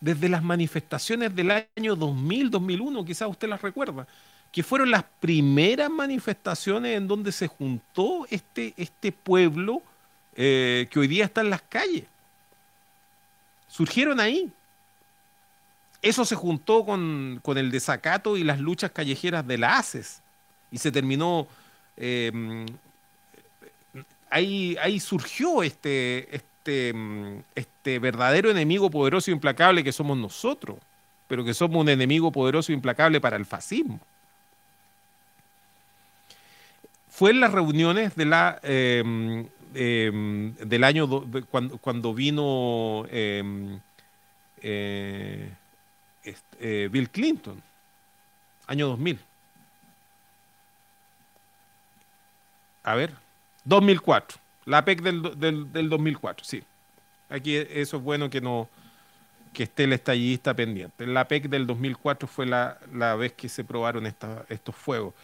[0.00, 4.06] desde las manifestaciones del año 2000, 2001, quizás usted las recuerda,
[4.52, 9.82] que fueron las primeras manifestaciones en donde se juntó este, este pueblo
[10.36, 12.04] eh, que hoy día está en las calles.
[13.68, 14.50] Surgieron ahí.
[16.02, 20.22] Eso se juntó con, con el desacato y las luchas callejeras de la ACES
[20.70, 21.48] y se terminó
[21.96, 22.66] eh,
[24.30, 26.94] ahí, ahí surgió este, este,
[27.54, 30.78] este verdadero enemigo poderoso e implacable que somos nosotros,
[31.26, 34.00] pero que somos un enemigo poderoso e implacable para el fascismo.
[37.08, 41.08] Fue en las reuniones de la, eh, mm, del año
[41.50, 43.74] cuando, cuando vino mm,
[44.62, 45.52] eh,
[46.60, 47.62] eh, Bill Clinton,
[48.66, 49.18] año 2000.
[52.82, 53.12] A ver,
[53.64, 54.38] 2004.
[54.64, 56.62] La PEC del, del, del 2004, sí.
[57.28, 58.68] Aquí eso es bueno que no
[59.52, 61.06] que esté el estallista pendiente.
[61.06, 65.14] La PEC del 2004 fue la, la vez que se probaron estos fuegos.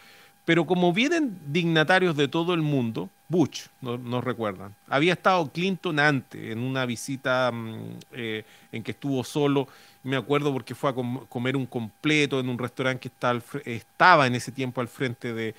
[0.45, 6.51] Pero como vienen dignatarios de todo el mundo, Bush, no- recuerdan, había estado Clinton antes
[6.51, 9.67] en una visita mm, eh, en que estuvo solo,
[10.03, 14.35] me acuerdo porque fue a com- comer un completo en un restaurante que estaba en
[14.35, 15.55] ese tiempo al frente de,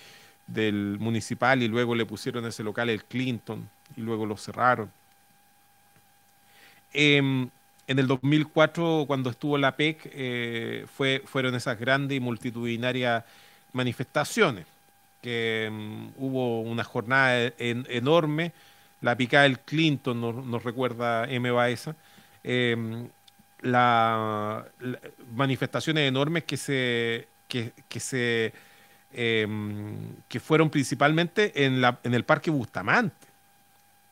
[0.47, 4.91] del municipal y luego le pusieron ese local el Clinton y luego lo cerraron.
[6.93, 7.51] Em,
[7.89, 13.25] en el 2004, cuando estuvo la PEC, eh, fue, fueron esas grandes y multitudinarias
[13.73, 14.67] manifestaciones,
[15.27, 18.53] que em, hubo una jornada en- enorme,
[19.01, 21.51] la picada del Clinton, nos, recuerda M.
[21.51, 21.97] Baeza,
[22.45, 23.09] em,
[23.63, 25.01] la, la-
[25.35, 28.53] manifestaciones enormes que se, que, se
[29.13, 33.27] em, que fueron principalmente en, la, en el Parque Bustamante.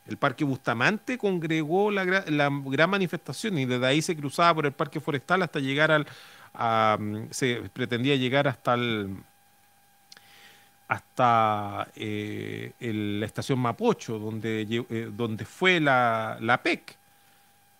[0.05, 4.73] El Parque Bustamante congregó la, la gran manifestación y desde ahí se cruzaba por el
[4.73, 6.07] Parque Forestal hasta llegar al...
[6.99, 9.17] mm, se pretendía llegar hasta el
[10.87, 16.95] hasta eh, la estación Mapocho, donde, eh, donde fue la, la PEC.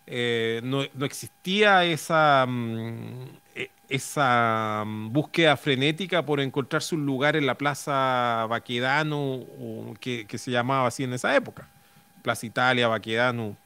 [0.08, 7.36] Eh, no, no existía esa, mm, e- esa mm, búsqueda frenética por encontrarse un lugar
[7.36, 11.68] en la Plaza Baquedano, o que, que se llamaba así en esa época.
[12.22, 13.56] Plaza Italia, Baquedano,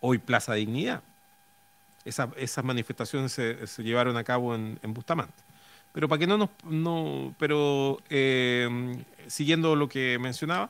[0.00, 1.00] hoy Plaza Dignidad.
[2.04, 5.34] Esa- esas manifestaciones se, se llevaron a cabo en Bustamante.
[5.94, 6.50] Pero para que no nos...
[6.64, 8.98] No, pero eh,
[9.28, 10.68] siguiendo lo que mencionaba,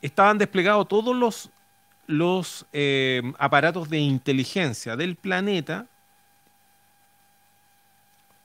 [0.00, 1.50] estaban desplegados todos los,
[2.06, 5.86] los eh, aparatos de inteligencia del planeta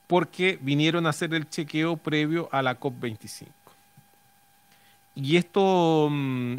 [0.06, 3.46] porque vinieron a hacer el chequeo previo a la COP25.
[5.14, 6.56] Y, esto, mm,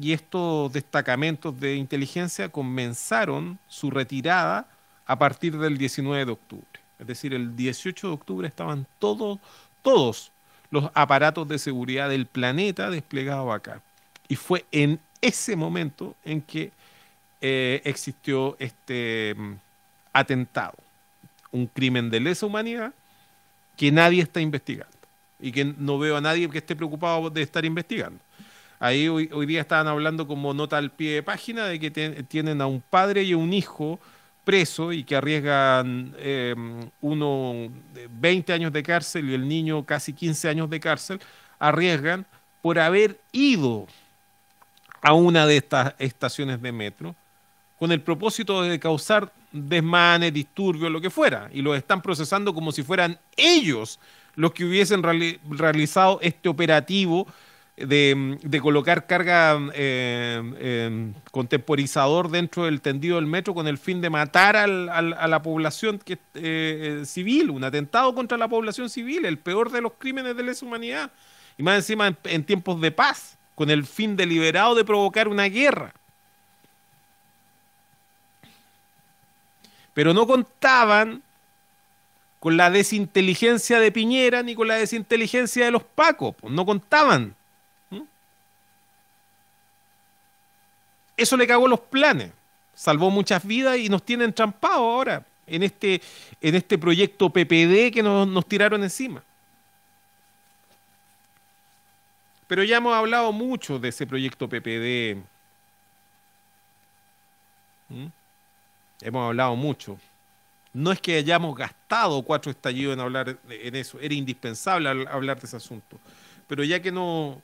[0.00, 4.66] y estos destacamentos de inteligencia comenzaron su retirada
[5.06, 6.87] a partir del 19 de octubre.
[6.98, 9.38] Es decir, el 18 de octubre estaban todos,
[9.82, 10.32] todos
[10.70, 13.80] los aparatos de seguridad del planeta desplegados acá.
[14.28, 16.72] Y fue en ese momento en que
[17.40, 19.54] eh, existió este mm,
[20.12, 20.74] atentado,
[21.50, 22.92] un crimen de lesa humanidad
[23.76, 24.92] que nadie está investigando
[25.40, 28.18] y que no veo a nadie que esté preocupado de estar investigando.
[28.80, 31.90] Ahí hoy, día estaban hablando como nota al pie de página de que
[32.28, 33.98] tienen a un padre y a un hijo
[34.48, 36.54] preso y que arriesgan eh,
[37.02, 41.20] uno de 20 años de cárcel y el niño casi 15 años de cárcel,
[41.58, 42.24] arriesgan
[42.62, 43.86] por haber ido
[45.02, 47.14] a una de estas estaciones de metro
[47.78, 52.72] con el propósito de causar desmanes, disturbios, lo que fuera, y los están procesando como
[52.72, 54.00] si fueran ellos
[54.34, 57.26] los que hubiesen reali- realizado este operativo
[57.86, 64.10] de, colocar carga eh, eh, contemporizador dentro del tendido del metro con el fin de
[64.10, 66.00] matar a la población
[66.34, 70.66] eh, civil, un atentado contra la población civil, el peor de los crímenes de lesa
[70.66, 71.10] humanidad,
[71.56, 75.44] y más encima en, en tiempos de paz, con el fin deliberado de provocar una
[75.44, 75.92] guerra.
[79.94, 81.22] Pero no contaban
[82.38, 87.34] con la desinteligencia de Piñera ni con la desinteligencia de los Pacos, pues, no contaban.
[91.18, 92.30] Eso le cagó los planes,
[92.74, 96.00] salvó muchas vidas y nos tienen trampados ahora en este,
[96.40, 99.20] en este proyecto PPD que nos, tiraron encima.
[102.46, 105.16] Pero ya hemos hablado mucho de ese proyecto PPD.
[107.88, 108.06] ¿Mm?
[109.00, 109.98] Hemos hablado mucho.
[110.72, 115.46] No es que hayamos gastado cuatro estallidos en hablar en eso, era indispensable hablar de
[115.48, 115.98] ese asunto.
[116.46, 117.42] Pero ya que no,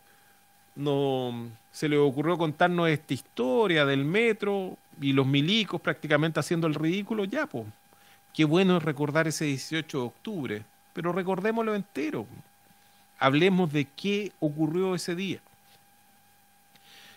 [0.77, 6.75] no se le ocurrió contarnos esta historia del metro y los milicos prácticamente haciendo el
[6.75, 7.67] ridículo, ya, pues.
[8.35, 10.63] Qué bueno es recordar ese 18 de octubre,
[10.95, 12.27] pero recordémoslo entero.
[13.19, 15.41] Hablemos de qué ocurrió ese día.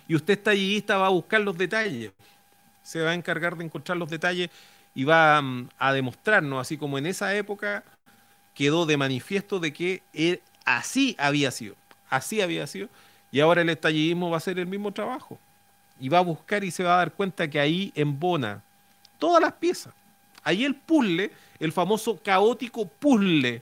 [0.07, 2.11] Y usted estallista va a buscar los detalles,
[2.83, 4.49] se va a encargar de encontrar los detalles
[4.95, 7.83] y va mm, a demostrarnos, así como en esa época
[8.55, 11.75] quedó de manifiesto de que él- así había sido,
[12.09, 12.89] así había sido,
[13.31, 15.37] y ahora el estallidismo va a hacer el mismo trabajo.
[15.99, 18.61] Y va a buscar y se va a dar cuenta que ahí embona
[19.19, 19.93] todas las piezas.
[20.43, 23.61] Ahí el puzzle, el famoso caótico puzzle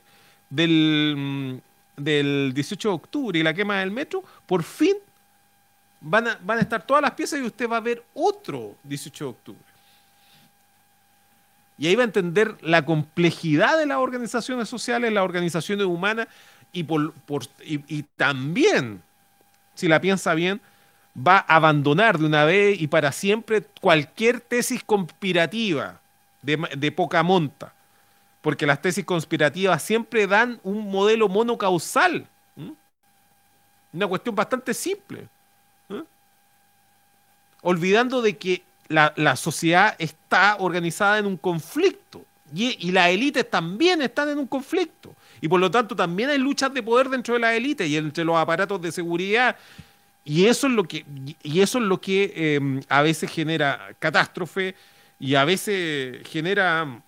[0.50, 4.96] del, mm, del 18 de octubre y la quema del metro, por fin
[6.02, 9.24] van a, van a estar todas las piezas y usted va a ver otro 18
[9.26, 9.60] de octubre.
[11.78, 16.28] Y ahí va a entender la complejidad de las organizaciones sociales, las organizaciones humanas,
[16.72, 19.02] y, por, por- y también,
[19.76, 20.62] si la piensa bien,
[21.16, 26.00] va a abandonar de una vez y para siempre cualquier tesis conspirativa
[26.42, 27.74] de, poca monta.
[28.42, 32.28] Porque las tesis conspirativas siempre dan un modelo monocausal.
[33.92, 35.28] Una cuestión bastante simple.
[37.62, 42.24] Olvidando de que la, la sociedad está organizada en un conflicto.
[42.56, 45.16] Y, y las élites también están en un conflicto.
[45.42, 48.24] Y por lo tanto también hay luchas de poder dentro de las élites y entre
[48.24, 49.58] los aparatos de seguridad.
[50.24, 51.06] Y eso es lo que,
[51.44, 54.76] y eso es lo que eh, a veces genera catástrofe
[55.20, 57.04] y a veces genera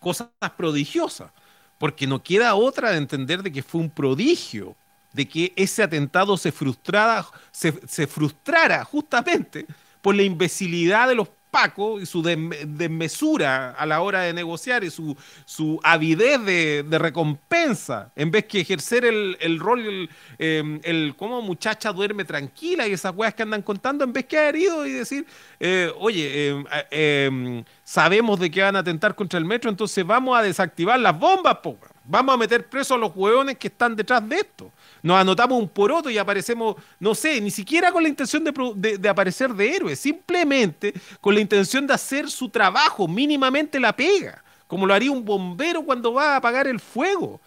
[0.00, 1.30] cosas prodigiosas.
[1.78, 4.76] Porque no queda otra de entender de que fue un prodigio,
[5.12, 9.66] de que ese atentado se frustrara, se, se frustrara justamente
[10.00, 14.82] por la imbecilidad de los pacos y su desme- desmesura a la hora de negociar
[14.82, 21.12] y su, su avidez de, recompensa, en vez que ejercer el, el rol, el, eh,
[21.16, 24.84] cómo muchacha duerme tranquila y esas weas que andan contando, en vez que haber ido
[24.84, 25.24] y decir,
[25.60, 30.36] eh, oye, eh, eh, sabemos de que van a atentar contra el metro, entonces vamos
[30.36, 34.28] a desactivar las bombas, po, vamos a meter presos a los hueones que están detrás
[34.28, 34.72] de esto.
[35.04, 39.08] Nos anotamos un poroto y aparecemos, no sé, ni siquiera con la intención de, de-
[39.10, 44.86] aparecer de héroes, simplemente con la intención de hacer su trabajo, mínimamente la pega, como
[44.86, 47.38] lo haría un bombero cuando va a apagar el fuego.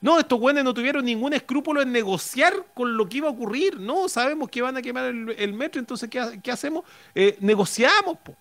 [0.00, 3.78] No, estos güeyes no tuvieron ningún escrúpulo en negociar con lo que iba a ocurrir.
[3.78, 6.82] No, sabemos que van a quemar el, metro, entonces, ¿qué, qué hacemos?
[7.14, 8.34] Eh, negociamos, po.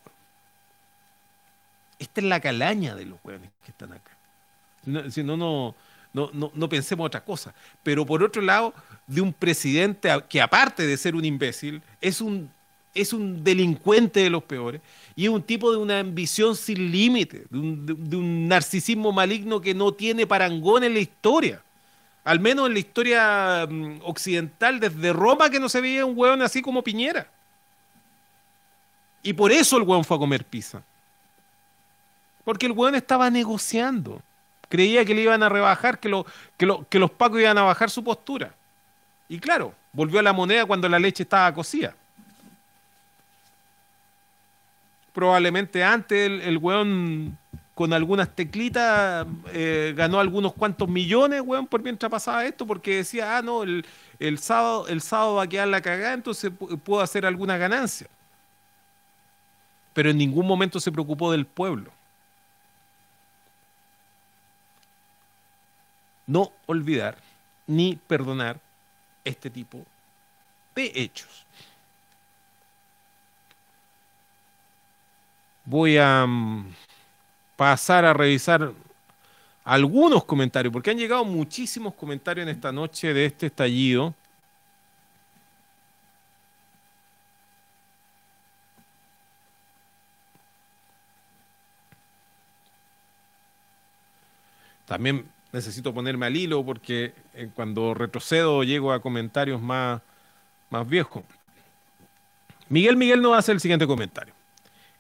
[2.00, 4.12] Esta es la calaña de los güeyes que están acá.
[5.10, 5.76] Si no, no,
[6.16, 7.54] no, no, no pensemos otra cosa.
[7.84, 8.74] Pero por otro lado,
[9.06, 12.50] de un presidente que aparte de ser un imbécil, es un,
[12.94, 14.82] es un delincuente de los peores
[15.16, 19.12] y es un tipo de una ambición sin límite, de un, de- de un narcisismo
[19.12, 21.62] maligno que no tiene parangón en la historia.
[22.24, 26.42] Al menos en la historia mm, occidental, desde Roma que no se veía un hueón
[26.42, 27.30] así como Piñera.
[29.22, 30.82] Y por eso el hueón fue a comer pizza.
[32.44, 34.22] Porque el hueón estaba negociando.
[34.70, 36.26] Creía que le iban a rebajar, que, lo-
[36.58, 38.54] que, que los pacos iban a bajar su postura.
[39.28, 41.96] Y claro, volvió a la moneda cuando la leche estaba cocida.
[45.14, 47.38] Probablemente antes el, el weón
[47.74, 53.38] con algunas teclitas eh, ganó algunos cuantos millones, weón, por mientras pasaba esto, porque decía,
[53.38, 53.86] ah, no, el,
[54.20, 58.08] el sábado, el sábado va a quedar la cagada, entonces pu- puedo hacer alguna ganancia.
[59.94, 61.92] Pero en ningún momento se preocupó del pueblo.
[66.28, 67.18] No olvidar
[67.68, 68.60] ni perdonar
[69.24, 69.86] este tipo
[70.76, 71.46] de hechos.
[75.66, 76.74] Voy a mm,
[77.56, 78.72] pasar a revisar
[79.64, 84.14] algunos comentarios, porque han llegado muchísimos comentarios en esta noche de este estallido.
[94.86, 100.02] También necesito ponerme al hilo porque eh, cuando retrocedo llego a comentarios más,
[100.70, 101.24] más viejos.
[102.68, 104.34] Miguel Miguel nos hace el siguiente comentario.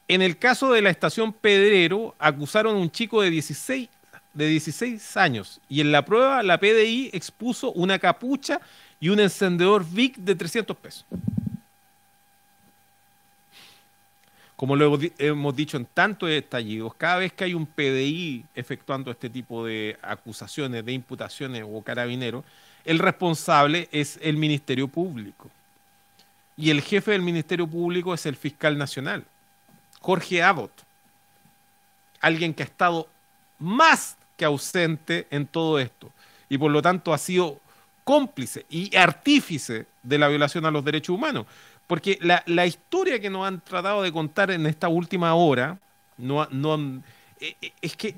[0.07, 3.89] En el caso de la estación Pedrero, acusaron a un chico de 16,
[4.33, 8.61] de 16 años y en la prueba la PDI expuso una capucha
[9.01, 11.05] y un encendedor VIC de 300 pesos.
[14.55, 19.29] Como lo hemos dicho en tantos estallidos, cada vez que hay un PDI efectuando este
[19.29, 22.45] tipo de acusaciones, de imputaciones o carabineros,
[22.85, 25.49] el responsable es el Ministerio Público.
[26.55, 29.25] Y el jefe del Ministerio Público es el fiscal nacional,
[29.99, 30.71] Jorge Abbott.
[32.21, 33.09] Alguien que ha estado
[33.59, 36.11] más que ausente en todo esto.
[36.47, 37.59] Y por lo tanto ha sido
[38.03, 41.45] cómplice y artífice de la violación a los derechos humanos.
[41.87, 45.79] Porque la, la, historia que nos han tratado de contar en esta última hora,
[46.17, 47.01] no, no,
[47.39, 48.15] eh, eh, es que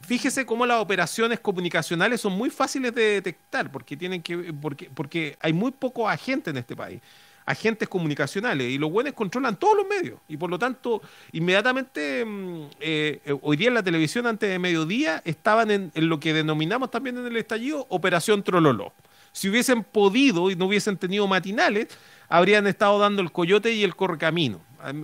[0.00, 5.36] fíjese cómo las operaciones comunicacionales son muy fáciles de detectar, porque, tienen que, porque, porque
[5.40, 7.00] hay muy pocos agentes en este país,
[7.44, 12.62] agentes comunicacionales, y los buenos controlan todos los medios, y por lo tanto, inmediatamente, mm,
[12.80, 16.90] eh, hoy día en la televisión, antes de mediodía, estaban en, en, lo que denominamos
[16.90, 18.92] también en el estallido Operación Trololó.
[19.38, 21.86] Si hubiesen podido y no hubiesen tenido matinales,
[22.28, 24.60] habrían estado dando el coyote y el correcamino.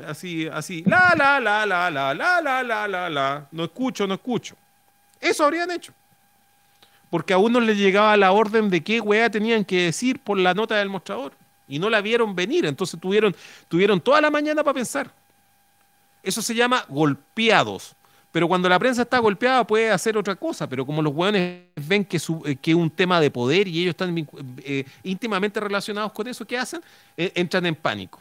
[0.08, 4.14] Así, así, la, la, la, la, la, la, la, la, la, la, no escucho, no
[4.14, 4.56] escucho.
[5.20, 5.92] Eso habrían hecho.
[7.10, 10.52] Porque a uno les llegaba la orden de qué weá tenían que decir por la
[10.52, 11.32] nota del mostrador.
[11.68, 13.36] Y no la vieron venir, entonces tuvieron,
[13.68, 15.12] tuvieron toda la mañana para pensar.
[16.24, 17.94] Eso se llama golpeados.
[18.34, 22.04] Pero cuando la prensa está golpeada puede hacer otra cosa, pero como los hueones ven
[22.04, 24.12] que, su, que es un tema de poder y ellos están
[24.64, 26.82] eh, íntimamente relacionados con eso, ¿qué hacen?
[27.16, 28.20] Eh, entran en pánico.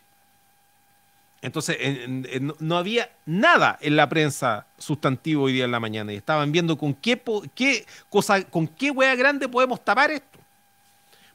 [1.42, 6.14] Entonces, en, en, no había nada en la prensa sustantivo hoy día en la mañana
[6.14, 7.20] y estaban viendo con qué,
[7.56, 10.38] qué cosa, con qué hueá grande podemos tapar esto.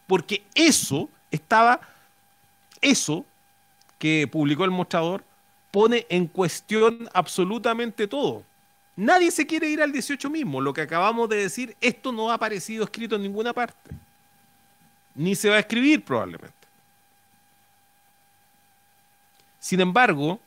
[0.07, 1.81] Porque eso estaba,
[2.81, 3.27] eso
[3.99, 5.25] que publicó el mostrador,
[5.73, 8.45] pone en cuestión absolutamente todo.
[8.99, 10.61] Nadie se quiere ir al 18 mismo.
[10.61, 13.95] Lo que acabamos de decir, esto no ha aparecido escrito en ninguna parte.
[15.15, 16.53] Ni se va a escribir probablemente.
[19.61, 20.41] Sin embargo,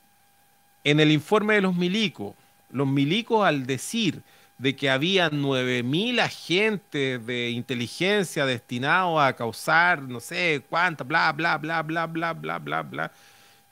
[0.84, 2.34] en el informe de los milicos,
[2.72, 4.22] los milicos al decir
[4.58, 11.58] de que había 9.000 agentes de inteligencia destinados a causar no sé cuánta, bla, bla,
[11.58, 13.12] bla, bla, bla, bla, bla, bla,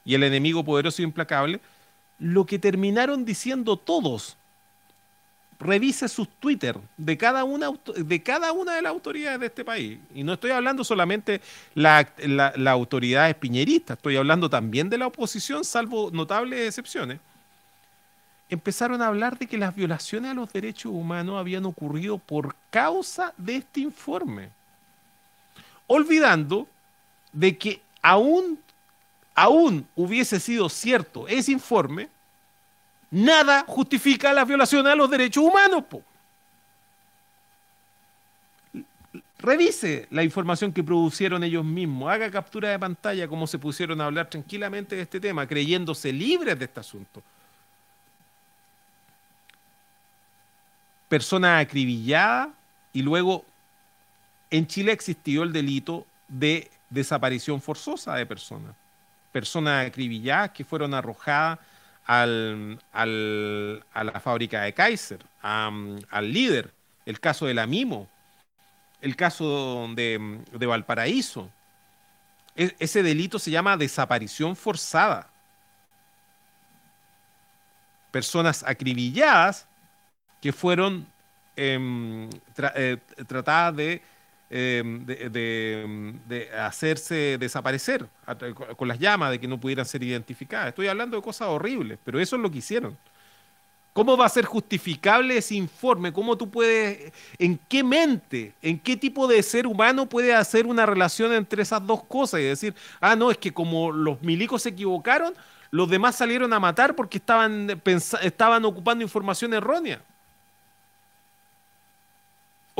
[0.05, 1.59] y el enemigo poderoso e implacable,
[2.17, 4.37] lo que terminaron diciendo todos
[5.59, 9.99] revise sus Twitter de cada una de cada una de las autoridades de este país.
[10.15, 11.41] Y no estoy hablando solamente
[11.75, 13.25] la, la, la autoridad
[13.93, 17.19] estoy hablando también de la oposición, salvo notables excepciones.
[18.49, 23.33] Empezaron a hablar de que las violaciones a los derechos humanos habían ocurrido por causa
[23.37, 24.49] de este informe.
[25.85, 26.67] Olvidando
[27.31, 28.59] de que aún,
[29.35, 32.09] aún hubiese sido cierto ese informe,
[33.11, 35.83] nada justifica las violaciones a los derechos humanos.
[39.39, 44.05] Revise la información que producieron ellos mismos, haga captura de pantalla cómo se pusieron a
[44.05, 47.23] hablar tranquilamente de este tema, creyéndose libres de este asunto.
[51.07, 52.53] Persona acribillada
[52.91, 53.45] y luego
[54.49, 58.75] en Chile existió el delito de desaparición forzosa de personas.
[59.31, 61.59] Personas acribilladas que fueron arrojadas
[62.09, 66.73] al, al, a la fábrica de Kaiser, al líder,
[67.05, 68.09] el caso de la Mimo,
[68.99, 71.51] el caso de, de Valparaíso.
[72.55, 75.29] E, ese delito se llama desaparición forzada.
[78.09, 79.67] Personas acribilladas
[80.41, 81.05] que fueron
[82.55, 84.01] tra, eh, tratadas de
[84.49, 88.07] eh, de, de, hacerse desaparecer
[88.77, 90.69] con las llamas, de que no pudieran ser identificadas.
[90.69, 92.97] Estoy hablando de cosas horribles, pero eso es lo que hicieron.
[93.93, 96.13] ¿Cómo va a ser justificable ese informe?
[96.13, 100.85] ¿Cómo tú puedes, en qué mente, en qué tipo de ser humano puede hacer una
[100.85, 104.69] relación entre esas dos cosas y decir, ah, no, es que como los milicos se
[104.69, 105.33] equivocaron,
[105.71, 107.81] los demás salieron a matar porque estaban,
[108.21, 110.01] estaban ocupando información errónea?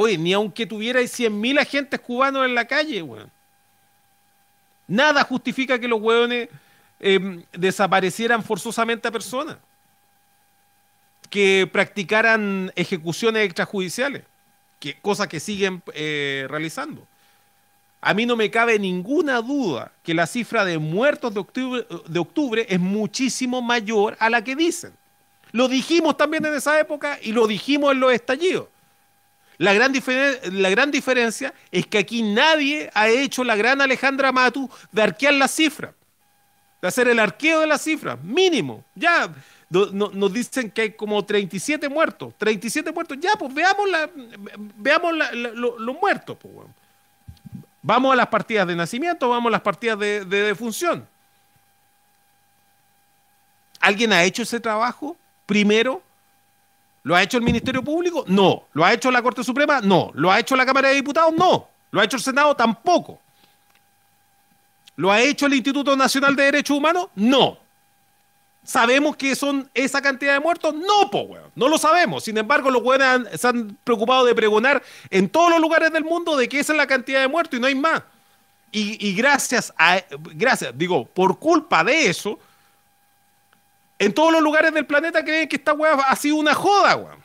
[0.02, 3.30] Oye, ni aunque tuviera 100.000 agentes cubanos en la calle, weón.
[4.88, 6.48] Nada justifica que los weones
[7.02, 9.58] eh, desaparecieran forzosamente a personas.
[11.30, 14.24] Que practicaran ejecuciones extrajudiciales.
[14.80, 17.06] Que, cosa que siguen eh, realizando.
[18.00, 22.20] A mí no me cabe ninguna duda que la cifra de muertos de octubre, de
[22.20, 24.94] octubre es muchísimo mayor a la que dicen.
[25.52, 28.70] Lo dijimos también en esa época y lo dijimos en los estallidos.
[29.60, 29.94] La gran,
[30.54, 35.34] la gran, diferencia es que aquí nadie ha hecho la gran Alejandra Matu de arquear
[35.34, 35.94] la cifra,
[36.82, 38.86] de hacer el arqueo de la cifra, mínimo.
[38.96, 39.30] Ya,
[39.70, 42.34] no- no- nos dicen que hay como 37 muertos.
[42.38, 43.18] 37 muertos.
[43.20, 44.10] Ya, pues veamos, la,
[44.78, 46.38] veamos la- lo- los muertos.
[46.42, 46.54] Pues.
[47.82, 51.06] Vamos a las partidas de nacimiento, vamos a las partidas de, de defunción.
[53.82, 56.02] ¿Alguien ha hecho ese trabajo primero?
[57.04, 58.26] ¿Lo ha hecho el Ministerio Público?
[58.28, 58.64] No.
[58.74, 59.82] ¿Lo ha hecho la Corte Suprema?
[59.82, 60.12] No.
[60.14, 61.34] ¿Lo ha hecho la Cámara de Diputados?
[61.34, 61.68] No.
[61.92, 62.56] ¿Lo ha hecho el Senado?
[62.56, 63.20] Tampoco.
[64.96, 67.08] ¿Lo ha hecho el Instituto Nacional de Derechos Humanos?
[67.16, 67.58] No.
[68.64, 70.76] ¿Sabemos que son esa cantidad de muertos?
[70.76, 71.52] No, po, weón.
[71.56, 72.26] No lo sabemos.
[72.26, 76.36] Sin embargo, los weones se han preocupado de pregonar en todos los lugares del mundo
[76.36, 78.04] de que esa es la cantidad de muertos y no hay más.
[78.72, 80.04] Y, y gracias a,
[80.36, 82.38] gracias, digo, por culpa de eso,
[84.00, 87.20] en todos los lugares del planeta creen que esta weá ha sido una joda, weón.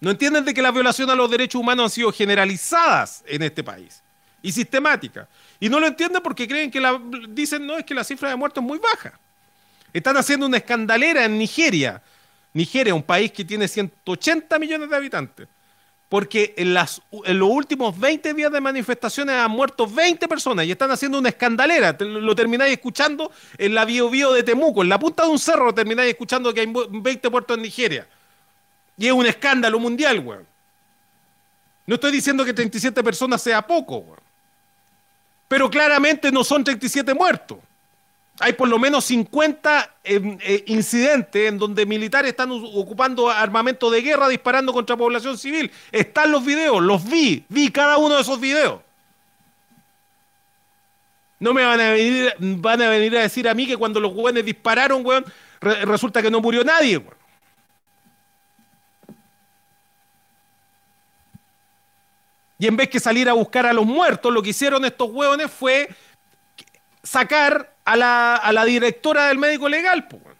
[0.00, 3.64] No entienden de que las violaciones a los derechos humanos han sido generalizadas en este
[3.64, 4.02] país
[4.42, 5.26] y sistemáticas.
[5.58, 7.00] Y no lo entienden porque creen que la,
[7.30, 9.18] dicen, no, es que la cifra de muertos es muy baja.
[9.94, 12.02] Están haciendo una escandalera en Nigeria.
[12.52, 15.48] Nigeria, un país que tiene 180 millones de habitantes.
[16.08, 17.02] Porque en, los
[17.50, 21.96] últimos 20 días de manifestaciones han muerto 20 personas y están haciendo una escandalera.
[21.98, 25.74] Lo termináis escuchando en la Bio Bio de Temuco, en la punta de un cerro,
[25.74, 28.06] termináis escuchando que hay mu- 20 muertos en Nigeria.
[28.96, 30.46] Y es un escándalo mundial, weón.
[31.86, 34.20] No estoy diciendo que 37 personas sea poco, weón.
[35.48, 37.58] Pero claramente no son 37 muertos.
[38.40, 44.02] Hay por lo menos 50 eh, eh, incidentes en donde militares están ocupando armamento de
[44.02, 45.70] guerra disparando contra población civil.
[45.92, 48.80] Están los videos, los vi, vi cada uno de esos videos.
[51.38, 54.12] No me van a venir, van a, venir a decir a mí que cuando los
[54.12, 55.24] jóvenes dispararon, weón,
[55.60, 57.14] re- resulta que no murió nadie, weón.
[62.58, 65.50] Y en vez que salir a buscar a los muertos, lo que hicieron estos hueones
[65.50, 65.88] fue
[67.02, 70.36] sacar a la, a la directora del médico legal, weón.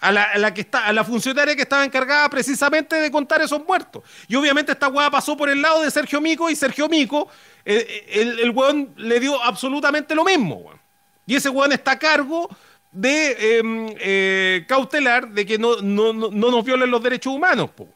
[0.00, 3.40] a, la, a la que está, a la funcionaria que estaba encargada precisamente de contar
[3.40, 4.02] esos muertos.
[4.28, 7.28] Y obviamente esta hueá pasó por el lado de Sergio Mico y Sergio Mico,
[7.64, 10.56] eh, el, el hueón le dio absolutamente lo mismo.
[10.56, 10.80] weón.
[11.26, 12.48] Y ese hueón está a cargo
[12.90, 17.70] de eh, eh, cautelar de que no, no, no, no nos violen los derechos humanos.
[17.78, 17.92] weón.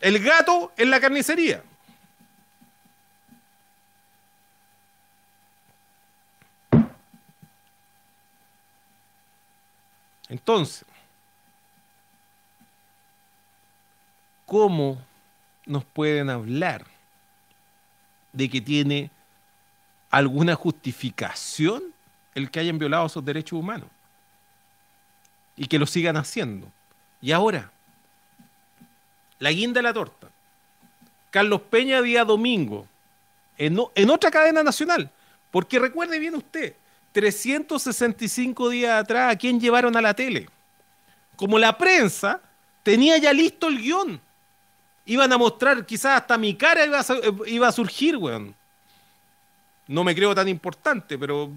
[0.00, 1.62] El gato en la carnicería.
[10.30, 10.84] Entonces,
[14.46, 15.04] ¿cómo
[15.66, 16.86] nos pueden hablar
[18.32, 19.10] de que tiene
[20.08, 21.82] alguna justificación
[22.36, 23.88] el que hayan violado esos derechos humanos?
[25.56, 26.70] Y que lo sigan haciendo.
[27.20, 27.72] Y ahora,
[29.40, 30.28] la guinda de la torta.
[31.30, 32.86] Carlos Peña día domingo,
[33.58, 35.10] en, en otra cadena nacional.
[35.50, 36.76] Porque recuerde bien usted,
[37.12, 40.48] 365 días atrás, ¿a quién llevaron a la tele?
[41.36, 42.40] Como la prensa
[42.82, 44.20] tenía ya listo el guion.
[45.06, 48.54] Iban a mostrar, quizás hasta mi cara iba a, a surgir, weón.
[49.88, 51.50] No me creo tan importante, pero,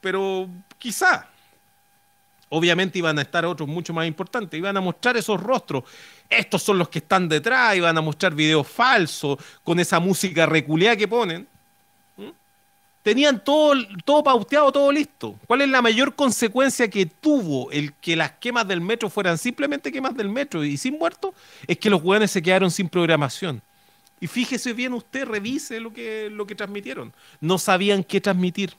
[0.00, 1.28] pero quizá.
[2.48, 5.84] Obviamente iban a estar otros mucho más importantes, iban a mostrar esos rostros.
[6.30, 10.96] Estos son los que están detrás, iban a mostrar videos falsos con esa música reculeada
[10.96, 11.46] que ponen.
[13.04, 15.38] Tenían todo, todo pauteado, todo listo.
[15.46, 19.92] ¿Cuál es la mayor consecuencia que tuvo el que las quemas del metro fueran simplemente
[19.92, 21.34] quemas del metro y sin muertos?
[21.66, 23.60] Es que los hueones se quedaron sin programación.
[24.20, 27.12] Y fíjese bien usted, revise lo que, lo que transmitieron.
[27.42, 28.72] No sabían qué transmitir.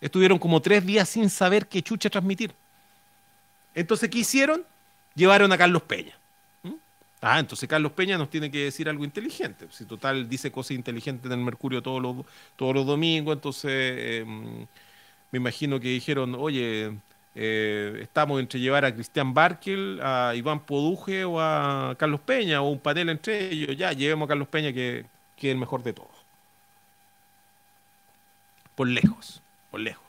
[0.00, 2.54] Estuvieron como tres días sin saber qué chucha transmitir.
[3.74, 4.64] Entonces, ¿qué hicieron?
[5.14, 6.19] Llevaron a Carlos Peña.
[7.22, 9.66] Ah, entonces Carlos Peña nos tiene que decir algo inteligente.
[9.70, 12.24] Si total dice cosas inteligentes en el Mercurio todos los,
[12.56, 14.24] todos los domingos, entonces eh,
[15.30, 16.92] me imagino que dijeron, oye,
[17.34, 22.70] eh, estamos entre llevar a Cristian Barkel, a Iván Poduje o a Carlos Peña, o
[22.70, 23.76] un panel entre ellos.
[23.76, 25.04] Ya, llevemos a Carlos Peña que,
[25.36, 26.10] que es el mejor de todos.
[28.74, 30.04] Por lejos, por lejos.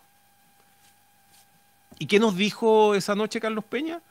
[2.00, 4.02] ¿Y qué nos dijo esa noche Carlos Peña?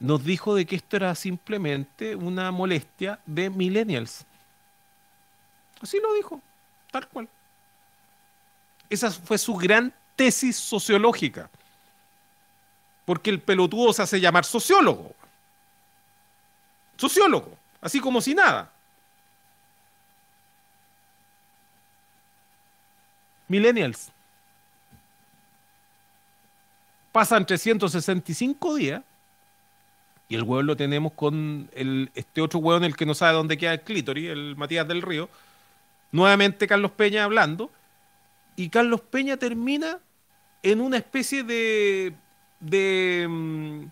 [0.00, 4.24] Nos dijo de que esto era simplemente una molestia de millennials.
[5.80, 6.40] Así lo dijo,
[6.90, 7.28] tal cual.
[8.88, 11.50] Esa fue su gran tesis sociológica.
[13.04, 15.14] Porque el pelotudo se hace llamar sociólogo.
[16.96, 18.72] Sociólogo, así como si nada.
[23.48, 24.10] Millennials.
[27.12, 29.02] Pasan 365 días
[30.30, 33.58] y el hueón lo tenemos con el, este otro hueón, el que no sabe dónde
[33.58, 35.28] queda el clítoris, el Matías del Río.
[36.12, 37.68] Nuevamente Carlos Peña hablando.
[38.54, 39.98] Y Carlos Peña termina
[40.62, 42.14] en una especie de.
[42.60, 43.26] de.
[43.28, 43.84] mm,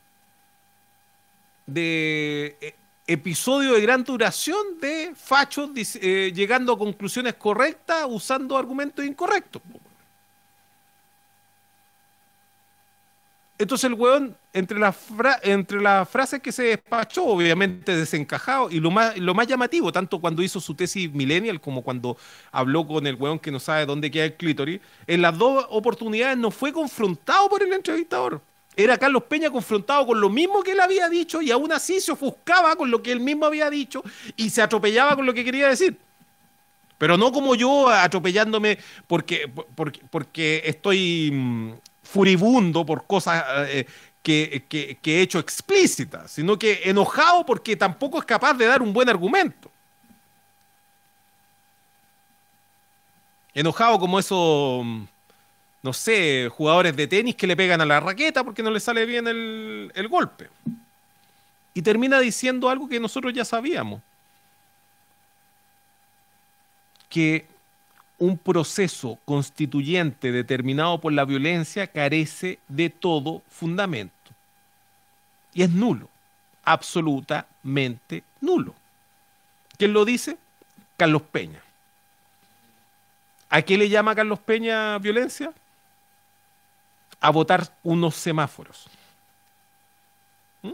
[1.67, 2.75] de eh,
[3.09, 9.61] episodio de gran duración de fachos eh, llegando a conclusiones correctas usando argumentos incorrectos.
[9.63, 9.81] po.
[13.59, 14.97] Entonces el weón, entre las,
[15.43, 20.21] entre las frases que se despachó, obviamente desencajado, y lo más, lo más llamativo, tanto
[20.21, 22.17] cuando hizo su tesis millennial como cuando
[22.53, 26.39] habló con el weón que no sabe dónde queda el clítoris, en las dos oportunidades
[26.39, 28.41] no fue confrontado por el entrevistador.
[28.77, 32.13] Era Carlos Peña confrontado con lo mismo que él había dicho y aún así se
[32.13, 34.05] ofuscaba con lo que él mismo había dicho
[34.37, 35.97] y se atropellaba con lo que quería decir.
[36.97, 38.79] Pero no como yo atropellándome
[39.09, 41.73] porque, porque, porque estoy mm,
[42.11, 43.87] furibundo por cosas eh,
[44.23, 48.83] que, que- que he hecho explícitas, sino que enojado porque tampoco es capaz de dar
[48.83, 49.71] un buen argumento.
[53.55, 54.85] Enojado como esos,
[55.83, 59.07] no sé, jugadores de tenis que le pegan a la raqueta porque no le sale
[59.07, 60.49] bien el, el golpe.
[61.75, 64.03] Y termina diciendo algo que nosotros ya sabíamos
[67.09, 67.47] que
[68.19, 74.15] un proceso constituyente determinado por la violencia carece de todo fundamento.
[75.55, 76.09] Y es nulo,
[76.65, 78.75] absolutamente nulo.
[79.77, 80.37] ¿Quién lo dice?
[80.97, 81.63] Carlos Peña.
[83.49, 85.53] ¿A qué le llama Carlos Peña violencia?
[87.21, 88.89] A votar unos semáforos.
[90.63, 90.73] ¿Mm?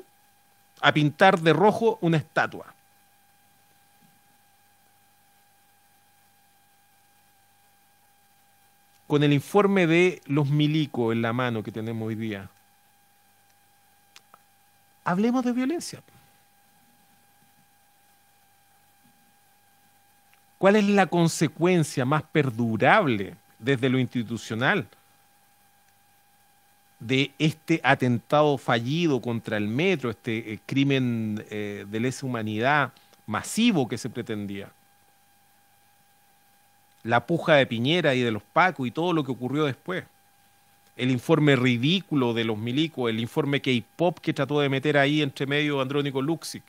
[0.81, 2.74] A pintar de rojo una estatua.
[9.07, 12.51] Con el informe de los milicos en la mano que tenemos hoy día,
[15.05, 16.03] hablemos de violencia.
[20.59, 24.89] ¿Cuál es la consecuencia más perdurable desde lo institucional
[26.99, 32.95] de este atentado fallido contra el metro, este eh, crimen eh, de lesa humanidad
[33.27, 34.71] masivo que se pretendía?
[37.05, 40.05] La puja de Piñera y de los Pacos y todo lo que ocurrió después.
[40.97, 45.47] El informe ridículo de los milicos, el informe K-pop que trató de meter ahí entre
[45.47, 46.63] medio Andrónico Luxic.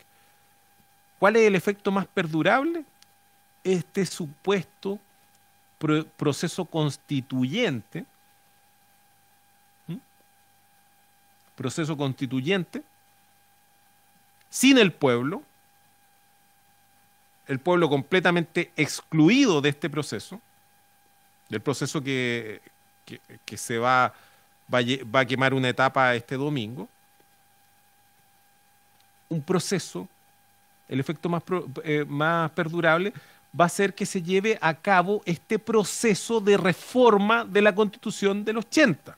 [1.19, 2.83] ¿Cuál es el efecto más perdurable?
[3.63, 4.99] Este supuesto
[5.77, 8.05] pro- proceso constituyente,
[11.55, 12.83] proceso constituyente,
[14.49, 15.43] sin el pueblo,
[17.47, 20.41] el pueblo completamente excluido de este proceso,
[21.49, 22.61] del proceso que,
[23.45, 24.13] que- se va,
[24.73, 24.79] va,
[25.13, 26.89] va a quemar una etapa este domingo,
[29.29, 30.07] un proceso,
[30.87, 31.43] el efecto más,
[31.83, 33.13] eh, más perdurable
[33.59, 38.43] va a ser que se lleve a cabo este proceso de reforma de la constitución
[38.43, 39.17] del 80,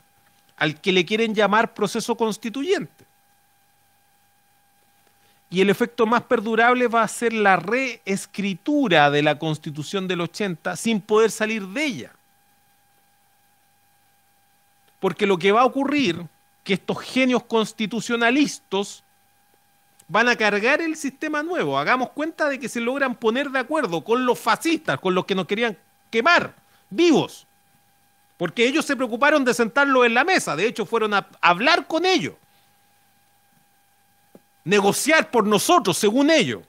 [0.56, 2.97] al que le quieren llamar proceso constituyente.
[5.50, 10.76] Y el efecto más perdurable va a ser la reescritura de la constitución del 80
[10.76, 12.12] sin poder salir de ella.
[15.00, 16.26] Porque lo que va a ocurrir,
[16.64, 19.02] que estos genios constitucionalistas
[20.06, 21.78] van a cargar el sistema nuevo.
[21.78, 25.34] Hagamos cuenta de que se logran poner de acuerdo con los fascistas, con los que
[25.34, 25.78] nos querían
[26.10, 26.54] quemar
[26.90, 27.46] vivos.
[28.36, 30.56] Porque ellos se preocuparon de sentarlos en la mesa.
[30.56, 32.34] De hecho, fueron a hablar con ellos
[34.68, 36.62] negociar por nosotros, según ellos,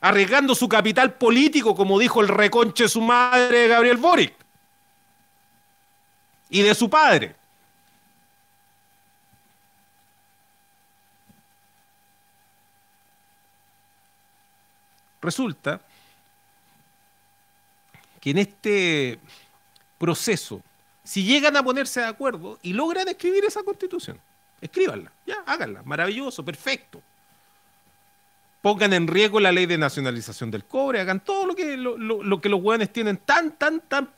[0.00, 4.34] arriesgando su capital político, como dijo el reconche su madre Gabriel Boric,
[6.50, 7.34] y de su padre.
[15.22, 15.80] Resulta
[18.20, 19.18] que en este
[19.96, 20.60] proceso,
[21.02, 24.20] si llegan a ponerse de acuerdo y logran escribir esa constitución,
[24.60, 27.00] escríbanla, ya, háganla, maravilloso, perfecto.
[28.64, 32.22] Pongan en riesgo la ley de nacionalización del cobre, hagan todo lo que, lo, lo-
[32.22, 34.08] lo que los hueones tienen tan, tan, tan...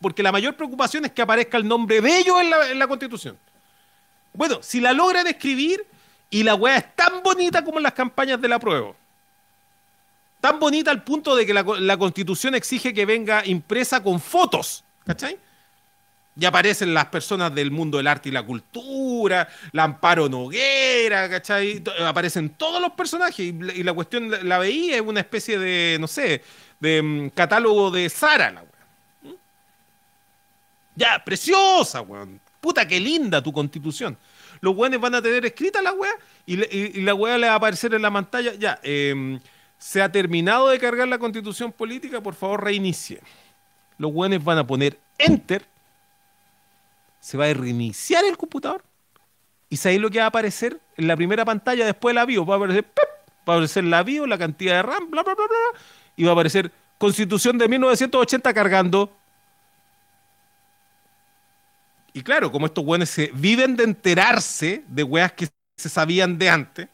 [0.00, 2.88] Porque la mayor preocupación es que aparezca el nombre de ellos en la, en la
[2.88, 3.38] constitución.
[4.32, 5.86] Bueno, si la logran escribir
[6.30, 8.92] y la hueá es tan bonita como en las campañas de la prueba,
[10.40, 14.82] tan bonita al punto de que la, la constitución exige que venga impresa con fotos,
[15.06, 15.38] ¿cachai?
[16.34, 21.80] Y aparecen las personas del mundo del arte y la cultura, la Amparo Noguera, ¿cachai?
[21.80, 25.98] To- Aparecen todos los personajes y la, cuestión, la, la veía, es una especie de,
[26.00, 26.42] no sé,
[26.80, 28.70] de mm, catálogo de Sara, la wea.
[29.24, 29.36] ¿Mm?
[30.96, 32.40] Ya, preciosa, weón.
[32.60, 34.16] Puta, qué linda tu constitución.
[34.60, 36.12] Los weones van a tener escrita la wea
[36.46, 38.54] y, la wea le va a aparecer en la pantalla.
[38.54, 39.38] Ya, em,
[39.76, 43.20] se ha terminado de cargar la constitución política, por favor reinicie.
[43.98, 45.64] Los weones van a poner enter
[47.22, 48.84] se va a reiniciar el computador
[49.70, 52.48] y sabéis lo que va a aparecer en la primera pantalla después de la BIOS.
[52.48, 53.04] Va a aparecer, ¡pip!
[53.48, 55.80] va a aparecer la BIOS, la cantidad de RAM, bla, bla, bla, bla,
[56.16, 59.16] y va a aparecer Constitución de 1980 cargando.
[62.12, 66.50] Y claro, como estos weones se viven de enterarse de weas que se sabían de
[66.50, 66.88] antes,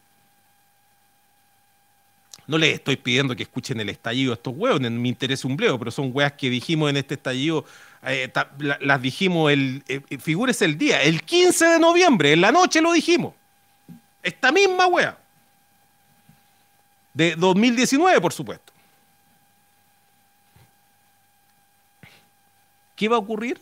[2.47, 5.79] no les estoy pidiendo que escuchen el estallido a estos huevos, me interesa un bleo,
[5.79, 7.65] pero son weas que dijimos en este estallido,
[8.03, 12.41] eh, la- las dijimos el, eh, eh, figúrese el día, el 15 de noviembre, en
[12.41, 13.35] la noche lo dijimos.
[14.23, 15.19] Esta misma wea.
[17.15, 18.73] De 2019, por supuesto.
[22.97, 23.61] ¿Qué va a ocurrir?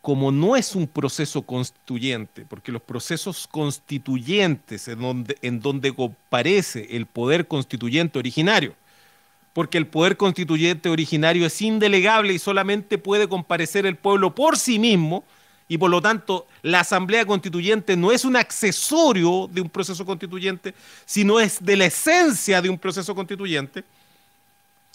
[0.00, 6.96] como no es un proceso constituyente, porque los procesos constituyentes en donde, en donde comparece
[6.96, 8.74] el poder constituyente originario,
[9.52, 14.78] porque el poder constituyente originario es indelegable y solamente puede comparecer el pueblo por sí
[14.78, 15.24] mismo,
[15.70, 20.74] y por lo tanto la asamblea constituyente no es un accesorio de un proceso constituyente,
[21.04, 23.84] sino es de la esencia de un proceso constituyente.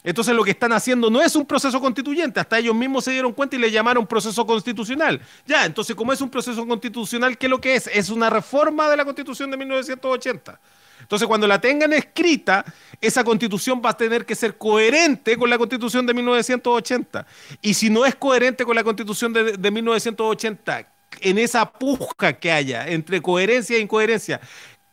[0.04, 3.32] Entonces lo que están haciendo no es un proceso constituyente, hasta ellos mismos se dieron
[3.32, 5.22] cuenta y le llamaron proceso constitucional.
[5.48, 7.88] Ya, entonces como es un proceso constitucional, ¿qué es lo que es?
[7.88, 10.60] Es una reforma de la constitución de 1980.
[11.02, 12.66] Entonces cuando la tengan escrita,
[13.00, 17.26] esa constitución va a tener que ser coherente con la constitución de 1980.
[17.62, 20.88] Y si no es coherente con la constitución de, de 1980,
[21.22, 24.42] en esa puja que haya entre coherencia e incoherencia,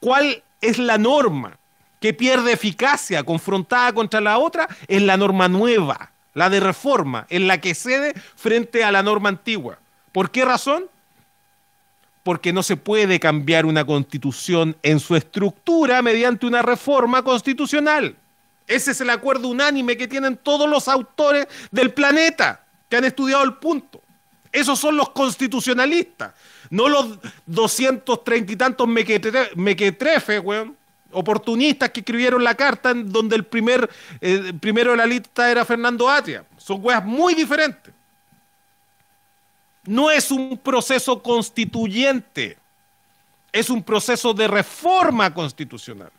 [0.00, 1.58] ¿cuál es la norma?
[2.02, 7.46] que pierde eficacia confrontada contra la otra es la norma nueva, la de reforma, en
[7.46, 9.78] la que cede frente a la norma antigua.
[10.10, 10.86] ¿Por qué razón?
[12.22, 18.14] Porque no se puede cambiar una constitución en su estructura mediante una reforma constitucional.
[18.68, 23.42] Ese es el acuerdo unánime que tienen todos los autores del planeta que han estudiado
[23.42, 24.00] el punto.
[24.52, 26.32] Esos son los constitucionalistas,
[26.70, 30.76] no los 230 y tantos mequetre- mequetrefes, weón,
[31.10, 33.88] oportunistas que escribieron la carta en donde el primer
[34.20, 36.44] eh, primero de la lista era Fernando Atria.
[36.56, 37.91] Son weas muy diferentes.
[39.84, 42.58] No es un proceso constituyente,
[43.52, 46.10] es un proceso de reforma constitucional.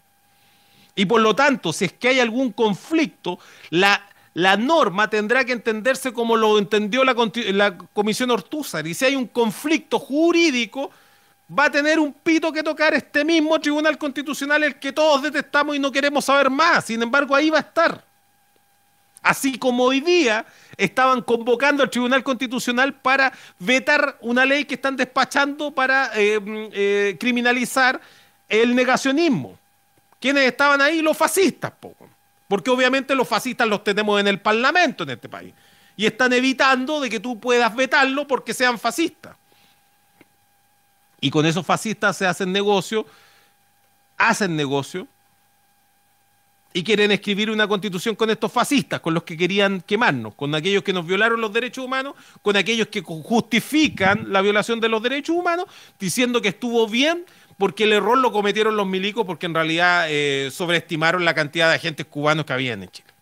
[0.95, 5.53] Y por lo tanto, si es que hay algún conflicto, la, la norma tendrá que
[5.53, 7.15] entenderse como lo entendió la,
[7.51, 8.85] la Comisión Ortúzar.
[8.85, 10.91] Y si hay un conflicto jurídico,
[11.57, 15.75] va a tener un pito que tocar este mismo Tribunal Constitucional, el que todos detestamos
[15.75, 16.85] y no queremos saber más.
[16.85, 18.12] Sin embargo, ahí va a estar.
[19.23, 20.45] Así como hoy día
[20.75, 26.69] estaban convocando al Tribunal Constitucional para vetar una ley que están despachando para eh, mm,
[26.73, 28.01] eh, criminalizar
[28.49, 29.57] el negacionismo.
[30.19, 31.01] ¿Quiénes estaban ahí?
[31.01, 31.95] Los fascistas, po.
[32.49, 35.53] porque obviamente los fascistas los tenemos en el Parlamento en este país.
[35.95, 39.35] Y están evitando de que tú puedas vetarlo porque sean fascistas.
[41.21, 43.05] Y con esos fascistas se hacen negocio,
[44.17, 45.07] hacen negocio,
[46.73, 50.83] y quieren escribir una constitución con estos fascistas, con los que querían quemarnos, con aquellos
[50.83, 55.35] que nos violaron los derechos humanos, con aquellos que justifican la violación de los derechos
[55.35, 55.65] humanos,
[55.99, 57.25] diciendo que estuvo bien
[57.57, 61.75] porque el error lo cometieron los milicos, porque en realidad eh, sobreestimaron la cantidad de
[61.75, 63.12] agentes cubanos que habían en Chile.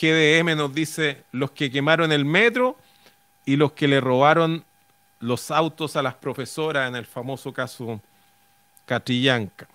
[0.00, 2.76] GDM nos dice los que quemaron el metro
[3.44, 4.64] y los que le robaron
[5.20, 8.00] los autos a las profesoras en el famoso caso
[8.86, 9.66] Catrillanca.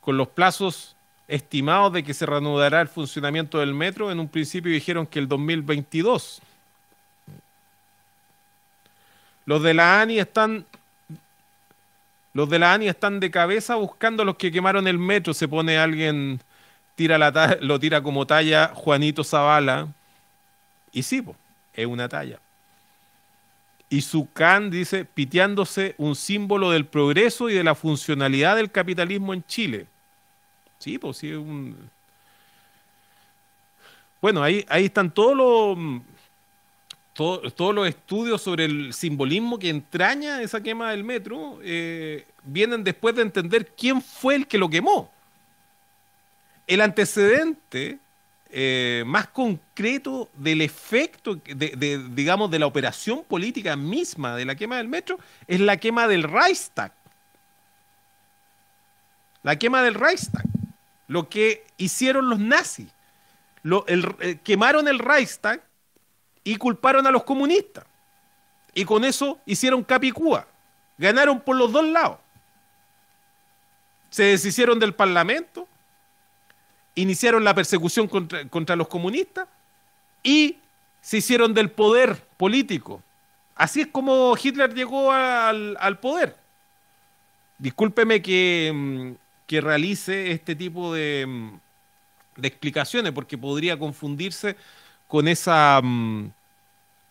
[0.00, 0.96] Con los plazos
[1.28, 5.28] estimados de que se reanudará el funcionamiento del metro, en un principio dijeron que el
[5.28, 6.40] 2022.
[9.44, 10.64] Los de la ANI están
[12.32, 15.34] los de la ANI están de cabeza buscando a los que quemaron el metro.
[15.34, 16.40] Se pone alguien,
[16.94, 19.88] tira la lo tira como talla Juanito Zavala.
[20.92, 21.34] Y sí, po,
[21.74, 22.38] es una talla.
[23.88, 29.44] Y Sucán dice, piteándose un símbolo del progreso y de la funcionalidad del capitalismo en
[29.44, 29.86] Chile.
[30.78, 31.90] Sí, pues sí, es un...
[34.20, 36.02] Bueno, ahí, ahí están todos los
[37.20, 42.82] todo- todos los estudios sobre el simbolismo que entraña esa quema del metro eh, vienen
[42.82, 45.12] después de entender quién fue el que lo quemó.
[46.66, 47.98] El antecedente
[48.48, 51.34] eh, más concreto del efecto,
[52.14, 56.22] digamos, de la operación política misma de la quema del metro es la quema del
[56.22, 56.90] Reichstag.
[59.42, 60.44] La quema del Reichstag.
[61.06, 62.86] lo que hicieron los nazis.
[63.88, 65.60] Eh, quemaron el Reichstag
[66.44, 67.84] y culparon a los comunistas.
[68.74, 70.46] Y con eso hicieron capicúa.
[70.98, 72.18] Ganaron por los dos lados.
[74.10, 75.68] Se deshicieron del Parlamento,
[76.94, 79.48] iniciaron la persecución contra, contra los comunistas
[80.22, 80.58] y
[81.00, 83.02] se hicieron del poder político.
[83.54, 86.36] Así es como Hitler llegó al, al poder.
[87.58, 89.12] Discúlpeme que, mm,
[89.46, 91.60] que realice este tipo de, mm,
[92.36, 94.56] de explicaciones, porque podría confundirse
[95.10, 96.30] con esa, mm,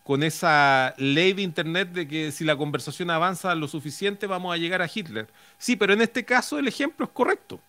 [0.03, 4.57] con esa ley de Internet de que si la conversación avanza lo suficiente vamos a
[4.57, 5.27] llegar a Hitler.
[5.57, 7.59] Sí, pero en este caso el ejemplo es correcto.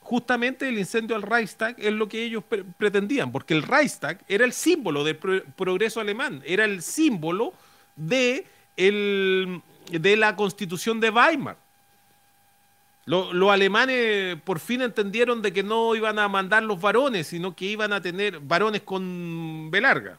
[0.00, 4.44] Justamente el incendio al Reichstag es lo que ellos pre- pretendían, porque el Reichstag era
[4.44, 7.52] el símbolo del pro- progreso alemán, era el símbolo
[7.96, 8.46] de,
[8.76, 11.56] el- de la constitución de Weimar.
[13.06, 17.54] Lo- los alemanes por fin entendieron de que no iban a mandar los varones, sino
[17.54, 20.18] que iban a tener varones con B larga.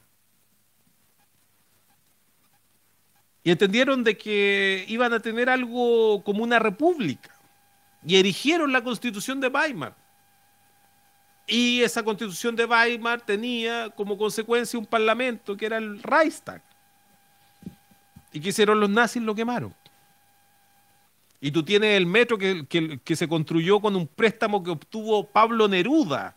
[3.44, 7.30] Y entendieron de que iban a tener algo como una república.
[8.06, 9.96] Y erigieron la constitución de Weimar.
[11.48, 16.62] Y esa constitución de Weimar tenía como consecuencia un parlamento que era el Reichstag.
[18.32, 19.22] ¿Y qué hicieron los nazis?
[19.22, 19.74] Lo quemaron.
[21.42, 25.68] Y tú tienes el metro que, que- se construyó con un préstamo que obtuvo Pablo
[25.68, 26.36] Neruda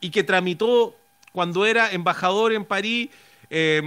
[0.00, 0.96] y que tramitó
[1.32, 3.10] cuando era embajador en París
[3.50, 3.80] eh,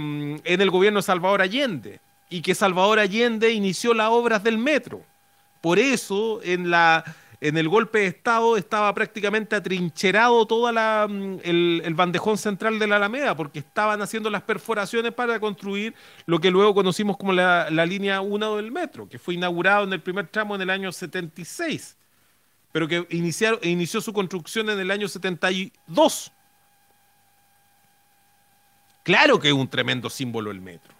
[0.44, 2.00] en el gobierno de Salvador Allende.
[2.30, 5.02] Y que Salvador Allende inició las obras del metro.
[5.60, 7.04] Por eso en, la,
[7.46, 12.96] en el golpe de Estado estaba prácticamente atrincherado todo el, el bandejón central de la
[12.96, 15.94] Alameda, porque estaban haciendo las perforaciones para construir
[16.24, 19.92] lo que luego conocimos como la, la línea 1 del metro, que fue inaugurado en
[19.92, 21.98] el primer tramo en el año 76,
[22.72, 26.32] pero que iniciaron- inició su construcción en el año 72.
[29.02, 30.93] Claro que es un tremendo símbolo el metro.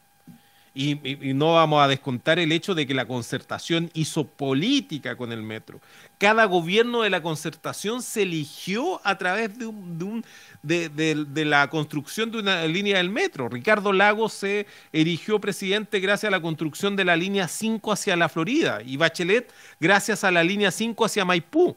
[0.77, 0.97] Y,
[1.35, 5.81] no vamos a descontar el hecho de que la concertación hizo política con el metro.
[6.19, 10.25] Cada gobierno de la concertación se eligió a través de, un- de un-
[10.63, 13.49] de- de- la construcción de una línea del metro.
[13.49, 18.29] Ricardo Lagos se erigió presidente gracias a la construcción de la línea 5 hacia la
[18.29, 21.77] Florida y Bachelet gracias a la línea 5 hacia Maipú.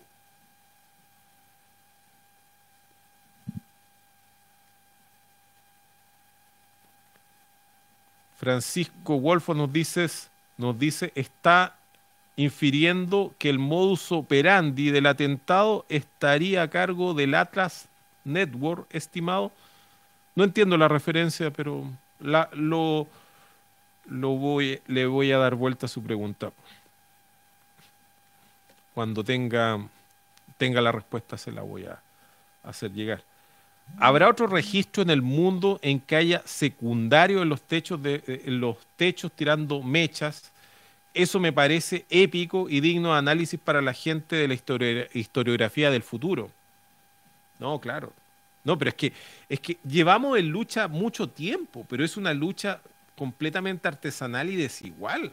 [8.38, 10.08] Francisco Wolfo nos dice,
[10.58, 11.76] nos dice, está
[12.36, 17.90] infiriendo que el modus operandi del atentado estaría a cargo del Atlas
[18.24, 19.52] Network, estimado.
[20.36, 21.84] No entiendo la referencia, pero
[22.20, 23.08] lo,
[24.06, 26.52] lo voy, le voy a dar vuelta a su pregunta.
[28.94, 29.80] Cuando tenga,
[30.58, 32.00] tenga la respuesta se la voy a
[32.64, 33.24] hacer llegar.
[34.00, 38.44] ¿Habrá otro registro en el mundo en que haya secundario en los techos, de, eh,
[38.48, 40.52] los techos tirando mechas?
[41.14, 44.54] Eso me parece épico y digno de análisis para la gente de la
[45.14, 46.52] historiografía del futuro.
[47.60, 48.14] No, claro.
[48.64, 49.14] No, pero es que,
[49.50, 52.82] es que llevamos en lucha mucho tiempo, pero es una lucha
[53.16, 55.32] completamente artesanal y desigual.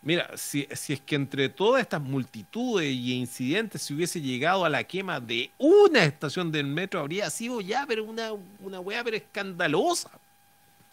[0.00, 4.84] Mira, si, es que entre todas estas multitudes y incidentes se hubiese llegado a la
[4.84, 8.30] quema de una estación del metro, habría sido ya, pero una,
[8.60, 10.10] una weá pero escandalosa.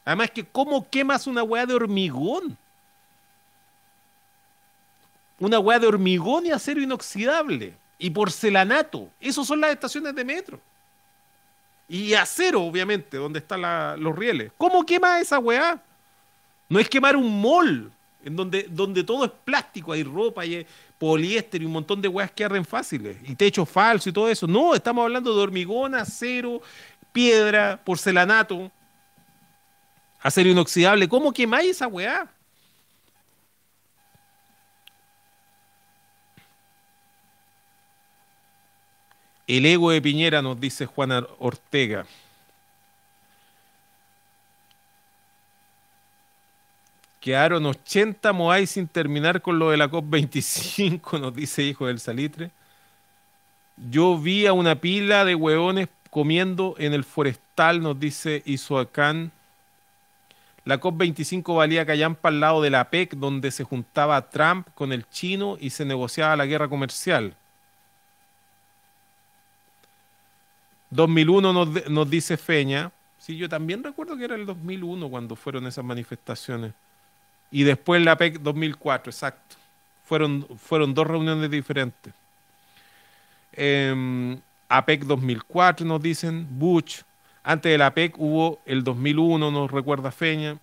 [0.03, 2.57] Además que ¿cómo quemas una weá de hormigón?
[5.39, 7.75] Una weá de hormigón y acero inoxidable.
[7.97, 9.09] Y porcelanato.
[9.19, 10.59] Esas son las estaciones de metro.
[11.87, 13.61] Y acero, obviamente, donde están
[14.01, 14.51] los rieles.
[14.57, 15.81] ¿Cómo quema esa weá?
[16.67, 17.91] No es quemar un mall,
[18.25, 20.65] en donde, donde todo es plástico, hay ropa, hay
[20.97, 24.47] poliéster y un montón de weas que arden fáciles, y techo falso y todo eso.
[24.47, 26.61] No, estamos hablando de hormigón, acero,
[27.13, 28.71] piedra, porcelanato,
[30.19, 31.07] acero inoxidable.
[31.07, 32.31] ¿Cómo quemáis esa weá?
[39.45, 42.07] El ego de Piñera, nos dice Juana Ortega.
[47.25, 52.51] Quedaron 80 Moai sin terminar con lo de la COP25, nos dice Hijo del Salitre.
[53.89, 59.31] Yo vi a una pila de hueones comiendo en el forestal, nos dice Isoacán.
[60.65, 65.09] La COP25 valía callampa al lado de la PEC, donde se juntaba Trump con el
[65.09, 67.35] chino y se negociaba la guerra comercial.
[70.91, 72.91] 2001 nos, nos dice Feña.
[73.17, 76.75] Sí, yo también recuerdo que era el 2001 cuando fueron esas manifestaciones.
[77.51, 79.55] Y después la PEC 2004, exacto.
[80.03, 82.13] Fueron, fueron dos reuniones diferentes.
[83.53, 84.37] Eh,
[84.69, 87.01] APEC 2004 nos dicen, Bush.
[87.43, 90.57] Antes del APEC hubo el 2001, nos recuerda Feña.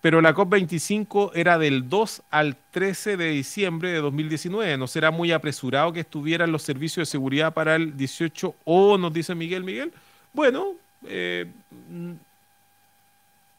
[0.00, 4.76] Pero la COP25 era del 2 al 13 de diciembre de 2019.
[4.76, 9.12] No será muy apresurado que estuvieran los servicios de seguridad para el 18 o, nos
[9.12, 9.92] dice Miguel Miguel.
[10.32, 10.74] Bueno,
[11.06, 11.46] eh,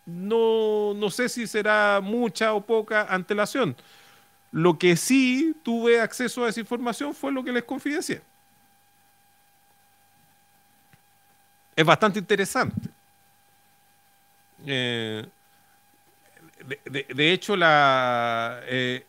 [0.09, 3.75] no, no sé si será mucha o poca antelación.
[4.51, 8.21] Lo que sí tuve acceso a esa información fue lo que les confidencié.
[11.75, 12.89] Es bastante interesante.
[14.65, 15.25] Eh,
[16.85, 19.05] de, hecho, la, eh,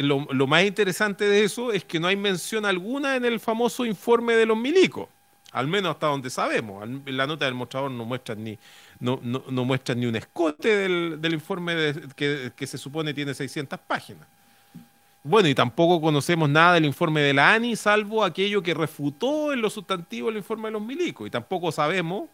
[0.00, 4.34] lo, más interesante de eso es que no hay mención alguna en el famoso informe
[4.34, 5.08] de los milicos,
[5.52, 6.88] al menos hasta donde sabemos.
[7.06, 8.58] La nota del mostrador no muestran ni,
[9.00, 11.74] no, no- no muestran ni un escote del, del informe
[12.16, 14.26] que, que se supone tiene 600 páginas.
[15.22, 19.60] Bueno, y tampoco conocemos nada del informe de la ANI, salvo aquello que refutó en
[19.60, 21.26] lo sustantivo el informe de los milicos.
[21.26, 22.28] Y tampoco sabemos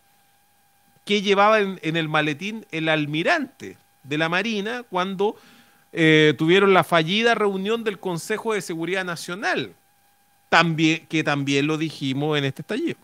[1.04, 5.36] qué llevaba en, el maletín el almirante de la Marina cuando
[5.92, 9.74] eh, tuvieron la fallida reunión del Consejo de Seguridad Nacional,
[10.50, 12.98] también, que también lo dijimos en este estallido.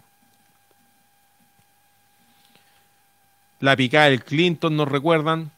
[3.60, 5.50] La picada del Clinton nos recuerdan.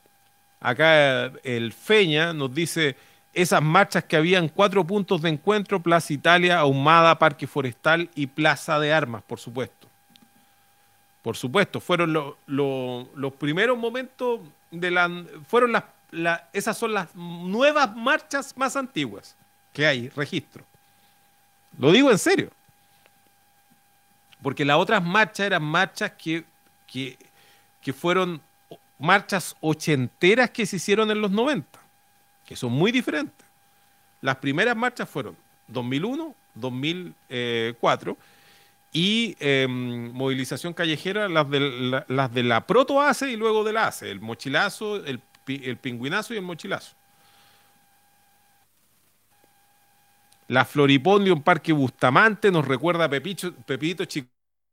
[0.60, 2.96] Acá el Feña nos dice
[3.32, 8.78] esas marchas que habían cuatro puntos de encuentro, Plaza Italia, Ahumada, Parque Forestal y Plaza
[8.80, 9.88] de Armas, por supuesto.
[11.22, 14.40] Por supuesto, fueron lo- lo- los primeros momentos
[14.70, 15.10] de la...
[15.46, 19.36] Fueron las, la- esas son las nuevas marchas más antiguas
[19.72, 20.64] que hay, registro.
[21.78, 22.50] Lo digo en serio.
[24.42, 26.44] Porque las otras marchas eran marchas que,
[26.86, 27.18] que,
[27.80, 28.42] que fueron
[28.98, 31.66] marchas ochenteras que se hicieron en los 90,
[32.46, 33.46] que son muy diferentes.
[34.20, 35.36] Las primeras marchas fueron
[35.68, 38.16] 2001, 2004
[38.92, 42.66] y eh, movilización callejera, las de la, las de la
[43.22, 46.94] y luego de la ACE, el mochilazo, el, el pingüinazo y el mochilazo.
[50.48, 54.04] La Floripondio en Parque Bustamante nos recuerda a Pepito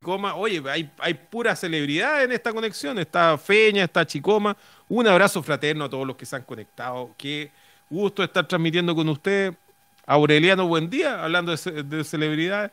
[0.00, 0.36] Chicoma.
[0.36, 2.98] Oye, hay, hay pura celebridad en esta conexión.
[2.98, 4.56] Está Feña, está Chicoma.
[4.88, 7.10] Un abrazo fraterno a todos los que se han conectado.
[7.18, 7.50] Qué
[7.90, 9.54] gusto estar transmitiendo con usted.
[10.06, 12.70] Aureliano, buen día, hablando de, de celebridades.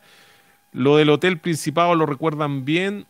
[0.72, 3.06] Lo del Hotel Principado lo recuerdan bien.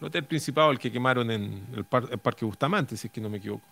[0.00, 3.36] El Hotel Principado, el que quemaron en el Parque Bustamante, si es que no me
[3.36, 3.66] equivoco.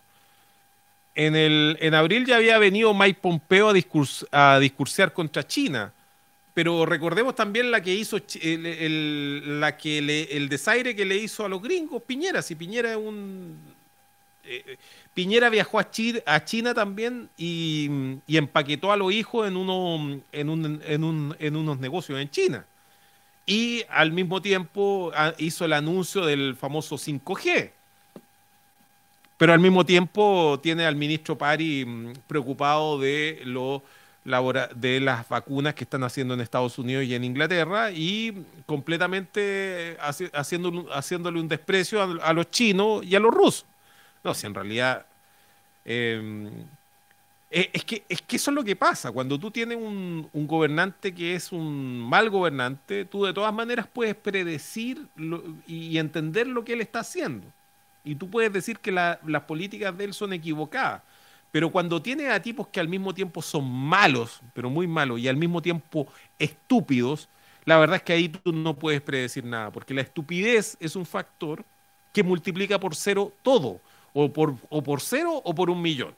[1.15, 5.93] En, el, en abril ya había venido Mike Pompeo a, discurs- a discursear contra China.
[6.55, 9.99] Pero recordemos también la que hizo el, el- la que
[10.31, 12.43] el desaire que le hizo a los gringos Piñera.
[12.43, 13.57] Si Piñera es un
[14.45, 14.77] eh,
[15.15, 17.89] Piñera viajó a, Chi- a China también y,
[18.27, 22.31] y empaquetó a los hijos en, uno, en, un- en un- en unos negocios en
[22.31, 22.66] China.
[23.47, 27.70] Y al mismo tiempo ah, hizo el anuncio del famoso 5G.
[29.39, 33.83] Pero al mismo tiempo tiene al ministro Pari mm, preocupado de, lo, labora-
[34.24, 40.31] de las vacunas que están haciendo en Estados Unidos y en Inglaterra y completamente haci-
[40.32, 43.66] haciendo, haciéndole un desprecio a, a los chinos y a los rusos.
[44.23, 45.05] No, si en realidad
[45.85, 46.51] eh,
[47.51, 49.11] eh, es, que, es que eso es lo que pasa.
[49.11, 53.86] Cuando tú tienes un, un gobernante que es un mal gobernante, tú de todas maneras
[53.93, 57.47] puedes predecir lo- y entender lo que él está haciendo.
[58.05, 61.03] Y tú puedes decir que la- las políticas de él son equivocadas.
[61.53, 65.29] Pero cuando tienes a tipos que al mismo tiempo son malos, pero muy malos, y
[65.29, 66.09] al mismo tiempo
[66.39, 67.29] estúpidos,
[67.66, 71.07] la verdad es que ahí tú no puedes predecir nada, porque la estupidez es un
[71.07, 71.65] factor
[72.12, 73.81] que multiplica por cero todo,
[74.15, 76.15] o por, o por cero o por un millón.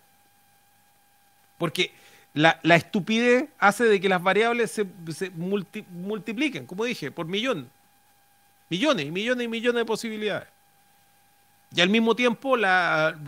[1.58, 1.92] Porque
[2.32, 7.26] la, la estupidez hace de que las variables se, se multi- multipliquen, como dije, por
[7.26, 7.70] millón.
[8.70, 10.48] Millones y millones y millones de posibilidades.
[11.74, 13.18] Y al mismo tiempo, la,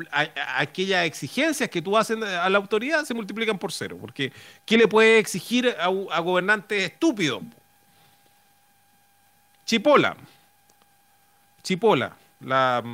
[0.57, 3.99] aquellas exigencias que tú haces a la autoridad se multiplican por cero.
[4.01, 4.33] Porque,
[4.65, 5.89] ¿qué le puede exigir a,
[6.21, 7.43] gobernantes estúpidos?
[9.65, 10.17] Chipola.
[11.63, 12.17] Chipola.
[12.41, 12.85] La,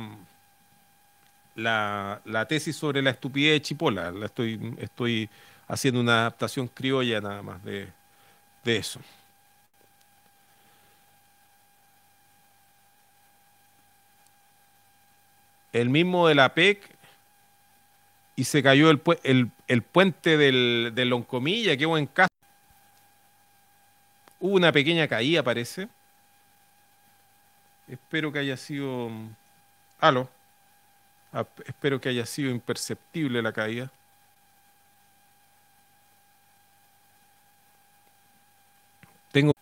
[1.53, 4.11] la, la tesis sobre la estupidez de Chipola.
[4.11, 5.29] La estoy, estoy
[5.67, 7.89] haciendo una adaptación criolla nada más de,
[8.63, 8.99] de eso.
[15.73, 16.97] el mismo de la PEC
[18.35, 22.29] y se cayó el, pu el, el puente del, del, Loncomilla, qué buen caso.
[24.39, 25.87] Hubo una pequeña caída, parece.
[27.87, 29.09] Espero que haya sido...
[29.99, 30.29] Aló.
[31.65, 33.91] Espero que haya sido imperceptible la caída.
[39.31, 39.53] Tengo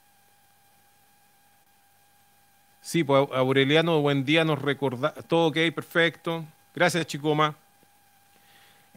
[2.81, 5.13] Sí, pues Aureliano, buen día, nos recorda.
[5.13, 6.45] Todo ok, perfecto.
[6.75, 7.55] Gracias, Chicoma.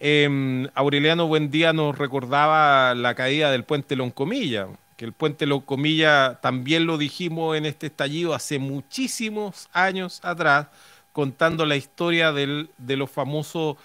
[0.00, 6.86] Eh, Aureliano Buendía nos recordaba la caída del puente Loncomilla, que el puente Loncomilla también
[6.86, 10.66] lo dijimos en este estallido hace muchísimos años atrás,
[11.12, 13.76] contando la historia del- de los famosos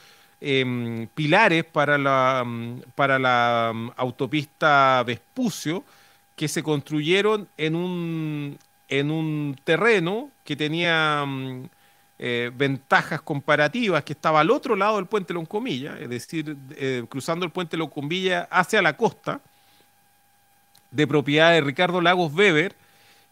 [0.41, 5.83] em, pilares para la, mm, para la mm, autopista Vespucio,
[6.37, 8.57] que se construyeron en un,
[8.89, 11.69] en un terreno que tenía mm,
[12.17, 17.45] eh, ventajas comparativas, que estaba al otro lado del puente Loncomilla, es decir, eh, cruzando
[17.45, 19.39] el puente Loncomilla hacia la costa,
[20.91, 22.75] de propiedad de Ricardo Lagos Weber,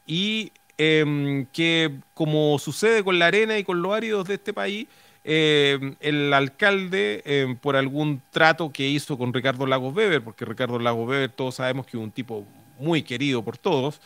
[0.05, 4.87] y em, que, como sucede con la arena y con los áridos de este país,
[5.23, 10.79] em, el alcalde, em, por algún trato que hizo con Ricardo Lagos Weber, porque Ricardo
[10.79, 12.45] Lagos Weber todos sabemos que es un tipo
[12.79, 13.99] muy querido por todos,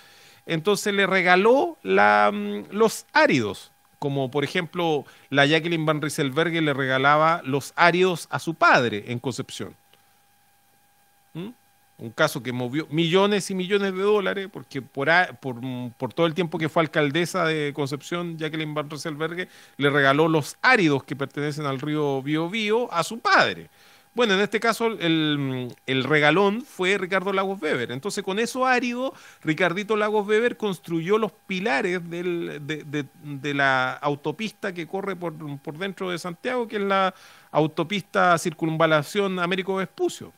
[0.45, 6.73] entonces le regaló la, mm, los áridos, como por ejemplo la Jacqueline Van Rieselberghe le
[6.73, 9.76] regalaba los áridos a su padre en Concepción.
[11.34, 11.49] ¿Mm?
[11.99, 16.34] Un caso que movió millones y millones de dólares, porque por, mm, por todo el
[16.34, 19.47] tiempo que fue alcaldesa de Concepción, Jacqueline Van Rieselberghe
[19.77, 23.69] le regaló los áridos que pertenecen al río Biobío a su padre.
[24.14, 25.74] Bueno, en este caso el,
[26.04, 27.94] regalón fue Ricardo Lagos Weber.
[27.94, 35.16] Entonces, con eso árido, Ricardito Lagos Weber construyó los pilares de, la autopista que corre
[35.16, 35.34] por,
[35.78, 37.14] dentro de Santiago, que es la
[37.52, 40.34] autopista Circunvalación Américo Vespucio,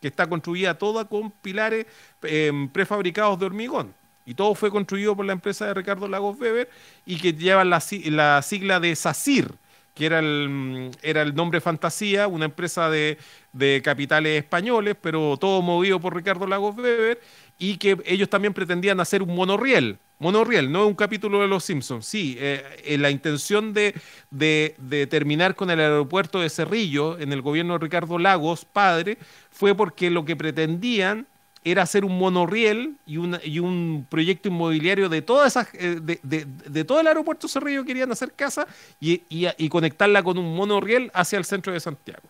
[0.00, 1.86] que está construida toda con pilares
[2.22, 3.92] eh, prefabricados de hormigón.
[4.24, 6.70] Y todo fue construido por la empresa de Ricardo Lagos Weber
[7.04, 9.52] y que llevan la, la sigla de SACIR,
[9.96, 13.18] que era el, era el nombre fantasía, una empresa de,
[13.52, 17.20] de capitales españoles, pero todo movido por Ricardo Lagos Weber,
[17.58, 19.98] y que ellos también pretendían hacer un monorriel.
[20.18, 22.06] Monorriel, no un capítulo de Los Simpsons.
[22.06, 23.94] Sí, eh, eh, la intención de,
[24.30, 29.18] de- de terminar con el aeropuerto de Cerrillo en el gobierno de Ricardo Lagos, padre,
[29.50, 31.26] fue porque lo que pretendían
[31.66, 37.08] era hacer un monorriel y, un proyecto inmobiliario de todas esas, eh, de, todo el
[37.08, 38.68] aeropuerto Cerrillo querían hacer casa
[39.00, 42.22] y conectarla con un monorriel hacia el centro de Santiago.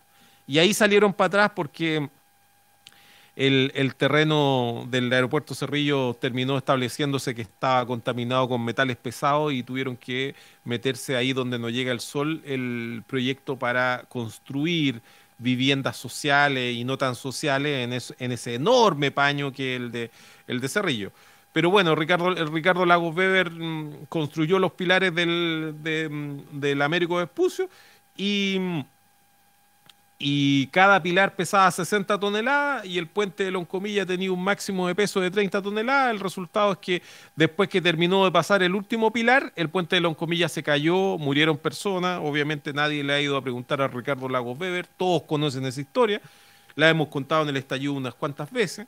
[0.47, 2.09] Y ahí salieron para atrás porque
[3.35, 9.61] el, el terreno del aeropuerto Cerrillo terminó estableciéndose que estaba contaminado con metales pesados y
[9.61, 10.33] tuvieron que
[10.63, 14.99] meterse ahí donde no llega el sol el proyecto para construir
[15.37, 20.11] viviendas sociales y no tan sociales en, en ese enorme paño que el de,
[20.47, 21.11] el de Cerrillo.
[21.53, 27.19] Pero bueno, Ricardo, Ricardo Lagos Weber mm, construyó los pilares del, de, mm, del Américo
[28.15, 28.81] y, mm,
[30.19, 34.95] y cada pilar pesaba 60 toneladas y el puente de Loncomilla tenía un máximo de
[34.95, 36.11] peso de 30 toneladas.
[36.11, 37.01] El resultado es que
[37.35, 41.57] después que terminó de pasar el último pilar, el puente de Loncomilla se cayó, murieron
[41.57, 42.19] personas.
[42.23, 46.19] Obviamente nadie le ha ido a preguntar a Ricardo Lagos Weber, todos conocen esa historia,
[46.75, 48.87] la hemos contado en el estallido unas cuantas veces.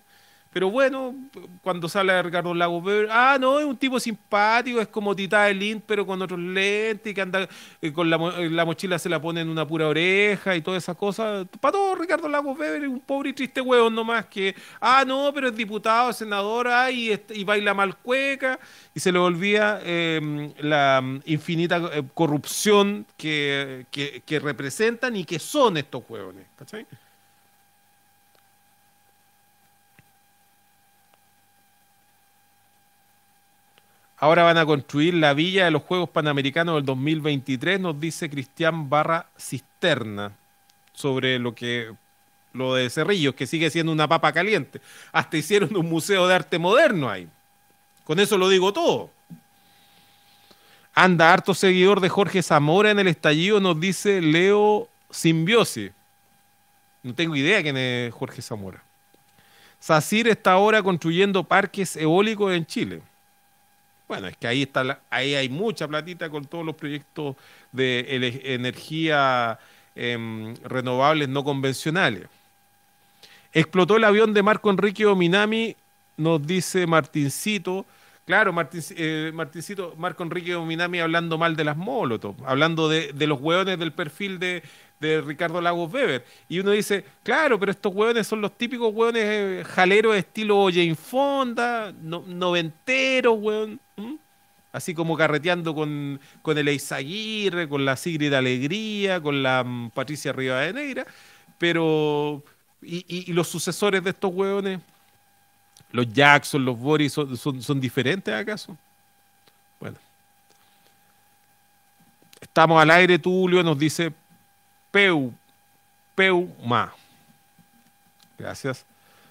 [0.51, 1.13] Pero bueno,
[1.61, 5.83] cuando sale Ricardo Weber, ah, no, es un tipo simpático, es como Tita de Lind,
[5.85, 7.47] pero con otros lentes, que anda
[7.81, 10.81] eh, con la, eh, la mochila se la pone en una pura oreja y todas
[10.83, 11.45] esas cosas.
[11.61, 15.31] Para todo, Ricardo Lagos Weber es un pobre y triste huevón nomás que, ah, no,
[15.35, 18.59] pero es diputado, senador, ah, y, y baila mal cueca,
[18.95, 21.79] y se le olvida eh, la infinita
[22.15, 26.87] corrupción que, que, que representan y que son estos huevones, ¿cachai?
[34.19, 38.89] Ahora van a construir la villa de los Juegos Panamericanos del 2023, nos dice Cristian
[38.89, 40.33] Barra Cisterna,
[40.91, 41.93] sobre lo que
[42.51, 44.81] lo de Cerrillos, que sigue siendo una papa caliente.
[45.13, 47.29] Hasta hicieron un museo de arte moderno ahí.
[48.03, 49.09] Con eso lo digo todo.
[50.93, 55.91] Anda harto seguidor de Jorge Zamora en el estallido, nos dice Leo Simbiosi.
[57.03, 58.83] No tengo idea quién es Jorge Zamora.
[59.79, 63.01] SACIR está ahora construyendo parques eólicos en Chile.
[64.09, 67.35] Bueno, es que ahí está ahí hay mucha platita con todos los proyectos
[67.71, 69.59] de energía
[69.95, 72.27] em, renovables no convencionales.
[73.53, 75.75] Explotó el avión de Marco Enrique Ominami,
[76.17, 77.85] nos dice Martincito.
[78.25, 78.51] Claro,
[78.95, 83.91] eh, Martincito, Marco Enrique Ominami hablando mal de las Molotov, hablando de los hueones del
[83.91, 84.63] perfil de,
[84.99, 86.25] de Ricardo Lagos Weber.
[86.47, 90.95] Y uno dice, claro, pero estos hueones son los típicos hueones eh, jaleros estilo Jane
[90.95, 93.79] Fonda, no- noventeros, hueón.
[94.71, 100.31] Así como carreteando con, con el Eizaguirre, con la Sigrid Alegría, con la mm, Patricia
[100.33, 101.05] Rivadeneira,
[101.57, 102.43] pero...
[102.81, 104.79] Y, y- y los sucesores de estos hueones
[105.91, 108.77] ¿Los Jackson, los Boris son, son, son diferentes acaso?
[109.79, 109.97] Bueno.
[112.39, 114.13] Estamos al aire, Tulio nos dice
[114.91, 115.31] Peu,
[116.15, 116.93] Peuma.
[118.37, 118.85] Gracias.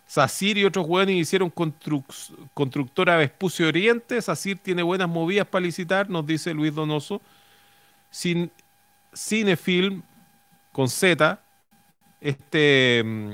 [0.06, 4.20] Sacir y otros hueones hicieron construc- constructora Vespucio Oriente.
[4.22, 7.20] Sacir tiene buenas movidas para licitar, nos dice Luis Donoso.
[8.10, 8.50] Sin,
[9.14, 10.02] Cinefilm
[10.72, 11.38] con Z,
[12.20, 13.32] este mm,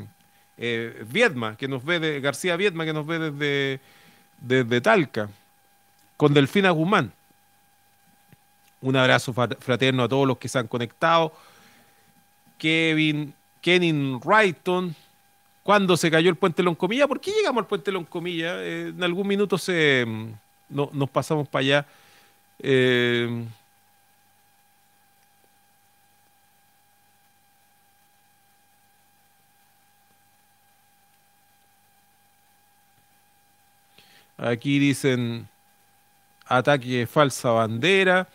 [0.58, 3.80] eh, Viedma, que nos ve de García Viedma, que nos ve desde,
[4.40, 5.28] desde Talca,
[6.16, 7.12] con Delfina Guzmán.
[8.80, 11.32] Un abrazo fraterno a todos los que se han conectado.
[12.58, 14.94] Kevin, Kenin Wrighton,
[15.62, 18.62] cuando se cayó el puente Loncomilla, ¿por qué llegamos al puente Loncomilla?
[18.62, 20.28] Eh, en algún minuto se, mm,
[20.70, 21.86] no- nos pasamos para allá.
[22.60, 23.44] Eh,
[34.36, 35.48] aquí dicen
[36.46, 38.28] ataque falsa bandera.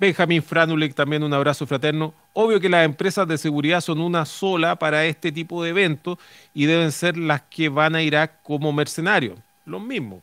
[0.00, 2.14] Benjamín Franulek, también un abrazo fraterno.
[2.32, 6.16] Obvio que las empresas de seguridad son una sola para este tipo de eventos
[6.54, 9.38] y deben ser las que van a Irak como mercenarios.
[9.66, 10.22] Los mismos.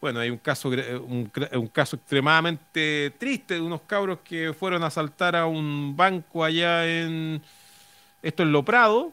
[0.00, 5.36] Bueno, hay un caso, un caso extremadamente triste de unos cabros que fueron a asaltar
[5.36, 7.42] a un banco allá en.
[8.22, 9.12] Esto en Loprado.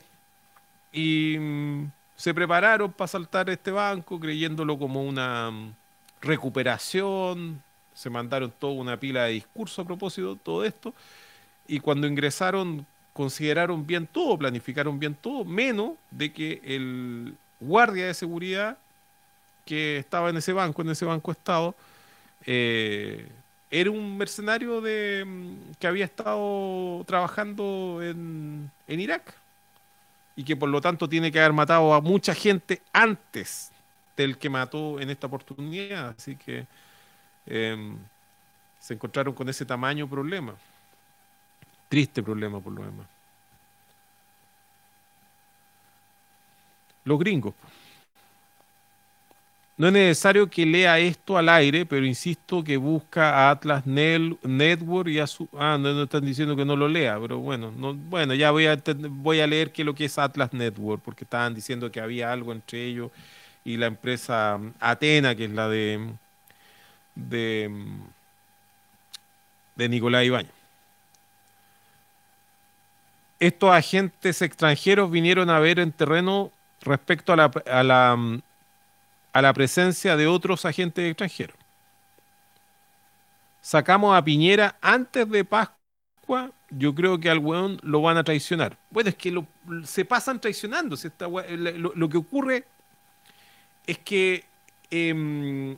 [0.94, 5.74] Y mm, se prepararon para asaltar este banco creyéndolo como una mm,
[6.22, 7.62] recuperación.
[7.94, 10.94] Se mandaron toda una pila de discursos a propósito de todo esto.
[11.68, 18.14] Y cuando ingresaron, consideraron bien todo, planificaron bien todo, menos de que el guardia de
[18.14, 18.78] seguridad
[19.66, 21.76] que estaba en ese banco, en ese banco estado,
[22.46, 23.28] eh,
[23.72, 29.34] era un mercenario de, mm, que había estado trabajando en, en Irak
[30.36, 33.72] y que por lo tanto tiene que haber matado a mucha gente antes
[34.18, 36.16] del que mató en esta oportunidad.
[36.18, 36.68] Así que
[37.46, 37.98] em,
[38.80, 40.56] se encontraron con ese tamaño problema.
[41.90, 43.08] Triste problema por lo demás.
[47.06, 47.54] Los gringos.
[49.76, 55.10] No es necesario que lea esto al aire, pero insisto que busca a Atlas Network
[55.10, 55.50] y a su...
[55.58, 58.68] Ah, no, no están diciendo que no lo lea, pero bueno, no, bueno, ya voy
[58.68, 58.78] a,
[59.10, 62.32] voy a leer qué es lo que es Atlas Network, porque estaban diciendo que había
[62.32, 63.12] algo entre ellos
[63.66, 66.14] y la empresa Atena, que es la de,
[67.16, 67.70] de,
[69.76, 70.52] de Nicolás Ibañez.
[73.40, 78.18] Estos agentes extranjeros vinieron a ver en terreno respecto a la, a la,
[79.34, 81.58] a la presencia de otros agentes extranjeros.
[83.62, 88.78] Sacamos a Piñera antes de Pascua, yo creo que al weón lo van a traicionar.
[88.90, 89.48] Bueno, es que lo-
[89.84, 90.96] se pasan traicionando.
[90.98, 92.66] si esta we- lo, lo que ocurre
[93.88, 94.46] es que
[94.90, 95.78] em,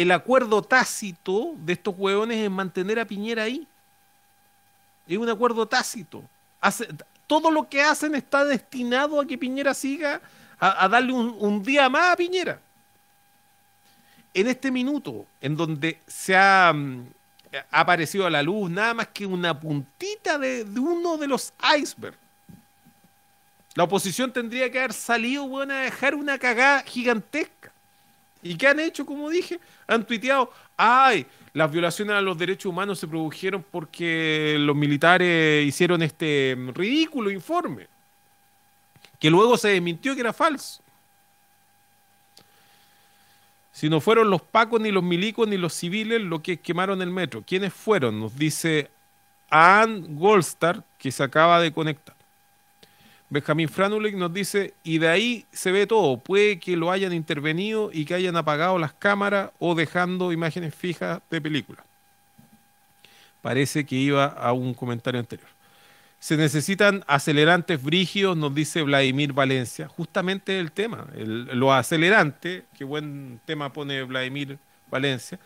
[0.00, 3.66] el acuerdo tácito de estos hueones es mantener a Piñera ahí.
[5.06, 6.22] Es un acuerdo tácito.
[7.26, 10.20] Todo lo que hacen está destinado a que Piñera siga,
[10.58, 12.60] a, darle un, día más a Piñera.
[14.32, 17.06] En este minuto, en donde se ha, mm,
[17.70, 22.16] aparecido a la luz nada más que una puntita de, de uno de los icebergs.
[23.74, 27.69] La oposición tendría que haber salido, bueno, a dejar una cagada gigantesca.
[28.42, 29.04] ¿Y qué han hecho?
[29.04, 34.74] Como dije, han tuiteado, ay, las violaciones a los derechos humanos se produjeron porque los
[34.74, 37.88] militares hicieron este ridículo informe,
[39.18, 40.82] que luego se desmintió que era falso.
[43.72, 47.10] Si no fueron los pacos, ni los milicos, ni los civiles los que quemaron el
[47.10, 47.42] metro.
[47.46, 48.20] ¿Quiénes fueron?
[48.20, 48.90] Nos dice
[49.48, 52.14] Ann Goldstar, que se acaba de conectar.
[53.30, 56.18] Benjamín Franulik nos dice, y de ahí se ve todo.
[56.18, 61.20] Puede que lo hayan intervenido y que hayan apagado las cámaras o dejando imágenes fijas
[61.30, 61.84] de película.
[63.40, 65.48] Parece que iba a un comentario anterior.
[66.18, 69.88] Se necesitan acelerantes brígidos, nos dice Vladimir Valencia.
[69.88, 74.58] Justamente el tema, el- los acelerantes, qué buen tema pone Vladimir
[74.90, 75.38] Valencia.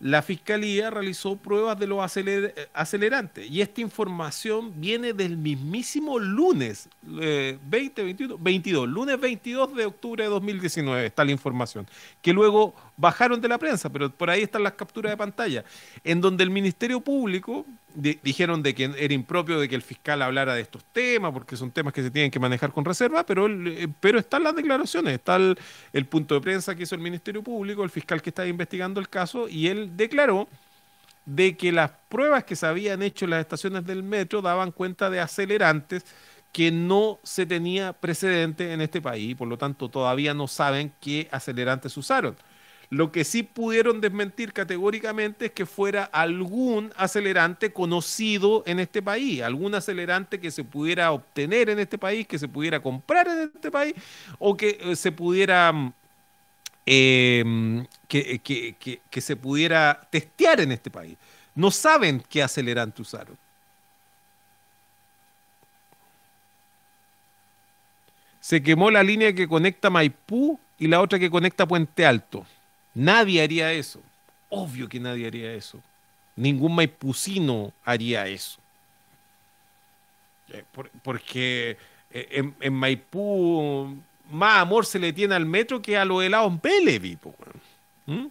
[0.00, 6.88] La fiscalía realizó pruebas de los aceler- acelerantes y esta información viene del mismísimo lunes
[7.20, 11.86] eh, 20, 21, 22, lunes 22 de octubre de 2019 está la información,
[12.22, 15.64] que luego bajaron de la prensa, pero por ahí están las capturas de pantalla,
[16.04, 17.64] en donde el Ministerio Público
[17.94, 21.56] di- dijeron de que era impropio de que el fiscal hablara de estos temas, porque
[21.56, 24.54] son temas que se tienen que manejar con reserva, pero, el- eh, pero están las
[24.54, 25.56] declaraciones, está el,
[25.92, 29.08] el punto de prensa que hizo el Ministerio Público, el fiscal que está investigando el
[29.08, 30.48] caso, y él declaró
[31.26, 35.10] de que las pruebas que se habían hecho en las estaciones del metro daban cuenta
[35.10, 36.04] de acelerantes
[36.52, 41.28] que no se tenía precedente en este país, por lo tanto todavía no saben qué
[41.30, 42.36] acelerantes usaron.
[42.90, 49.42] Lo que sí pudieron desmentir categóricamente es que fuera algún acelerante conocido en este país,
[49.42, 53.70] algún acelerante que se pudiera obtener en este país, que se pudiera comprar en este
[53.70, 53.94] país
[54.38, 55.92] o que eh, se pudiera mm,
[56.90, 57.44] eh,
[58.08, 61.18] que, que- que- se pudiera testear en este país.
[61.54, 63.36] No saben qué acelerante usaron.
[68.40, 72.46] Se quemó la línea que conecta Maipú y la otra que conecta Puente Alto.
[72.94, 74.00] Nadie haría eso.
[74.48, 75.82] Obvio que nadie haría eso.
[76.36, 78.60] Ningún maipucino haría eso.
[80.50, 81.76] Eh, por- porque
[82.10, 87.18] eh, en Maipú más amor se le tiene al metro que a los helados weón.
[88.06, 88.26] ¿Mm?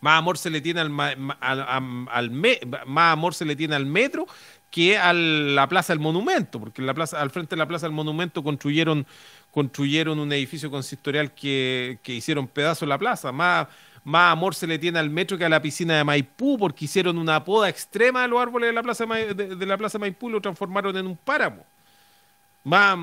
[0.00, 0.92] Más amor se le tiene al,
[1.40, 4.26] al- al me- más amor se le tiene al metro
[4.70, 7.86] que a la Plaza del Monumento, porque en la plaza, al frente de la Plaza
[7.86, 9.04] del Monumento construyeron,
[9.50, 13.32] construyeron un edificio consistorial que, que hicieron pedazo la plaza.
[13.32, 13.66] Más,
[14.04, 17.18] más amor se le tiene al metro que a la piscina de Maipú, porque hicieron
[17.18, 20.28] una poda extrema de los árboles de la Plaza de, de- de la Plaza Maipú
[20.30, 21.64] y lo transformaron en un páramo.
[22.64, 22.96] Más,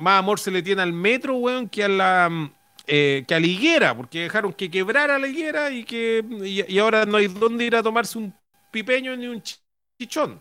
[0.00, 2.50] más amor se le tiene al metro, weón, que a la
[2.86, 6.24] eh, que a la higuera, porque dejaron que quebrara la higuera y que
[6.68, 8.34] y, ahora no hay dónde ir a tomarse un
[8.70, 9.56] pipeño ni un chi-
[9.98, 10.40] chichón.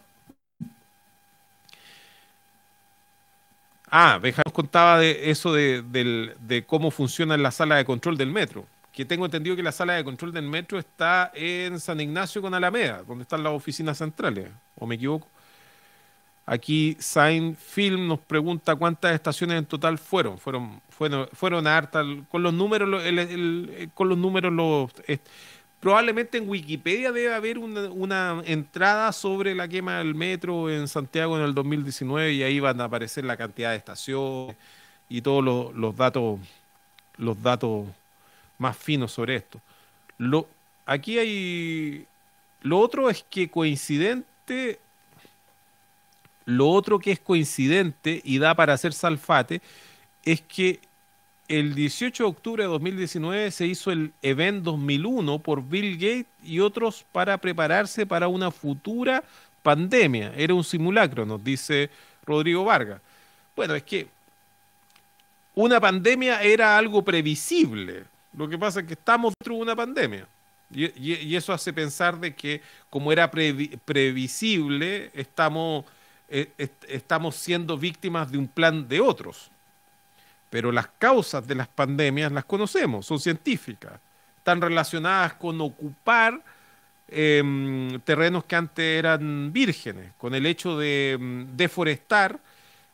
[3.89, 8.17] Ah, Beja nos contaba de eso de, del- de cómo funciona la sala de control
[8.17, 8.65] del metro.
[8.91, 12.53] Que tengo entendido que la sala de control del metro está en San Ignacio con
[12.53, 15.27] Alameda, donde están las oficinas centrales, ¿o me equivoco?
[16.45, 20.37] Aquí Sign Film nos pregunta cuántas estaciones en total fueron.
[20.37, 22.05] Fueron, fueron, fueron hartas.
[22.29, 25.19] Con los números, eh, con los números, los, eh,
[25.83, 31.43] probablemente en Wikipedia debe haber una, entrada sobre la quema del metro en Santiago en
[31.43, 34.55] el 2019 y ahí van a aparecer la cantidad de estaciones
[35.09, 36.39] y todos los, datos,
[37.17, 37.85] los datos
[38.57, 39.59] más finos sobre esto.
[40.85, 42.05] Aquí hay.
[42.61, 44.79] Lo otro es que coincidente
[46.45, 49.61] lo otro que es coincidente y da para hacer salfate
[50.25, 50.79] es que
[51.47, 56.59] el 18 de octubre de 2019 se hizo el Event 2001 por Bill Gates y
[56.59, 59.23] otros para prepararse para una futura
[59.61, 60.33] pandemia.
[60.35, 61.89] Era un simulacro, nos dice
[62.25, 63.01] Rodrigo Vargas.
[63.55, 64.07] Bueno, es que
[65.55, 68.05] una pandemia era algo previsible.
[68.35, 70.27] Lo que pasa es que estamos dentro de una pandemia.
[70.73, 75.85] Y, eso hace pensar de que como era previ- previsible, estamos,
[76.29, 79.51] est- estamos siendo víctimas de un plan de otros.
[80.49, 83.93] Pero las causas de las pandemias las conocemos, son científicas.
[84.37, 86.41] Están relacionadas con ocupar
[87.07, 92.39] em, terrenos que antes eran vírgenes, con el hecho de em, deforestar,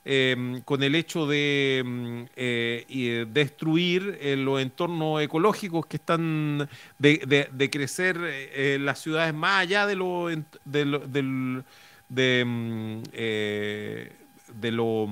[0.06, 6.67] em, con el hecho de eh, eh, destruir eh, los entornos ecológicos que están
[6.98, 10.27] de, crecer eh, eh, las ciudades más allá de lo,
[10.66, 11.64] del-
[12.10, 14.12] de, em, eh,
[14.54, 15.08] de lo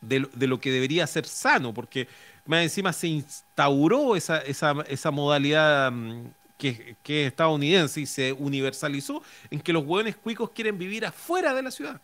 [0.00, 2.08] de, de lo que debería ser sano, porque
[2.46, 8.32] más encima se instauró esa, esa, esa modalidad mm, que, que es estadounidense y se
[8.32, 12.00] universalizó en que los hueones cuicos quieren vivir afuera de la ciudad.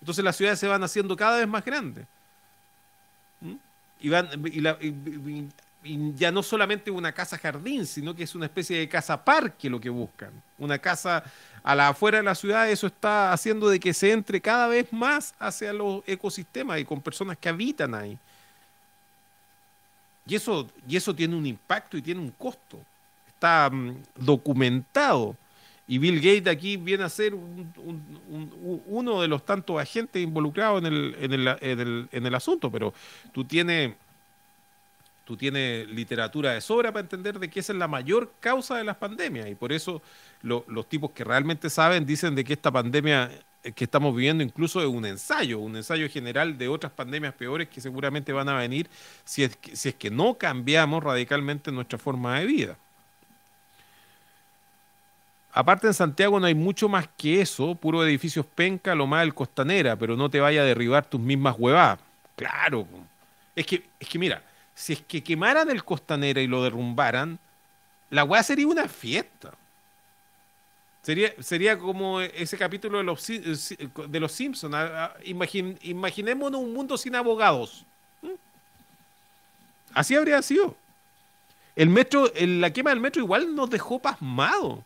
[0.00, 2.06] Entonces las ciudades se van haciendo cada vez más grandes.
[3.40, 3.56] ¿Mm?
[4.00, 4.28] Y, van,
[5.84, 9.80] ya no solamente una casa jardín, sino que es una especie de casa parque lo
[9.80, 10.30] que buscan.
[10.58, 11.22] Una casa
[11.62, 14.92] a la afuera de la ciudad, eso está haciendo de que se entre cada vez
[14.92, 18.18] más hacia los ecosistemas y con personas que habitan ahí.
[20.26, 22.78] Y eso, y eso tiene un impacto y tiene un costo.
[23.28, 25.36] Está mm, documentado.
[25.86, 27.32] Y Bill Gates aquí viene a ser
[28.86, 31.32] uno de los tantos agentes involucrados en el, en
[31.80, 32.92] el- en el asunto, pero
[33.32, 33.94] tú tienes,
[35.28, 38.84] tú tienes literatura de sobra para entender de que esa es la mayor causa de
[38.84, 40.00] las pandemias y por eso
[40.40, 43.30] lo- los tipos que realmente saben dicen de que esta pandemia
[43.62, 47.68] eh, que estamos viviendo incluso es un ensayo, un ensayo general de otras pandemias peores
[47.68, 48.88] que seguramente van a venir
[49.26, 49.54] si es
[49.98, 52.78] que, no cambiamos radicalmente nuestra forma de vida.
[55.52, 59.34] Aparte en Santiago no hay mucho más que eso, puro edificios penca, lo más del
[59.34, 61.98] costanera, pero no te vaya a derribar tus mismas huevadas.
[62.34, 62.86] Claro.
[63.54, 64.40] Es que, es que mira,
[64.78, 67.40] si es que quemaran el costanera y lo derrumbaran,
[68.10, 69.52] la hueá sería una fiesta.
[71.02, 73.40] Sería, sería como ese capítulo de los, eh,
[74.08, 74.76] de los Simpsons.
[75.82, 77.84] imaginémonos un mundo sin abogados.
[78.22, 78.28] ¿Mm?
[79.94, 80.76] Así habría sido.
[81.74, 84.78] El metro, la quema del metro igual nos dejó pasmados.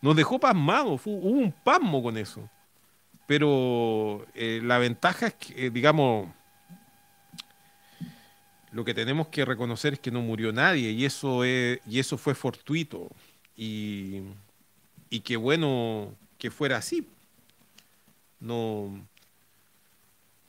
[0.00, 1.00] Nos dejó pasmados.
[1.00, 2.48] Fu- Hubo un pasmo con eso.
[3.28, 6.28] Pero eh, la ventaja es que, eh, digamos,
[8.74, 12.18] lo que tenemos que reconocer es que no murió nadie y eso, es, y eso
[12.18, 13.10] fue fortuito.
[13.56, 14.22] Y,
[15.10, 17.06] y qué bueno que fuera así.
[18.40, 18.90] No,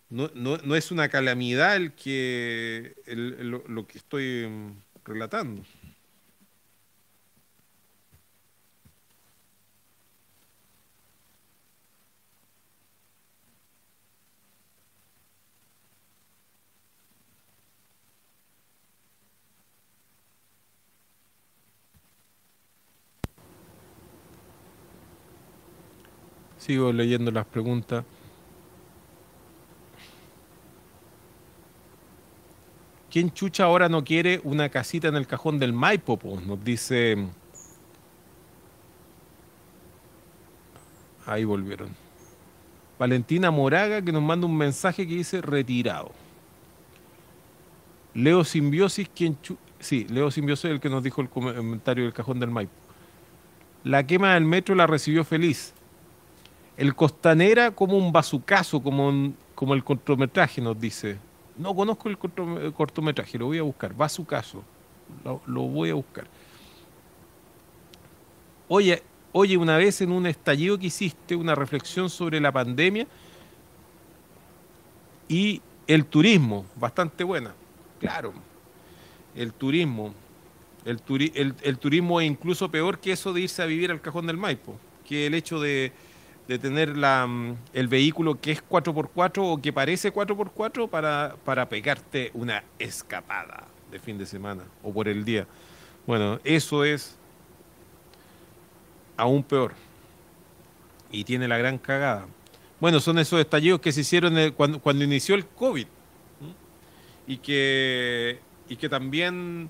[0.10, 4.48] no, no, no es una calamidad el que, el- lo, lo que estoy
[5.04, 5.64] relatando.
[26.66, 28.04] Sigo leyendo las preguntas.
[33.12, 36.18] ¿Quién chucha ahora no quiere una casita en el cajón del Maipo?
[36.18, 36.42] po?
[36.42, 37.28] Nos dice.
[41.28, 41.90] Ahí volvieron.
[42.98, 46.12] Valentina Moraga que nos manda un mensaje que dice retirado.
[48.16, 52.14] Leo Simbiosis, quien chu- Sí, Leo Simbiosis es el que nos dijo el comentario del
[52.14, 52.72] cajón del Maipo.
[53.84, 55.74] La quema del metro la recibió feliz.
[56.78, 61.18] El Costanera como un bazucazo, como, como el cortometraje, nos dice.
[61.58, 62.18] No conozco el
[62.62, 63.94] el cortometraje, lo voy a buscar.
[63.96, 64.62] Bazucazo.
[65.24, 66.26] Lo, voy a buscar.
[68.68, 73.08] Oye, oye, una vez en un estallido que hiciste, una reflexión sobre la pandemia
[75.28, 77.54] y el turismo, bastante buena.
[78.00, 78.34] Claro,
[79.36, 80.14] el turismo.
[80.84, 81.32] El, turi-
[81.64, 84.78] el turismo es incluso peor que eso de irse a vivir al cajón del Maipo,
[85.08, 85.92] que el hecho de,
[86.48, 91.68] de tener la, mm, el vehículo que es 4x4 o que parece 4x4 para, para
[91.68, 95.48] pegarte una escapada de fin de semana o por el día.
[96.06, 97.18] Bueno, eso es
[99.18, 99.74] aún peor.
[101.12, 102.28] Y tiene la gran cagada.
[102.80, 105.88] Bueno, son esos estallidos que se hicieron eh, cuando, cuando inició el COVID.
[107.28, 109.70] Y que, y que también,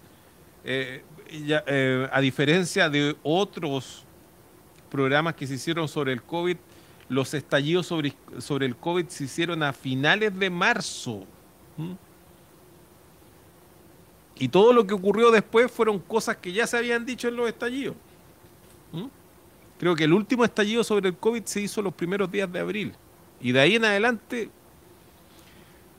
[0.65, 1.03] eh,
[1.45, 4.04] ya, eh, a diferencia de otros
[4.95, 6.55] programas que se hicieron sobre el COVID,
[7.09, 11.25] los estallidos sobre, sobre el COVID se hicieron a finales de marzo.
[14.37, 17.49] Y todo lo que ocurrió después fueron cosas que ya se habían dicho en los
[17.49, 17.95] estallidos.
[19.77, 22.93] Creo que el último estallido sobre el COVID se hizo los primeros días de abril.
[23.41, 24.49] Y de ahí en adelante,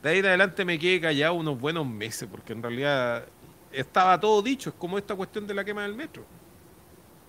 [0.01, 3.25] de ahí en adelante me quedé callado unos buenos meses, porque en realidad
[3.71, 4.71] estaba todo dicho.
[4.71, 6.25] Es como esta cuestión de la quema del metro.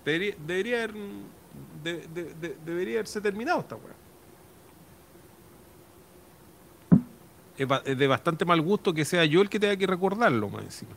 [0.06, 0.94] Debería, debería, haber,
[1.82, 3.94] de- de- de- debería haberse terminado esta weá.
[7.84, 10.92] Es de bastante mal gusto que sea yo el que tenga que recordarlo más encima.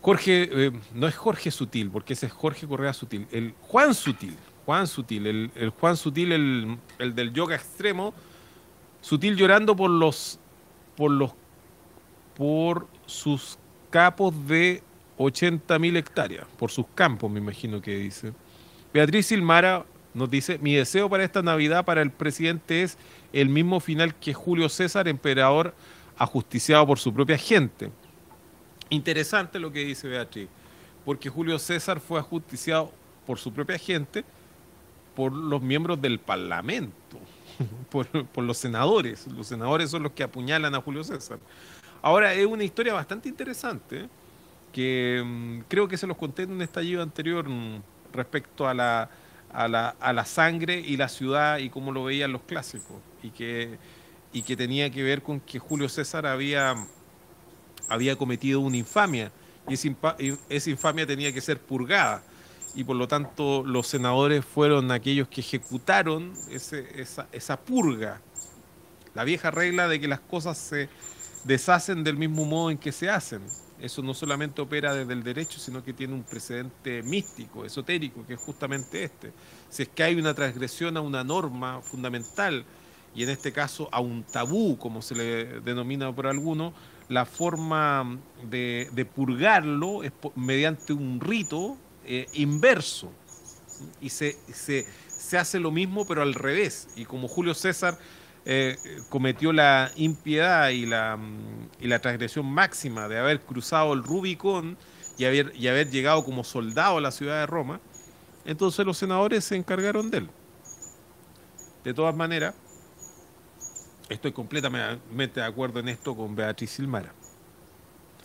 [0.00, 3.26] Jorge, eh, no es Jorge Sutil, porque ese es Jorge Correa Sutil.
[3.30, 8.14] El Juan Sutil, Juan Sutil, el, el Juan Sutil, el, el del yoga extremo,
[9.00, 10.38] Sutil llorando por los,
[10.96, 11.32] por los,
[12.36, 13.58] por sus
[13.90, 14.82] capos de
[15.18, 18.32] 80.000 hectáreas, por sus campos, me imagino que dice.
[18.96, 19.84] Beatriz Silmara
[20.14, 22.96] nos dice, mi deseo para esta Navidad para el presidente es
[23.34, 25.74] el mismo final que Julio César, emperador
[26.16, 27.90] ajusticiado por su propia gente.
[28.88, 30.48] Interesante lo que dice Beatriz,
[31.04, 32.90] porque Julio César fue ajusticiado
[33.26, 34.24] por su propia gente,
[35.14, 37.18] por los miembros del Parlamento,
[37.90, 38.08] por,
[38.42, 39.26] los senadores.
[39.26, 41.38] Los senadores son los que apuñalan a Julio César.
[42.00, 44.08] Ahora, es una historia bastante interesante,
[44.72, 49.10] que mm, creo que se los conté en un estallido anterior mm, respecto a la,
[49.52, 53.30] a, la, a la sangre y la ciudad y cómo lo veían los clásicos, y
[53.30, 53.78] que,
[54.32, 56.74] y que tenía que ver con que Julio César había
[57.88, 59.30] había cometido una infamia
[59.68, 59.88] y esa,
[60.48, 62.22] esa infamia tenía que ser purgada
[62.74, 68.20] y por lo tanto los senadores fueron aquellos que ejecutaron ese- esa, esa purga.
[69.14, 70.88] La vieja regla de que las cosas se
[71.44, 73.40] deshacen del mismo modo en que se hacen.
[73.80, 78.34] Eso no solamente opera desde el derecho, sino que tiene un precedente místico, esotérico, que
[78.34, 79.32] es justamente este.
[79.68, 82.64] Si es que hay una transgresión a una norma fundamental,
[83.14, 86.72] y en este caso a un tabú, como se le denomina por algunos,
[87.08, 93.10] la forma de, purgarlo es mediante un rito eh, inverso.
[94.00, 96.88] Y se, se, se hace lo mismo, pero al revés.
[96.96, 97.98] Y como Julio César
[98.48, 104.04] eh, cometió la impiedad y la, mm, y la transgresión máxima de haber cruzado el
[104.04, 104.78] Rubicón
[105.18, 107.80] y haber, y haber llegado como soldado a la ciudad de Roma,
[108.44, 110.30] entonces los senadores se encargaron de él.
[111.82, 112.54] De todas maneras,
[114.08, 117.12] estoy completamente de acuerdo en esto con Beatriz Silmara.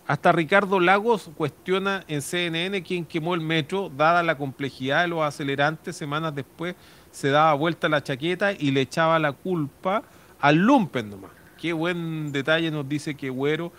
[0.06, 5.24] Hasta Ricardo Lagos cuestiona en CNN quién quemó el metro, dada la complejidad de los
[5.24, 6.76] acelerantes, semanas después
[7.12, 10.04] se daba vuelta la chaqueta y le echaba la culpa
[10.40, 11.32] al lumpen nomás.
[11.60, 13.72] Qué buen detalle nos dice que Güero.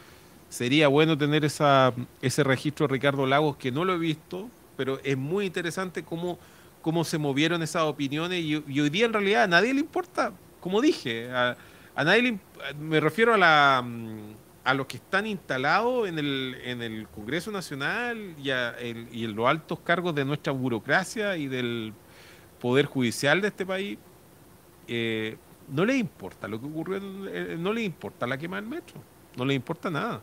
[0.49, 5.01] Sería bueno tener esa, ese registro de Ricardo Lagos, que no lo he visto, pero
[5.03, 6.39] es muy interesante cómo,
[6.83, 10.31] cómo se movieron esas opiniones y, hoy día en realidad a nadie le importa,
[10.61, 11.57] como dije, a,
[11.97, 12.39] nadie le
[12.79, 17.51] me refiero a la mm, a los que están instalados en el, en el Congreso
[17.51, 21.93] Nacional y, el- y en los altos cargos de nuestra burocracia y del
[22.63, 23.99] poder judicial de este país,
[24.89, 25.37] eh,
[25.69, 29.01] no les importa lo que ocurrió, no les importa la quema del metro,
[29.37, 30.23] no les importa nada.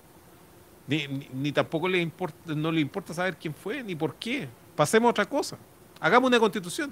[0.88, 4.48] Ni, ni- ni tampoco le importa, no le importa saber quién fue, ni por qué.
[4.76, 5.58] Pasemos a otra cosa.
[6.00, 6.92] Hagamos una constitución.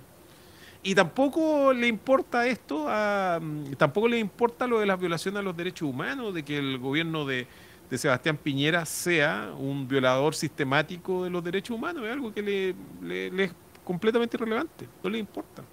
[0.84, 5.42] Y tampoco le importa esto, a, mm, tampoco le importa lo de las violaciones a
[5.42, 7.48] los derechos humanos, de que el gobierno de,
[7.90, 12.06] de Sebastián Piñera sea un violador sistemático de los derechos humanos.
[12.06, 13.44] Es algo que le, le- le
[13.88, 15.64] completamente irrelevante, no le importa.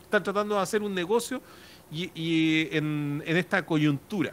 [0.00, 1.42] Están tratando de hacer un negocio
[1.92, 4.32] y, y en, en esta coyuntura.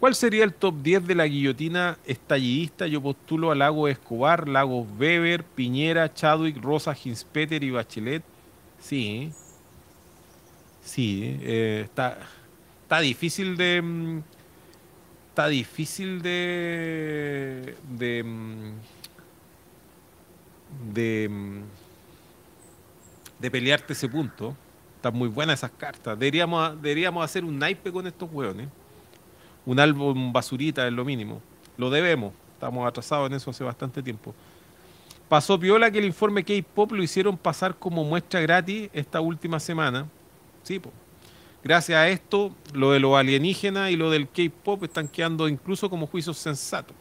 [0.00, 2.86] ¿Cuál sería el top 10 de la guillotina estallidista?
[2.86, 8.22] Yo postulo a Lagos Escobar, Lagos Weber, Piñera, Chadwick, Rosa, Hinspeter y Bachelet.
[8.78, 9.32] Sí.
[10.82, 12.18] Sí, eh, está,
[12.82, 13.82] está difícil de.
[13.82, 14.22] mm,
[15.30, 17.76] Está difícil de.
[17.82, 18.22] de.
[18.24, 18.72] mm,
[20.94, 21.28] de.
[21.30, 21.62] mm,
[23.38, 24.56] de pelearte ese punto.
[24.96, 26.18] Están muy buenas esas cartas.
[26.18, 28.68] Deberíamos, deberíamos hacer un naipe con estos hueones
[29.66, 31.42] un álbum basurita es lo mínimo.
[31.76, 32.32] Lo debemos.
[32.54, 34.34] Estamos atrasados en eso hace bastante tiempo.
[35.28, 40.06] Pasó piola que el informe K-Pop lo hicieron pasar como muestra gratis esta última semana.
[40.62, 40.92] Sí, po.
[41.64, 46.06] Gracias a esto, lo de los alienígenas y lo del K-Pop están quedando incluso como
[46.06, 46.96] juicios sensatos.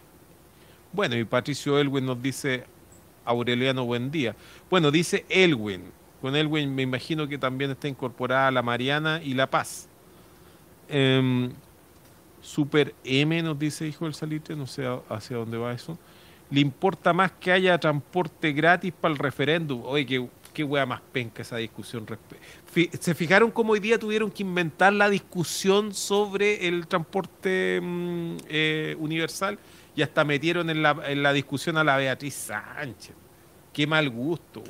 [0.91, 2.65] Bueno, y Patricio Elwin nos dice,
[3.25, 4.35] Aureliano, buen día.
[4.69, 5.91] Bueno, dice Elwin.
[6.19, 9.87] Con Elwin me imagino que también está incorporada la Mariana y la Paz.
[10.89, 11.51] Em,
[12.45, 15.97] Super M nos dice Hijo del Salitre, no sé hacia dónde va eso.
[16.51, 19.81] Le importa más que haya transporte gratis para el referéndum.
[19.83, 22.05] Oye, qué, qué wea más penca esa discusión.
[22.99, 28.95] ¿Se fijaron cómo hoy día tuvieron que inventar la discusión sobre el transporte mm, eh,
[28.99, 29.57] universal?
[29.95, 33.24] Y hasta metieron en la, en la discusión a la Beatriz Sánchez.
[33.75, 34.63] Qué mal gusto,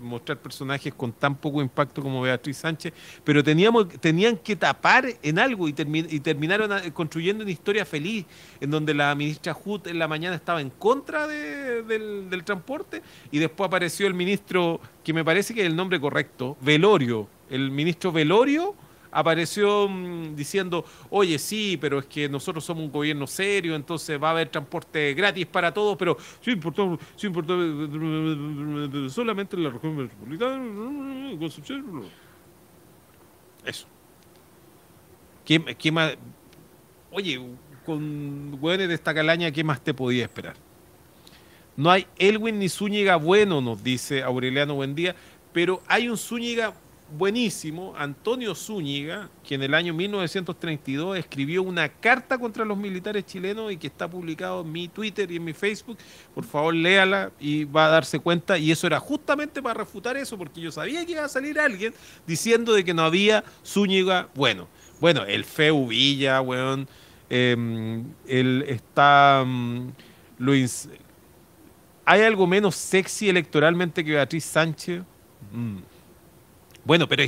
[0.00, 2.90] mostrar personajes con tan poco impacto como Beatriz Sánchez,
[3.22, 7.84] pero teníamos, tenían que tapar en algo y, termi- y terminaron a- construyendo una historia
[7.84, 8.24] feliz,
[8.58, 13.02] en donde la ministra Hut en la mañana estaba en contra de- del, del transporte
[13.30, 17.70] y después apareció el ministro, que me parece que es el nombre correcto, Velorio, el
[17.70, 18.74] ministro Velorio
[19.10, 24.28] apareció mm, diciendo, oye, sí, pero es que nosotros somos un gobierno serio, entonces va
[24.28, 26.82] a haber transporte gratis para todos, pero sí importa,
[27.16, 27.54] sí importa
[29.08, 30.64] solamente en la región metropolitana.
[33.64, 33.86] Eso.
[35.44, 36.16] ¿Qué, qué más?
[37.10, 37.40] Oye,
[37.84, 40.56] con hueones de esta calaña, ¿qué más te podía esperar?
[41.76, 45.14] No hay Elwin ni Zúñiga bueno, nos dice Aureliano Buendía,
[45.52, 46.74] pero hay un Zúñiga
[47.16, 53.70] buenísimo, Antonio Zúñiga, que en el año 1932 escribió una carta contra los militares chilenos
[53.72, 55.98] y que está publicado en mi Twitter y en mi Facebook.
[56.34, 58.58] Por favor, léala y va a darse cuenta.
[58.58, 61.94] Y eso era justamente para refutar eso, porque yo sabía que iba a salir alguien
[62.26, 64.66] diciendo de que no había Zúñiga bueno.
[65.00, 66.88] Bueno, el Feu Villa, weón,
[67.28, 69.44] él está...
[69.46, 69.88] mm,
[70.38, 70.88] lo ins-
[72.04, 75.02] ¿Hay algo menos sexy electoralmente que Beatriz Sánchez?
[75.52, 75.78] Mm.
[76.86, 77.24] Bueno, pero,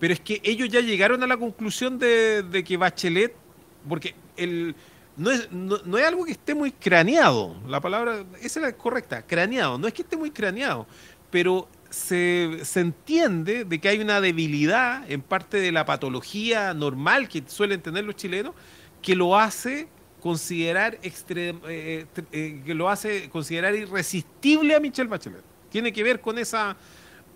[0.00, 3.34] pero es que ellos ya llegaron a la conclusión de, que Bachelet,
[3.88, 4.74] porque el,
[5.16, 8.72] no, es, no, no es algo que esté muy craneado, la palabra, esa es la
[8.72, 10.86] correcta, craneado, no es que esté muy craneado,
[11.30, 17.28] pero se, se entiende de que hay una debilidad en parte de la patología normal
[17.28, 18.54] que suelen tener los chilenos,
[19.02, 19.88] que lo hace
[20.22, 25.42] considerar extrem- eh, tr- eh, que lo hace considerar irresistible a Michelle Bachelet.
[25.68, 26.76] Tiene que ver con esa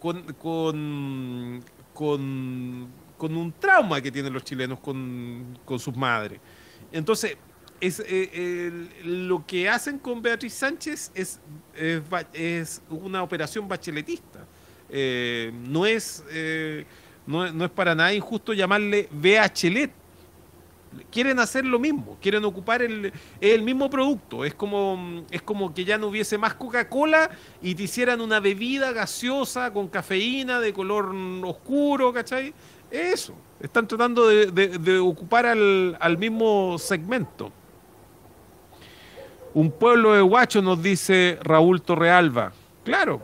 [0.00, 1.62] con, con,
[1.94, 6.40] con, un trauma que tienen los chilenos con, con sus madres.
[6.92, 7.36] Entonces,
[7.80, 11.40] es, eh, lo que hacen con Beatriz Sánchez es,
[11.74, 12.02] es,
[12.32, 14.46] es una operación bacheletista.
[14.88, 16.84] Eh, no, es, eh,
[17.26, 19.90] no, no es para nada injusto llamarle Bachelet.
[21.10, 24.44] Quieren hacer lo mismo, quieren ocupar el, el mismo producto.
[24.44, 27.30] Es como, es como que ya no hubiese más Coca-Cola
[27.62, 32.52] y te hicieran una bebida gaseosa con cafeína de color oscuro, ¿cachai?
[32.90, 37.50] Eso, están tratando de, de- ocupar al, al mismo segmento.
[39.54, 42.52] Un pueblo de guacho nos dice Raúl Torrealba.
[42.84, 43.22] Claro.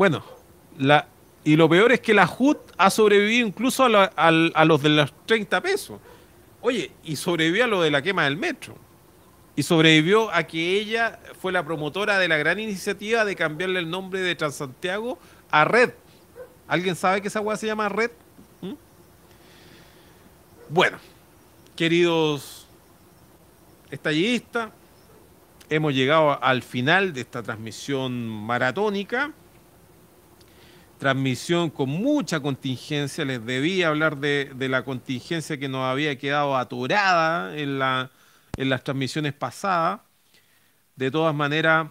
[0.00, 0.24] Bueno,
[0.78, 1.08] la,
[1.44, 5.60] y lo peor es que la HUD ha sobrevivido incluso a, los de los 30
[5.60, 6.00] pesos.
[6.62, 8.74] Oye, y sobrevivió a lo de la quema del metro.
[9.56, 13.90] Y sobrevivió a que ella fue la promotora de la gran iniciativa de cambiarle el
[13.90, 15.18] nombre de Transantiago
[15.50, 15.90] a Red.
[16.66, 18.12] ¿Alguien sabe que esa weá se llama Red?
[18.62, 18.72] ¿Mm?
[20.70, 20.96] Bueno,
[21.76, 22.66] queridos
[23.90, 24.70] estallidistas,
[25.68, 29.34] hemos llegado al final de esta transmisión maratónica.
[31.00, 33.24] Transmisión con mucha contingencia.
[33.24, 38.10] Les debía hablar de, de la contingencia que nos había quedado atorada en, la,
[38.58, 40.02] en las transmisiones pasadas.
[40.96, 41.88] De todas maneras,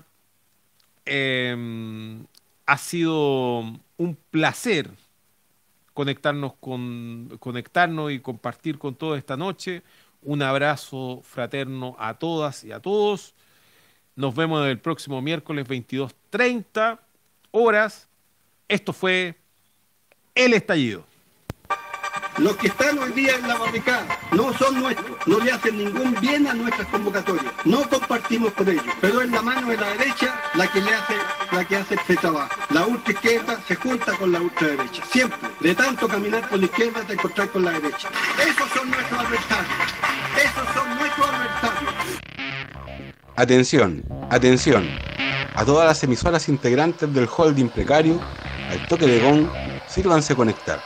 [1.07, 2.23] eh,
[2.67, 3.61] ha sido
[3.97, 4.91] un placer
[5.95, 9.81] conectarnos con conectarnos y compartir con todos esta noche.
[10.21, 13.33] Un abrazo fraterno a todas y a todos.
[14.15, 16.99] Nos vemos el próximo miércoles 22:30
[17.49, 18.08] horas.
[18.69, 19.35] Esto fue
[20.35, 21.03] El Estallido.
[22.37, 26.15] Los que están hoy día en la barricada no son nuestros, no le hacen ningún
[26.21, 27.51] bien a nuestras convocatorias.
[27.65, 31.15] No compartimos con ellos, pero es la mano de la derecha la que le hace,
[31.51, 32.55] la que hace este trabajo.
[32.69, 35.03] La ultra izquierda se junta con la ultraderecha.
[35.11, 35.49] Siempre.
[35.61, 38.09] De tanto caminar por la izquierda te encontrar con la derecha.
[38.39, 39.75] Esos son nuestros adversarios.
[40.37, 41.93] Esos son nuestros adversarios.
[43.35, 44.87] Atención, atención.
[45.55, 48.21] A todas las emisoras integrantes del holding precario,
[48.87, 49.47] toque de gong,
[49.87, 50.79] sírvanse conectar.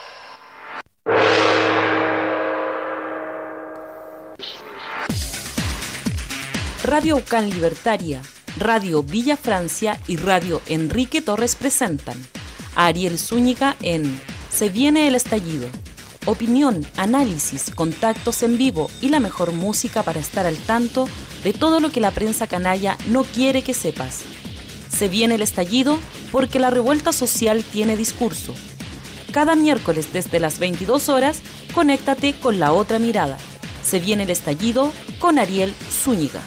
[6.83, 8.21] Radio Ucán Libertaria,
[8.57, 12.17] Radio Villa Francia y Radio Enrique Torres presentan
[12.75, 14.19] a Ariel Zúñiga en
[14.51, 15.67] Se viene el estallido.
[16.25, 21.09] Opinión, análisis, contactos en vivo y la mejor música para estar al tanto
[21.43, 24.23] de todo lo que la prensa canalla no quiere que sepas.
[24.97, 25.99] Se viene el estallido
[26.31, 28.53] porque la revuelta social tiene discurso.
[29.31, 31.41] Cada miércoles desde las 22 horas,
[31.73, 33.37] conéctate con la otra mirada.
[33.83, 36.41] Se viene el estallido con Ariel Zúñiga.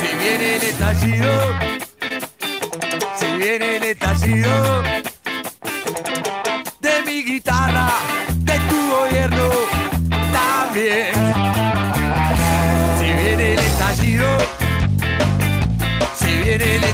[0.00, 1.32] Si viene el estallido,
[3.18, 5.03] si viene el estallido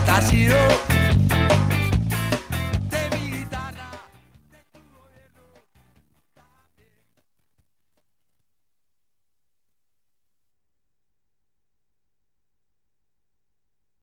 [0.00, 0.99] estación.